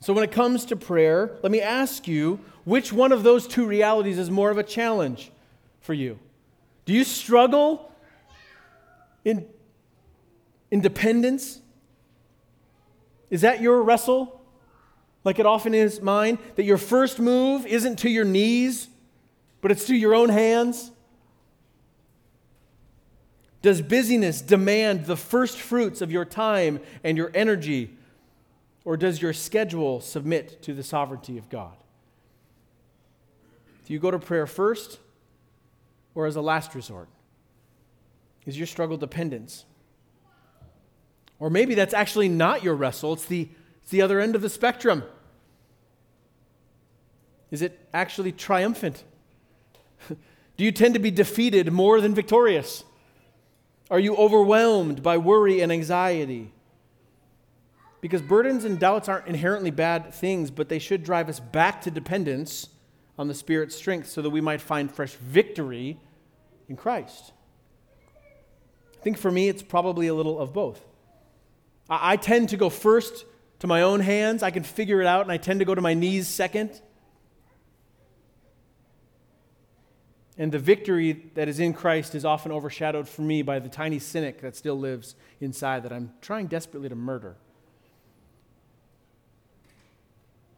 So 0.00 0.12
when 0.12 0.24
it 0.24 0.32
comes 0.32 0.64
to 0.66 0.76
prayer, 0.76 1.38
let 1.42 1.52
me 1.52 1.60
ask 1.60 2.08
you 2.08 2.40
which 2.64 2.92
one 2.92 3.12
of 3.12 3.22
those 3.22 3.46
two 3.46 3.66
realities 3.66 4.18
is 4.18 4.30
more 4.30 4.50
of 4.50 4.58
a 4.58 4.62
challenge 4.62 5.30
for 5.80 5.94
you? 5.94 6.18
Do 6.84 6.92
you 6.92 7.04
struggle 7.04 7.92
in 9.24 9.46
independence? 10.70 11.60
Is 13.30 13.42
that 13.42 13.60
your 13.60 13.82
wrestle? 13.82 14.42
like 15.24 15.38
it 15.38 15.46
often 15.46 15.74
is 15.74 16.00
mine, 16.00 16.38
that 16.56 16.64
your 16.64 16.78
first 16.78 17.18
move 17.18 17.66
isn't 17.66 18.00
to 18.00 18.10
your 18.10 18.24
knees, 18.24 18.88
but 19.60 19.70
it's 19.70 19.86
to 19.86 19.94
your 19.94 20.14
own 20.14 20.28
hands? 20.28 20.90
Does 23.60 23.80
busyness 23.80 24.40
demand 24.40 25.06
the 25.06 25.16
first 25.16 25.58
fruits 25.58 26.00
of 26.00 26.10
your 26.10 26.24
time 26.24 26.80
and 27.04 27.16
your 27.16 27.30
energy, 27.34 27.96
or 28.84 28.96
does 28.96 29.22
your 29.22 29.32
schedule 29.32 30.00
submit 30.00 30.60
to 30.62 30.74
the 30.74 30.82
sovereignty 30.82 31.38
of 31.38 31.48
God? 31.48 31.76
Do 33.86 33.92
you 33.92 34.00
go 34.00 34.10
to 34.10 34.18
prayer 34.18 34.48
first 34.48 34.98
or 36.14 36.26
as 36.26 36.36
a 36.36 36.42
last 36.42 36.74
resort? 36.74 37.08
Is 38.46 38.58
your 38.58 38.66
struggle 38.66 38.96
dependence? 38.96 39.64
Or 41.38 41.50
maybe 41.50 41.74
that's 41.74 41.94
actually 41.94 42.28
not 42.28 42.62
your 42.62 42.74
wrestle, 42.74 43.12
it's 43.14 43.24
the 43.24 43.48
it's 43.82 43.90
the 43.90 44.02
other 44.02 44.20
end 44.20 44.36
of 44.36 44.42
the 44.42 44.48
spectrum. 44.48 45.02
Is 47.50 47.62
it 47.62 47.78
actually 47.92 48.32
triumphant? 48.32 49.04
Do 50.08 50.64
you 50.64 50.72
tend 50.72 50.94
to 50.94 51.00
be 51.00 51.10
defeated 51.10 51.72
more 51.72 52.00
than 52.00 52.14
victorious? 52.14 52.84
Are 53.90 53.98
you 53.98 54.16
overwhelmed 54.16 55.02
by 55.02 55.18
worry 55.18 55.60
and 55.60 55.72
anxiety? 55.72 56.52
Because 58.00 58.22
burdens 58.22 58.64
and 58.64 58.78
doubts 58.78 59.08
aren't 59.08 59.26
inherently 59.26 59.70
bad 59.70 60.14
things, 60.14 60.50
but 60.50 60.68
they 60.68 60.78
should 60.78 61.04
drive 61.04 61.28
us 61.28 61.40
back 61.40 61.82
to 61.82 61.90
dependence 61.90 62.68
on 63.18 63.28
the 63.28 63.34
Spirit's 63.34 63.74
strength 63.74 64.08
so 64.08 64.22
that 64.22 64.30
we 64.30 64.40
might 64.40 64.60
find 64.60 64.90
fresh 64.90 65.14
victory 65.14 65.98
in 66.68 66.76
Christ. 66.76 67.32
I 68.98 69.02
think 69.02 69.18
for 69.18 69.30
me, 69.30 69.48
it's 69.48 69.62
probably 69.62 70.06
a 70.06 70.14
little 70.14 70.38
of 70.38 70.52
both. 70.52 70.84
I, 71.88 72.12
I 72.12 72.16
tend 72.16 72.48
to 72.50 72.56
go 72.56 72.70
first 72.70 73.24
to 73.58 73.66
my 73.66 73.82
own 73.82 74.00
hands. 74.00 74.42
I 74.42 74.50
can 74.50 74.62
figure 74.62 75.00
it 75.00 75.06
out, 75.06 75.22
and 75.22 75.32
I 75.32 75.36
tend 75.36 75.60
to 75.60 75.64
go 75.64 75.74
to 75.74 75.80
my 75.80 75.94
knees 75.94 76.28
second. 76.28 76.80
And 80.38 80.50
the 80.50 80.58
victory 80.58 81.30
that 81.34 81.48
is 81.48 81.60
in 81.60 81.74
Christ 81.74 82.14
is 82.14 82.24
often 82.24 82.52
overshadowed 82.52 83.08
for 83.08 83.22
me 83.22 83.42
by 83.42 83.58
the 83.58 83.68
tiny 83.68 83.98
cynic 83.98 84.40
that 84.40 84.56
still 84.56 84.78
lives 84.78 85.14
inside 85.40 85.82
that 85.82 85.92
I'm 85.92 86.12
trying 86.20 86.46
desperately 86.46 86.88
to 86.88 86.94
murder. 86.94 87.36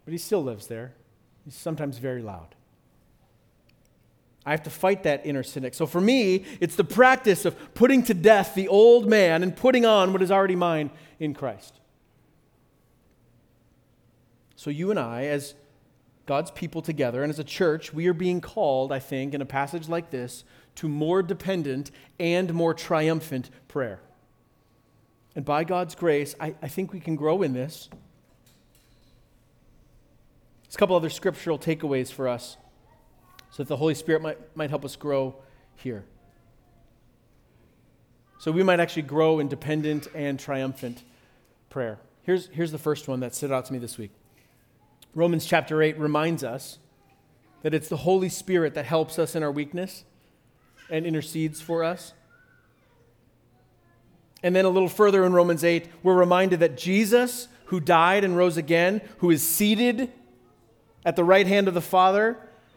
But 0.04 0.12
he 0.12 0.18
still 0.18 0.44
lives 0.44 0.68
there. 0.68 0.94
He's 1.44 1.54
sometimes 1.54 1.98
very 1.98 2.22
loud. 2.22 2.54
I 4.46 4.50
have 4.50 4.62
to 4.64 4.70
fight 4.70 5.04
that 5.04 5.24
inner 5.24 5.42
cynic. 5.42 5.74
So 5.74 5.86
for 5.86 6.00
me, 6.00 6.44
it's 6.60 6.76
the 6.76 6.84
practice 6.84 7.44
of 7.44 7.56
putting 7.74 8.02
to 8.04 8.14
death 8.14 8.54
the 8.54 8.68
old 8.68 9.08
man 9.08 9.42
and 9.42 9.56
putting 9.56 9.86
on 9.86 10.12
what 10.12 10.20
is 10.20 10.30
already 10.30 10.56
mine 10.56 10.90
in 11.18 11.32
Christ. 11.32 11.80
So 14.56 14.70
you 14.70 14.90
and 14.90 14.98
I, 14.98 15.24
as 15.24 15.54
God's 16.26 16.50
people 16.50 16.82
together, 16.82 17.22
and 17.22 17.30
as 17.30 17.38
a 17.38 17.44
church, 17.44 17.92
we 17.92 18.06
are 18.06 18.14
being 18.14 18.40
called, 18.40 18.92
I 18.92 18.98
think, 18.98 19.34
in 19.34 19.40
a 19.40 19.46
passage 19.46 19.88
like 19.88 20.10
this, 20.10 20.44
to 20.76 20.88
more 20.88 21.22
dependent 21.22 21.90
and 22.18 22.52
more 22.52 22.74
triumphant 22.74 23.50
prayer. 23.68 24.00
And 25.36 25.44
by 25.44 25.64
God's 25.64 25.94
grace, 25.94 26.34
I, 26.38 26.54
I 26.62 26.68
think 26.68 26.92
we 26.92 27.00
can 27.00 27.16
grow 27.16 27.42
in 27.42 27.52
this. 27.52 27.88
There's 30.74 30.80
a 30.80 30.86
couple 30.86 30.96
other 30.96 31.08
scriptural 31.08 31.56
takeaways 31.56 32.10
for 32.10 32.26
us 32.26 32.56
so 33.52 33.62
that 33.62 33.68
the 33.68 33.76
Holy 33.76 33.94
Spirit 33.94 34.22
might, 34.22 34.56
might 34.56 34.70
help 34.70 34.84
us 34.84 34.96
grow 34.96 35.36
here. 35.76 36.04
So 38.40 38.50
we 38.50 38.64
might 38.64 38.80
actually 38.80 39.02
grow 39.02 39.38
in 39.38 39.46
dependent 39.46 40.08
and 40.16 40.36
triumphant 40.36 41.04
prayer. 41.70 42.00
Here's, 42.22 42.48
here's 42.48 42.72
the 42.72 42.78
first 42.78 43.06
one 43.06 43.20
that 43.20 43.36
stood 43.36 43.52
out 43.52 43.66
to 43.66 43.72
me 43.72 43.78
this 43.78 43.98
week. 43.98 44.10
Romans 45.14 45.46
chapter 45.46 45.80
8 45.80 45.96
reminds 45.96 46.42
us 46.42 46.80
that 47.62 47.72
it's 47.72 47.88
the 47.88 47.98
Holy 47.98 48.28
Spirit 48.28 48.74
that 48.74 48.84
helps 48.84 49.16
us 49.16 49.36
in 49.36 49.44
our 49.44 49.52
weakness 49.52 50.02
and 50.90 51.06
intercedes 51.06 51.60
for 51.60 51.84
us. 51.84 52.14
And 54.42 54.56
then 54.56 54.64
a 54.64 54.70
little 54.70 54.88
further 54.88 55.24
in 55.24 55.34
Romans 55.34 55.62
8, 55.62 55.86
we're 56.02 56.16
reminded 56.16 56.58
that 56.58 56.76
Jesus, 56.76 57.46
who 57.66 57.78
died 57.78 58.24
and 58.24 58.36
rose 58.36 58.56
again, 58.56 59.02
who 59.18 59.30
is 59.30 59.48
seated 59.48 60.10
at 61.04 61.16
the 61.16 61.24
right 61.24 61.46
hand 61.46 61.68
of 61.68 61.74
the 61.74 61.80
Father, 61.80 62.36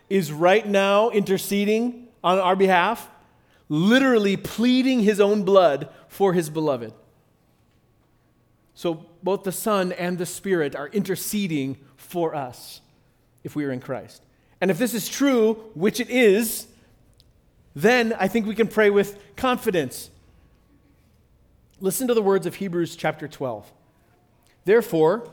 is 0.10 0.32
right 0.32 0.68
now 0.68 1.10
interceding 1.10 2.08
on 2.24 2.40
our 2.40 2.56
behalf, 2.56 3.10
literally 3.70 4.38
pleading 4.38 5.02
his 5.02 5.20
own 5.20 5.44
blood 5.44 5.90
for 6.08 6.34
his 6.34 6.50
beloved. 6.50 6.94
So 8.74 9.06
both 9.24 9.44
the 9.44 9.52
Son 9.52 9.92
and 9.92 10.18
the 10.18 10.26
Spirit 10.26 10.76
are 10.76 10.88
interceding 10.90 11.78
for 11.96 12.36
us 12.36 12.82
if 13.44 13.56
we 13.56 13.66
are 13.66 13.72
in 13.72 13.80
Christ. 13.80 14.22
And 14.62 14.72
if 14.72 14.78
this 14.78 14.94
is 14.94 15.10
true, 15.10 15.56
which 15.74 16.00
it 16.00 16.10
is, 16.10 16.68
then 17.76 18.14
I 18.20 18.28
think 18.28 18.46
we 18.46 18.56
can 18.56 18.68
pray 18.68 18.90
with 18.90 19.20
confidence. 19.36 20.10
Listen 21.80 22.08
to 22.08 22.14
the 22.14 22.22
words 22.22 22.46
of 22.46 22.56
Hebrews 22.56 22.96
chapter 22.96 23.28
12. 23.28 23.72
Therefore, 24.66 25.30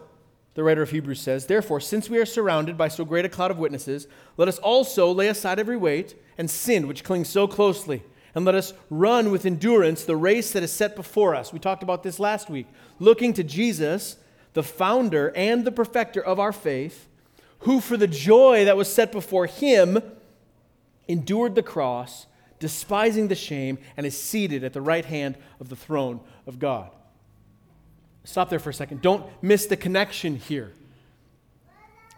the 0.55 0.63
writer 0.63 0.83
of 0.83 0.91
Hebrews 0.91 1.21
says, 1.21 1.47
Therefore, 1.47 1.81
since 1.81 2.09
we 2.09 2.19
are 2.19 2.27
surrounded 2.27 2.79
by 2.79 2.89
so 2.89 3.05
great 3.05 3.25
a 3.25 3.29
cloud 3.29 3.51
of 3.51 3.59
witnesses, 3.59 4.07
let 4.37 4.49
us 4.49 4.59
also 4.59 5.11
lay 5.11 5.29
aside 5.29 5.59
every 5.59 5.77
weight 5.77 6.15
and 6.39 6.51
sin 6.51 6.87
which 6.87 7.05
clings 7.05 7.29
so 7.29 7.47
closely, 7.49 8.03
and 8.35 8.45
let 8.45 8.55
us 8.55 8.73
run 8.89 9.31
with 9.31 9.47
endurance 9.47 10.05
the 10.05 10.17
race 10.17 10.53
that 10.53 10.63
is 10.63 10.73
set 10.73 10.95
before 10.97 11.35
us. 11.35 11.53
We 11.53 11.59
talked 11.59 11.83
about 11.83 12.03
this 12.03 12.21
last 12.21 12.49
week. 12.49 12.67
Looking 13.01 13.33
to 13.35 13.45
Jesus, 13.45 14.17
the 14.53 14.63
founder 14.63 15.33
and 15.35 15.65
the 15.65 15.73
perfecter 15.73 16.25
of 16.25 16.39
our 16.39 16.53
faith, 16.53 17.09
who 17.61 17.81
for 17.81 17.97
the 17.97 18.07
joy 18.07 18.65
that 18.65 18.77
was 18.77 18.93
set 18.93 19.11
before 19.11 19.47
him 19.47 20.01
endured 21.09 21.55
the 21.55 21.63
cross, 21.63 22.27
despising 22.61 23.29
the 23.29 23.35
shame, 23.35 23.79
and 23.97 24.07
is 24.07 24.21
seated 24.21 24.63
at 24.63 24.73
the 24.73 24.81
right 24.81 25.05
hand 25.05 25.37
of 25.59 25.69
the 25.69 25.77
throne 25.77 26.21
of 26.47 26.59
God. 26.59 26.91
Stop 28.25 28.49
there 28.51 28.59
for 28.59 28.71
a 28.71 28.75
second. 28.75 29.03
Don't 29.03 29.25
miss 29.43 29.67
the 29.67 29.77
connection 29.77 30.37
here. 30.37 30.73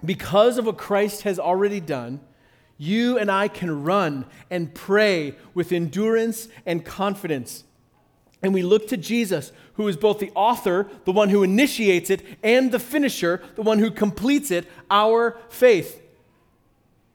Because 0.04 0.56
of 0.56 0.66
what 0.66 0.78
Christ 0.78 1.22
has 1.22 1.38
already 1.38 1.80
done, 1.80 2.20
you 2.78 3.18
and 3.18 3.30
I 3.30 3.48
can 3.48 3.82
run 3.82 4.26
and 4.50 4.72
pray 4.74 5.34
with 5.54 5.72
endurance 5.72 6.48
and 6.64 6.84
confidence. 6.84 7.64
And 8.42 8.54
we 8.54 8.62
look 8.62 8.86
to 8.88 8.96
Jesus, 8.96 9.50
who 9.74 9.88
is 9.88 9.96
both 9.96 10.18
the 10.18 10.30
author, 10.34 10.88
the 11.04 11.12
one 11.12 11.30
who 11.30 11.42
initiates 11.42 12.10
it, 12.10 12.22
and 12.42 12.70
the 12.70 12.78
finisher, 12.78 13.42
the 13.56 13.62
one 13.62 13.78
who 13.78 13.90
completes 13.90 14.50
it, 14.50 14.66
our 14.90 15.36
faith. 15.48 16.02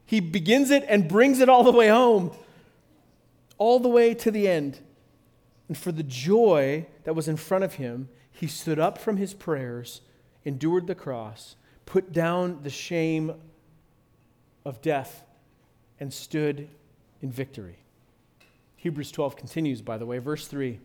He 0.06 0.20
begins 0.20 0.72
it 0.72 0.84
and 0.90 1.08
brings 1.08 1.40
it 1.40 1.48
all 1.48 1.64
the 1.64 1.72
way 1.72 1.88
home, 1.88 2.32
all 3.58 3.80
the 3.80 3.88
way 3.88 4.14
to 4.16 4.32
the 4.32 4.48
end. 4.48 4.80
And 5.68 5.78
for 5.78 5.92
the 5.94 6.04
joy 6.04 6.88
that 7.06 7.16
was 7.16 7.30
in 7.30 7.38
front 7.38 7.64
of 7.64 7.76
him, 7.76 8.10
he 8.32 8.48
stood 8.48 8.80
up 8.80 8.98
from 8.98 9.18
his 9.18 9.34
prayers, 9.34 10.02
endured 10.46 10.88
the 10.88 10.96
cross, 10.96 11.56
put 11.86 12.12
down 12.12 12.60
the 12.64 12.70
shame 12.70 13.34
of 14.66 14.82
death, 14.82 15.24
and 16.00 16.14
stood 16.14 16.68
in 17.22 17.32
victory. 17.32 17.78
Hebrews 18.78 19.12
12 19.12 19.36
continues, 19.36 19.82
by 19.82 19.98
the 19.98 20.06
way, 20.06 20.18
verse 20.18 20.48
3. 20.48 20.80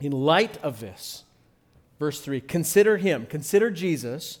In 0.00 0.12
light 0.12 0.58
of 0.62 0.80
this, 0.80 1.24
verse 1.98 2.20
3, 2.20 2.40
consider 2.42 2.98
him, 2.98 3.24
consider 3.26 3.70
Jesus, 3.70 4.40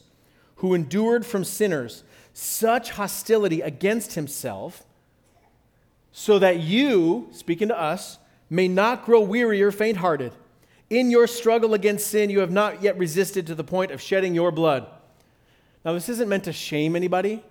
who 0.56 0.74
endured 0.74 1.24
from 1.24 1.44
sinners 1.44 2.04
such 2.34 2.90
hostility 2.90 3.60
against 3.60 4.14
himself, 4.14 4.84
so 6.12 6.38
that 6.38 6.60
you, 6.60 7.28
speaking 7.32 7.68
to 7.68 7.80
us, 7.80 8.18
may 8.50 8.68
not 8.68 9.04
grow 9.04 9.20
weary 9.20 9.62
or 9.62 9.70
faint 9.70 9.98
hearted. 9.98 10.32
In 10.94 11.10
your 11.10 11.26
struggle 11.26 11.74
against 11.74 12.06
sin, 12.06 12.30
you 12.30 12.38
have 12.38 12.52
not 12.52 12.80
yet 12.80 12.96
resisted 12.96 13.48
to 13.48 13.56
the 13.56 13.64
point 13.64 13.90
of 13.90 14.00
shedding 14.00 14.32
your 14.32 14.52
blood. 14.52 14.86
Now, 15.84 15.92
this 15.92 16.08
isn't 16.08 16.28
meant 16.28 16.44
to 16.44 16.52
shame 16.52 16.94
anybody, 16.94 17.42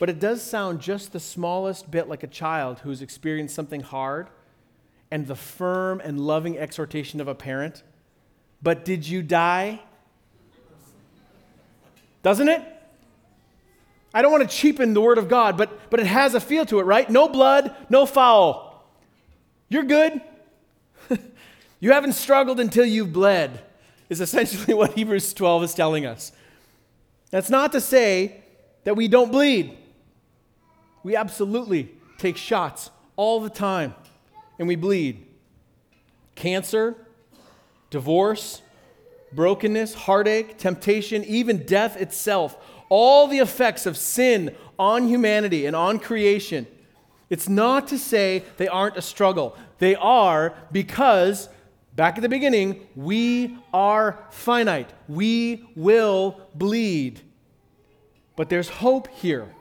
but 0.00 0.10
it 0.10 0.18
does 0.18 0.42
sound 0.42 0.80
just 0.80 1.12
the 1.12 1.20
smallest 1.20 1.92
bit 1.92 2.08
like 2.08 2.24
a 2.24 2.26
child 2.26 2.80
who's 2.80 3.00
experienced 3.02 3.54
something 3.54 3.82
hard 3.82 4.30
and 5.12 5.28
the 5.28 5.36
firm 5.36 6.00
and 6.00 6.18
loving 6.18 6.58
exhortation 6.58 7.20
of 7.20 7.28
a 7.28 7.36
parent. 7.36 7.84
But 8.60 8.84
did 8.84 9.06
you 9.06 9.22
die? 9.22 9.80
Doesn't 12.24 12.48
it? 12.48 12.62
I 14.12 14.22
don't 14.22 14.32
want 14.32 14.42
to 14.42 14.56
cheapen 14.56 14.92
the 14.92 15.00
word 15.00 15.18
of 15.18 15.28
God, 15.28 15.56
but, 15.56 15.88
but 15.88 16.00
it 16.00 16.06
has 16.08 16.34
a 16.34 16.40
feel 16.40 16.66
to 16.66 16.80
it, 16.80 16.82
right? 16.82 17.08
No 17.08 17.28
blood, 17.28 17.76
no 17.88 18.06
foul. 18.06 18.84
You're 19.68 19.84
good. 19.84 20.20
You 21.80 21.92
haven't 21.92 22.14
struggled 22.14 22.60
until 22.60 22.84
you've 22.84 23.12
bled, 23.12 23.62
is 24.08 24.20
essentially 24.20 24.74
what 24.74 24.94
Hebrews 24.94 25.32
12 25.34 25.64
is 25.64 25.74
telling 25.74 26.06
us. 26.06 26.32
That's 27.30 27.50
not 27.50 27.72
to 27.72 27.80
say 27.80 28.42
that 28.84 28.96
we 28.96 29.08
don't 29.08 29.30
bleed. 29.30 29.76
We 31.02 31.14
absolutely 31.16 31.90
take 32.18 32.36
shots 32.36 32.90
all 33.16 33.40
the 33.40 33.50
time 33.50 33.94
and 34.58 34.66
we 34.66 34.76
bleed. 34.76 35.26
Cancer, 36.34 36.96
divorce, 37.90 38.62
brokenness, 39.32 39.94
heartache, 39.94 40.58
temptation, 40.58 41.24
even 41.24 41.64
death 41.64 41.96
itself, 41.96 42.56
all 42.88 43.26
the 43.26 43.38
effects 43.38 43.86
of 43.86 43.96
sin 43.96 44.54
on 44.78 45.06
humanity 45.06 45.66
and 45.66 45.76
on 45.76 45.98
creation. 45.98 46.66
It's 47.30 47.48
not 47.48 47.88
to 47.88 47.98
say 47.98 48.44
they 48.56 48.68
aren't 48.68 48.96
a 48.96 49.02
struggle. 49.02 49.56
They 49.78 49.94
are 49.96 50.54
because, 50.72 51.48
back 51.98 52.16
at 52.16 52.22
the 52.22 52.28
beginning, 52.28 52.86
we 52.94 53.58
are 53.74 54.24
finite. 54.30 54.88
We 55.08 55.68
will 55.74 56.40
bleed. 56.54 57.20
But 58.36 58.48
there's 58.48 58.68
hope 58.68 59.08
here. 59.08 59.52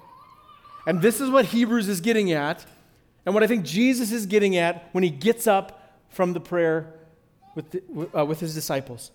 And 0.85 1.01
this 1.01 1.19
is 1.19 1.31
what 1.31 1.45
Hebrews 1.45 1.89
is 1.89 1.99
getting 1.99 2.31
at 2.31 2.63
and 3.25 3.33
what 3.33 3.41
I 3.41 3.47
think 3.47 3.65
Jesus 3.65 4.11
is 4.11 4.27
getting 4.27 4.55
at 4.55 4.88
when 4.91 5.03
he 5.03 5.09
gets 5.09 5.47
up 5.47 5.97
from 6.09 6.33
the 6.33 6.39
prayer 6.39 6.93
with, 7.55 7.71
the, 7.71 7.81
uh, 8.15 8.23
with 8.23 8.39
his 8.39 8.53
disciples. 8.53 9.09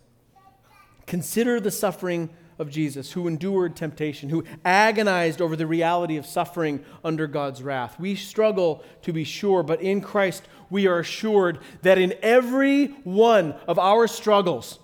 Consider 1.06 1.60
the 1.60 1.70
suffering 1.70 2.28
of 2.62 2.70
Jesus, 2.70 3.12
who 3.12 3.28
endured 3.28 3.76
temptation, 3.76 4.30
who 4.30 4.44
agonized 4.64 5.42
over 5.42 5.54
the 5.54 5.66
reality 5.66 6.16
of 6.16 6.24
suffering 6.24 6.82
under 7.04 7.26
God's 7.26 7.62
wrath. 7.62 8.00
We 8.00 8.14
struggle, 8.14 8.82
to 9.02 9.12
be 9.12 9.24
sure, 9.24 9.62
but 9.62 9.82
in 9.82 10.00
Christ 10.00 10.44
we 10.70 10.86
are 10.86 11.00
assured 11.00 11.58
that 11.82 11.98
in 11.98 12.14
every 12.22 12.86
one 13.04 13.54
of 13.68 13.78
our 13.78 14.06
struggles, 14.06 14.78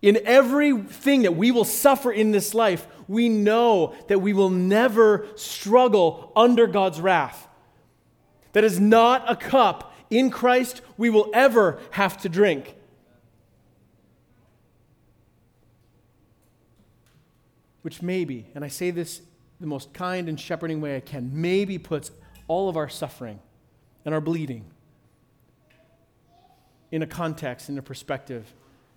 in 0.00 0.18
everything 0.24 1.22
that 1.22 1.36
we 1.36 1.50
will 1.50 1.64
suffer 1.64 2.10
in 2.10 2.30
this 2.30 2.54
life, 2.54 2.86
we 3.08 3.28
know 3.28 3.94
that 4.08 4.20
we 4.20 4.32
will 4.32 4.50
never 4.50 5.26
struggle 5.34 6.32
under 6.34 6.66
God's 6.66 7.00
wrath 7.00 7.46
that 8.56 8.64
is 8.64 8.80
not 8.80 9.30
a 9.30 9.36
cup 9.36 9.94
in 10.08 10.30
Christ 10.30 10.80
we 10.96 11.10
will 11.10 11.30
ever 11.34 11.78
have 11.90 12.16
to 12.22 12.30
drink. 12.30 12.75
Which 17.86 18.02
maybe, 18.02 18.48
and 18.56 18.64
I 18.64 18.68
say 18.68 18.90
this 18.90 19.22
the 19.60 19.66
most 19.68 19.92
kind 19.92 20.28
and 20.28 20.40
shepherding 20.40 20.80
way 20.80 20.96
I 20.96 21.00
can, 21.00 21.30
maybe 21.32 21.78
puts 21.78 22.10
all 22.48 22.68
of 22.68 22.76
our 22.76 22.88
suffering 22.88 23.38
and 24.04 24.12
our 24.12 24.20
bleeding 24.20 24.64
in 26.90 27.02
a 27.02 27.06
context, 27.06 27.68
in 27.68 27.78
a 27.78 27.82
perspective 27.82 28.52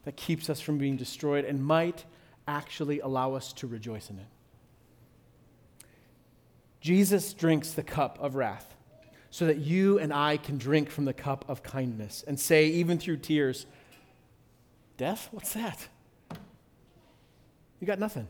that 0.06 0.16
keeps 0.16 0.50
us 0.50 0.60
from 0.60 0.80
being 0.80 0.98
destroyed 0.98 1.46
and 1.46 1.64
might 1.64 2.04
actually 2.48 3.00
allow 3.00 3.36
us 3.36 3.54
to 3.54 3.68
rejoice 3.68 4.10
in 4.10 4.18
it. 4.18 4.26
Jesus 6.82 7.32
drinks 7.34 7.74
the 7.74 7.84
cup 7.84 8.18
of 8.20 8.34
wrath 8.34 8.74
so 9.30 9.46
that 9.46 9.60
you 9.60 10.00
and 10.00 10.12
I 10.12 10.38
can 10.38 10.58
drink 10.58 10.90
from 10.90 11.06
the 11.06 11.14
cup 11.14 11.46
of 11.48 11.62
kindness 11.62 12.24
and 12.26 12.40
say, 12.40 12.66
even 12.66 12.98
through 12.98 13.18
tears, 13.18 13.68
Death? 14.98 15.30
What's 15.30 15.54
that? 15.54 15.88
You 17.80 17.86
got 17.86 18.00
nothing. 18.00 18.28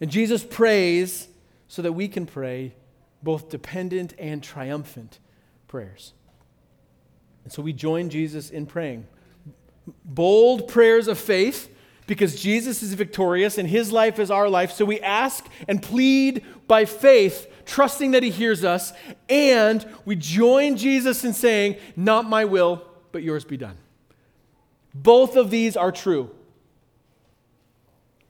And 0.00 0.10
Jesus 0.10 0.44
prays 0.44 1.28
so 1.68 1.82
that 1.82 1.92
we 1.92 2.08
can 2.08 2.26
pray 2.26 2.74
both 3.22 3.48
dependent 3.48 4.14
and 4.18 4.42
triumphant 4.42 5.18
prayers. 5.68 6.12
And 7.44 7.52
so 7.52 7.62
we 7.62 7.72
join 7.72 8.10
Jesus 8.10 8.50
in 8.50 8.66
praying. 8.66 9.06
Bold 10.04 10.68
prayers 10.68 11.08
of 11.08 11.18
faith 11.18 11.72
because 12.06 12.40
Jesus 12.40 12.82
is 12.82 12.94
victorious 12.94 13.58
and 13.58 13.68
his 13.68 13.90
life 13.90 14.18
is 14.18 14.30
our 14.30 14.48
life. 14.48 14.72
So 14.72 14.84
we 14.84 15.00
ask 15.00 15.44
and 15.66 15.82
plead 15.82 16.44
by 16.66 16.84
faith 16.84 17.48
trusting 17.66 18.12
that 18.12 18.22
He 18.22 18.30
hears 18.30 18.64
us, 18.64 18.92
and 19.28 19.86
we 20.04 20.16
join 20.16 20.76
Jesus 20.76 21.24
in 21.24 21.34
saying, 21.34 21.76
Not 21.96 22.24
my 22.24 22.44
will, 22.44 22.82
but 23.12 23.22
yours 23.22 23.44
be 23.44 23.56
done. 23.56 23.76
Both 24.94 25.36
of 25.36 25.50
these 25.50 25.76
are 25.76 25.92
true. 25.92 26.30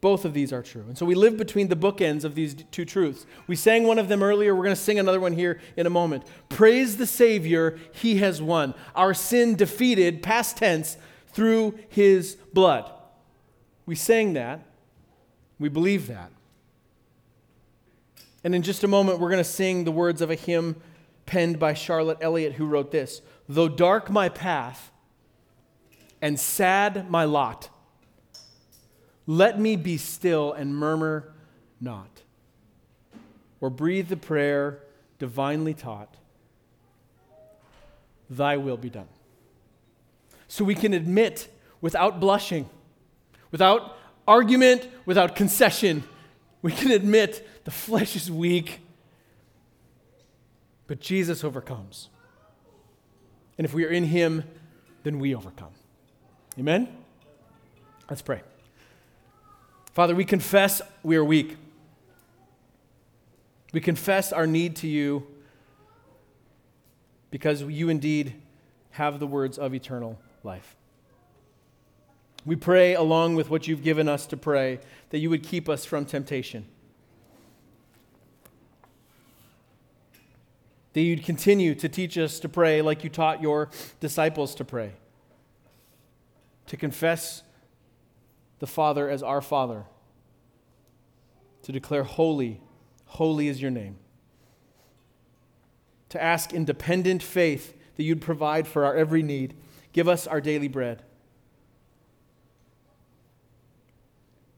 Both 0.07 0.25
of 0.25 0.35
these 0.35 0.53
are 0.53 0.63
true. 0.63 0.85
And 0.87 0.97
so 0.97 1.05
we 1.05 1.17
live 1.17 1.37
between 1.37 1.67
the 1.67 1.75
bookends 1.75 2.23
of 2.23 2.37
these 2.37 2.55
two 2.71 2.85
truths. 2.85 3.27
We 3.49 3.57
sang 3.57 3.89
one 3.89 3.99
of 3.99 4.07
them 4.07 4.23
earlier. 4.23 4.55
We're 4.55 4.63
going 4.63 4.77
to 4.77 4.81
sing 4.81 5.01
another 5.01 5.19
one 5.19 5.33
here 5.33 5.61
in 5.77 5.85
a 5.85 5.91
moment. 5.91 6.23
Praise 6.49 6.97
the 6.97 7.07
Savior, 7.07 7.77
He 7.91 8.19
has 8.19 8.41
won. 8.41 8.75
Our 8.95 9.15
sin 9.15 9.57
defeated, 9.57 10.23
past 10.23 10.59
tense, 10.59 10.97
through 11.33 11.81
His 11.89 12.37
blood. 12.53 12.89
We 13.85 13.97
sang 13.97 14.35
that. 14.35 14.61
We 15.59 15.69
believe 15.69 16.07
that. 16.07 16.31
And 18.45 18.55
in 18.55 18.63
just 18.63 18.85
a 18.85 18.89
moment, 18.89 19.19
we're 19.19 19.31
going 19.31 19.43
to 19.43 19.51
sing 19.51 19.83
the 19.83 19.91
words 19.91 20.21
of 20.21 20.31
a 20.31 20.37
hymn 20.37 20.77
penned 21.27 21.59
by 21.59 21.75
Charlotte 21.75 22.19
Elliott, 22.21 22.53
who 22.53 22.67
wrote 22.67 22.93
this 22.93 23.23
Though 23.49 23.69
dark 23.69 24.09
my 24.09 24.29
path 24.29 24.93
and 26.23 26.39
sad 26.39 27.11
my 27.11 27.25
lot, 27.25 27.71
let 29.27 29.59
me 29.59 29.77
be 29.77 29.97
still 29.97 30.53
and 30.53 30.75
murmur 30.75 31.33
not, 31.81 32.23
or 33.61 33.71
breathe 33.71 34.09
the 34.09 34.17
prayer 34.17 34.81
divinely 35.19 35.75
taught 35.75 36.17
Thy 38.29 38.57
will 38.57 38.77
be 38.77 38.91
done. 38.91 39.09
So 40.49 40.65
we 40.65 40.75
can 40.75 40.93
admit 40.93 41.49
without 41.81 42.21
blushing, 42.21 42.69
without 43.51 43.97
argument, 44.27 44.89
without 45.05 45.37
concession, 45.37 46.03
we 46.63 46.73
can 46.73 46.91
admit 46.91 47.49
the 47.65 47.71
flesh 47.71 48.17
is 48.17 48.31
weak, 48.31 48.81
but 50.87 51.01
Jesus 51.01 51.45
overcomes. 51.45 52.09
And 53.59 53.65
if 53.65 53.73
we 53.73 53.85
are 53.85 53.91
in 53.91 54.05
Him, 54.05 54.45
then 55.03 55.19
we 55.19 55.35
overcome. 55.35 55.73
Amen? 56.59 56.89
Let's 58.09 58.23
pray. 58.23 58.43
Father, 59.97 60.15
we 60.15 60.27
confess 60.27 60.83
we 61.03 61.17
are 61.17 61.25
weak. 61.25 61.57
We 63.73 63.81
confess 63.81 64.31
our 64.31 64.47
need 64.47 64.77
to 64.77 64.87
you 64.87 65.27
because 67.31 67.63
you 67.63 67.89
indeed 67.89 68.35
have 68.91 69.19
the 69.21 69.27
words 69.27 69.57
of 69.57 69.73
eternal 69.73 70.19
life. 70.45 70.77
We 72.45 72.57
pray, 72.57 72.95
along 72.95 73.37
with 73.37 73.49
what 73.49 73.67
you've 73.67 73.83
given 73.83 74.07
us 74.07 74.27
to 74.27 74.37
pray, 74.37 74.81
that 75.09 75.21
you 75.21 75.31
would 75.31 75.43
keep 75.43 75.67
us 75.67 75.87
from 75.87 76.05
temptation. 76.05 76.67
That 80.93 81.01
you'd 81.01 81.25
continue 81.25 81.75
to 81.75 81.89
teach 81.89 82.19
us 82.19 82.39
to 82.41 82.51
pray 82.51 82.83
like 82.83 83.03
you 83.03 83.09
taught 83.09 83.41
your 83.41 83.71
disciples 84.01 84.55
to 84.57 84.65
pray, 84.67 84.93
to 86.67 86.77
confess 86.77 87.45
the 88.59 88.67
Father 88.67 89.09
as 89.09 89.23
our 89.23 89.41
Father, 89.41 89.85
to 91.63 91.73
declare, 91.73 92.05
Holy, 92.05 92.61
holy 93.07 93.49
is 93.49 93.61
your 93.61 93.71
name, 93.71 93.97
to 96.09 96.23
ask 96.23 96.53
in 96.53 96.65
dependent 96.65 97.23
faith 97.23 97.77
that 97.97 98.03
you'd 98.05 98.21
provide 98.21 98.67
for 98.67 98.85
our 98.85 98.95
every 98.95 99.23
need. 99.23 99.55
Give 99.93 100.09
us 100.09 100.27
our 100.27 100.41
daily 100.41 100.69
bread. 100.69 101.03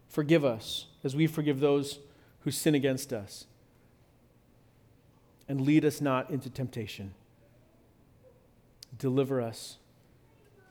Forgive 0.09 0.45
us 0.45 0.87
as 1.05 1.15
we 1.15 1.27
forgive 1.27 1.61
those 1.61 2.01
who 2.41 2.51
sin 2.51 2.75
against 2.75 3.13
us. 3.13 3.47
And 5.49 5.61
lead 5.61 5.85
us 5.85 6.01
not 6.01 6.31
into 6.31 6.51
temptation. 6.51 7.15
Deliver 8.99 9.41
us 9.41 9.79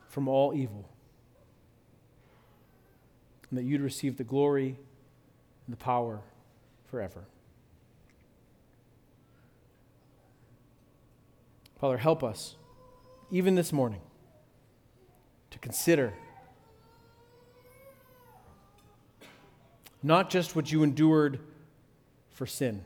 from 0.07 0.28
all 0.28 0.53
evil. 0.53 0.89
And 3.49 3.57
that 3.57 3.63
you'd 3.63 3.81
receive 3.81 4.17
the 4.17 4.23
glory 4.23 4.77
and 5.65 5.73
the 5.73 5.77
power 5.77 6.21
forever. 6.89 7.25
Father, 11.79 11.97
help 11.97 12.23
us, 12.23 12.55
even 13.29 13.55
this 13.55 13.71
morning, 13.71 14.01
to 15.51 15.59
consider 15.59 16.13
not 20.01 20.29
just 20.29 20.55
what 20.55 20.71
you 20.71 20.83
endured 20.83 21.39
for 22.31 22.45
sin, 22.45 22.83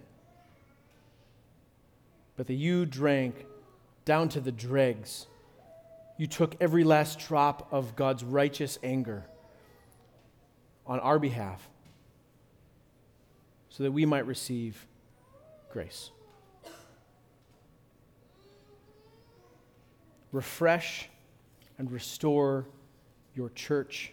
but 2.36 2.47
that 2.47 2.55
you 2.55 2.86
drank 2.86 3.45
down 4.03 4.28
to 4.30 4.39
the 4.39 4.51
dregs. 4.51 5.28
You 6.18 6.28
took 6.28 6.55
every 6.59 6.84
last 6.84 7.20
drop 7.20 7.68
of 7.72 7.95
God's 7.95 8.24
righteous 8.24 8.78
anger 8.84 9.26
on 10.86 11.00
our 11.00 11.20
behalf 11.20 11.68
so 13.70 13.84
that 13.84 13.92
we 13.92 14.06
might 14.06 14.26
receive 14.26 14.86
grace. 15.72 16.12
Refresh 20.32 21.10
and 21.78 21.92
restore 21.92 22.66
your 23.36 23.50
church 23.50 24.12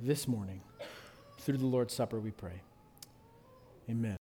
this 0.00 0.28
morning. 0.28 0.60
Through 1.40 1.58
the 1.58 1.66
Lord's 1.66 1.94
Supper, 1.94 2.20
we 2.20 2.30
pray. 2.30 2.60
Amen. 3.88 4.17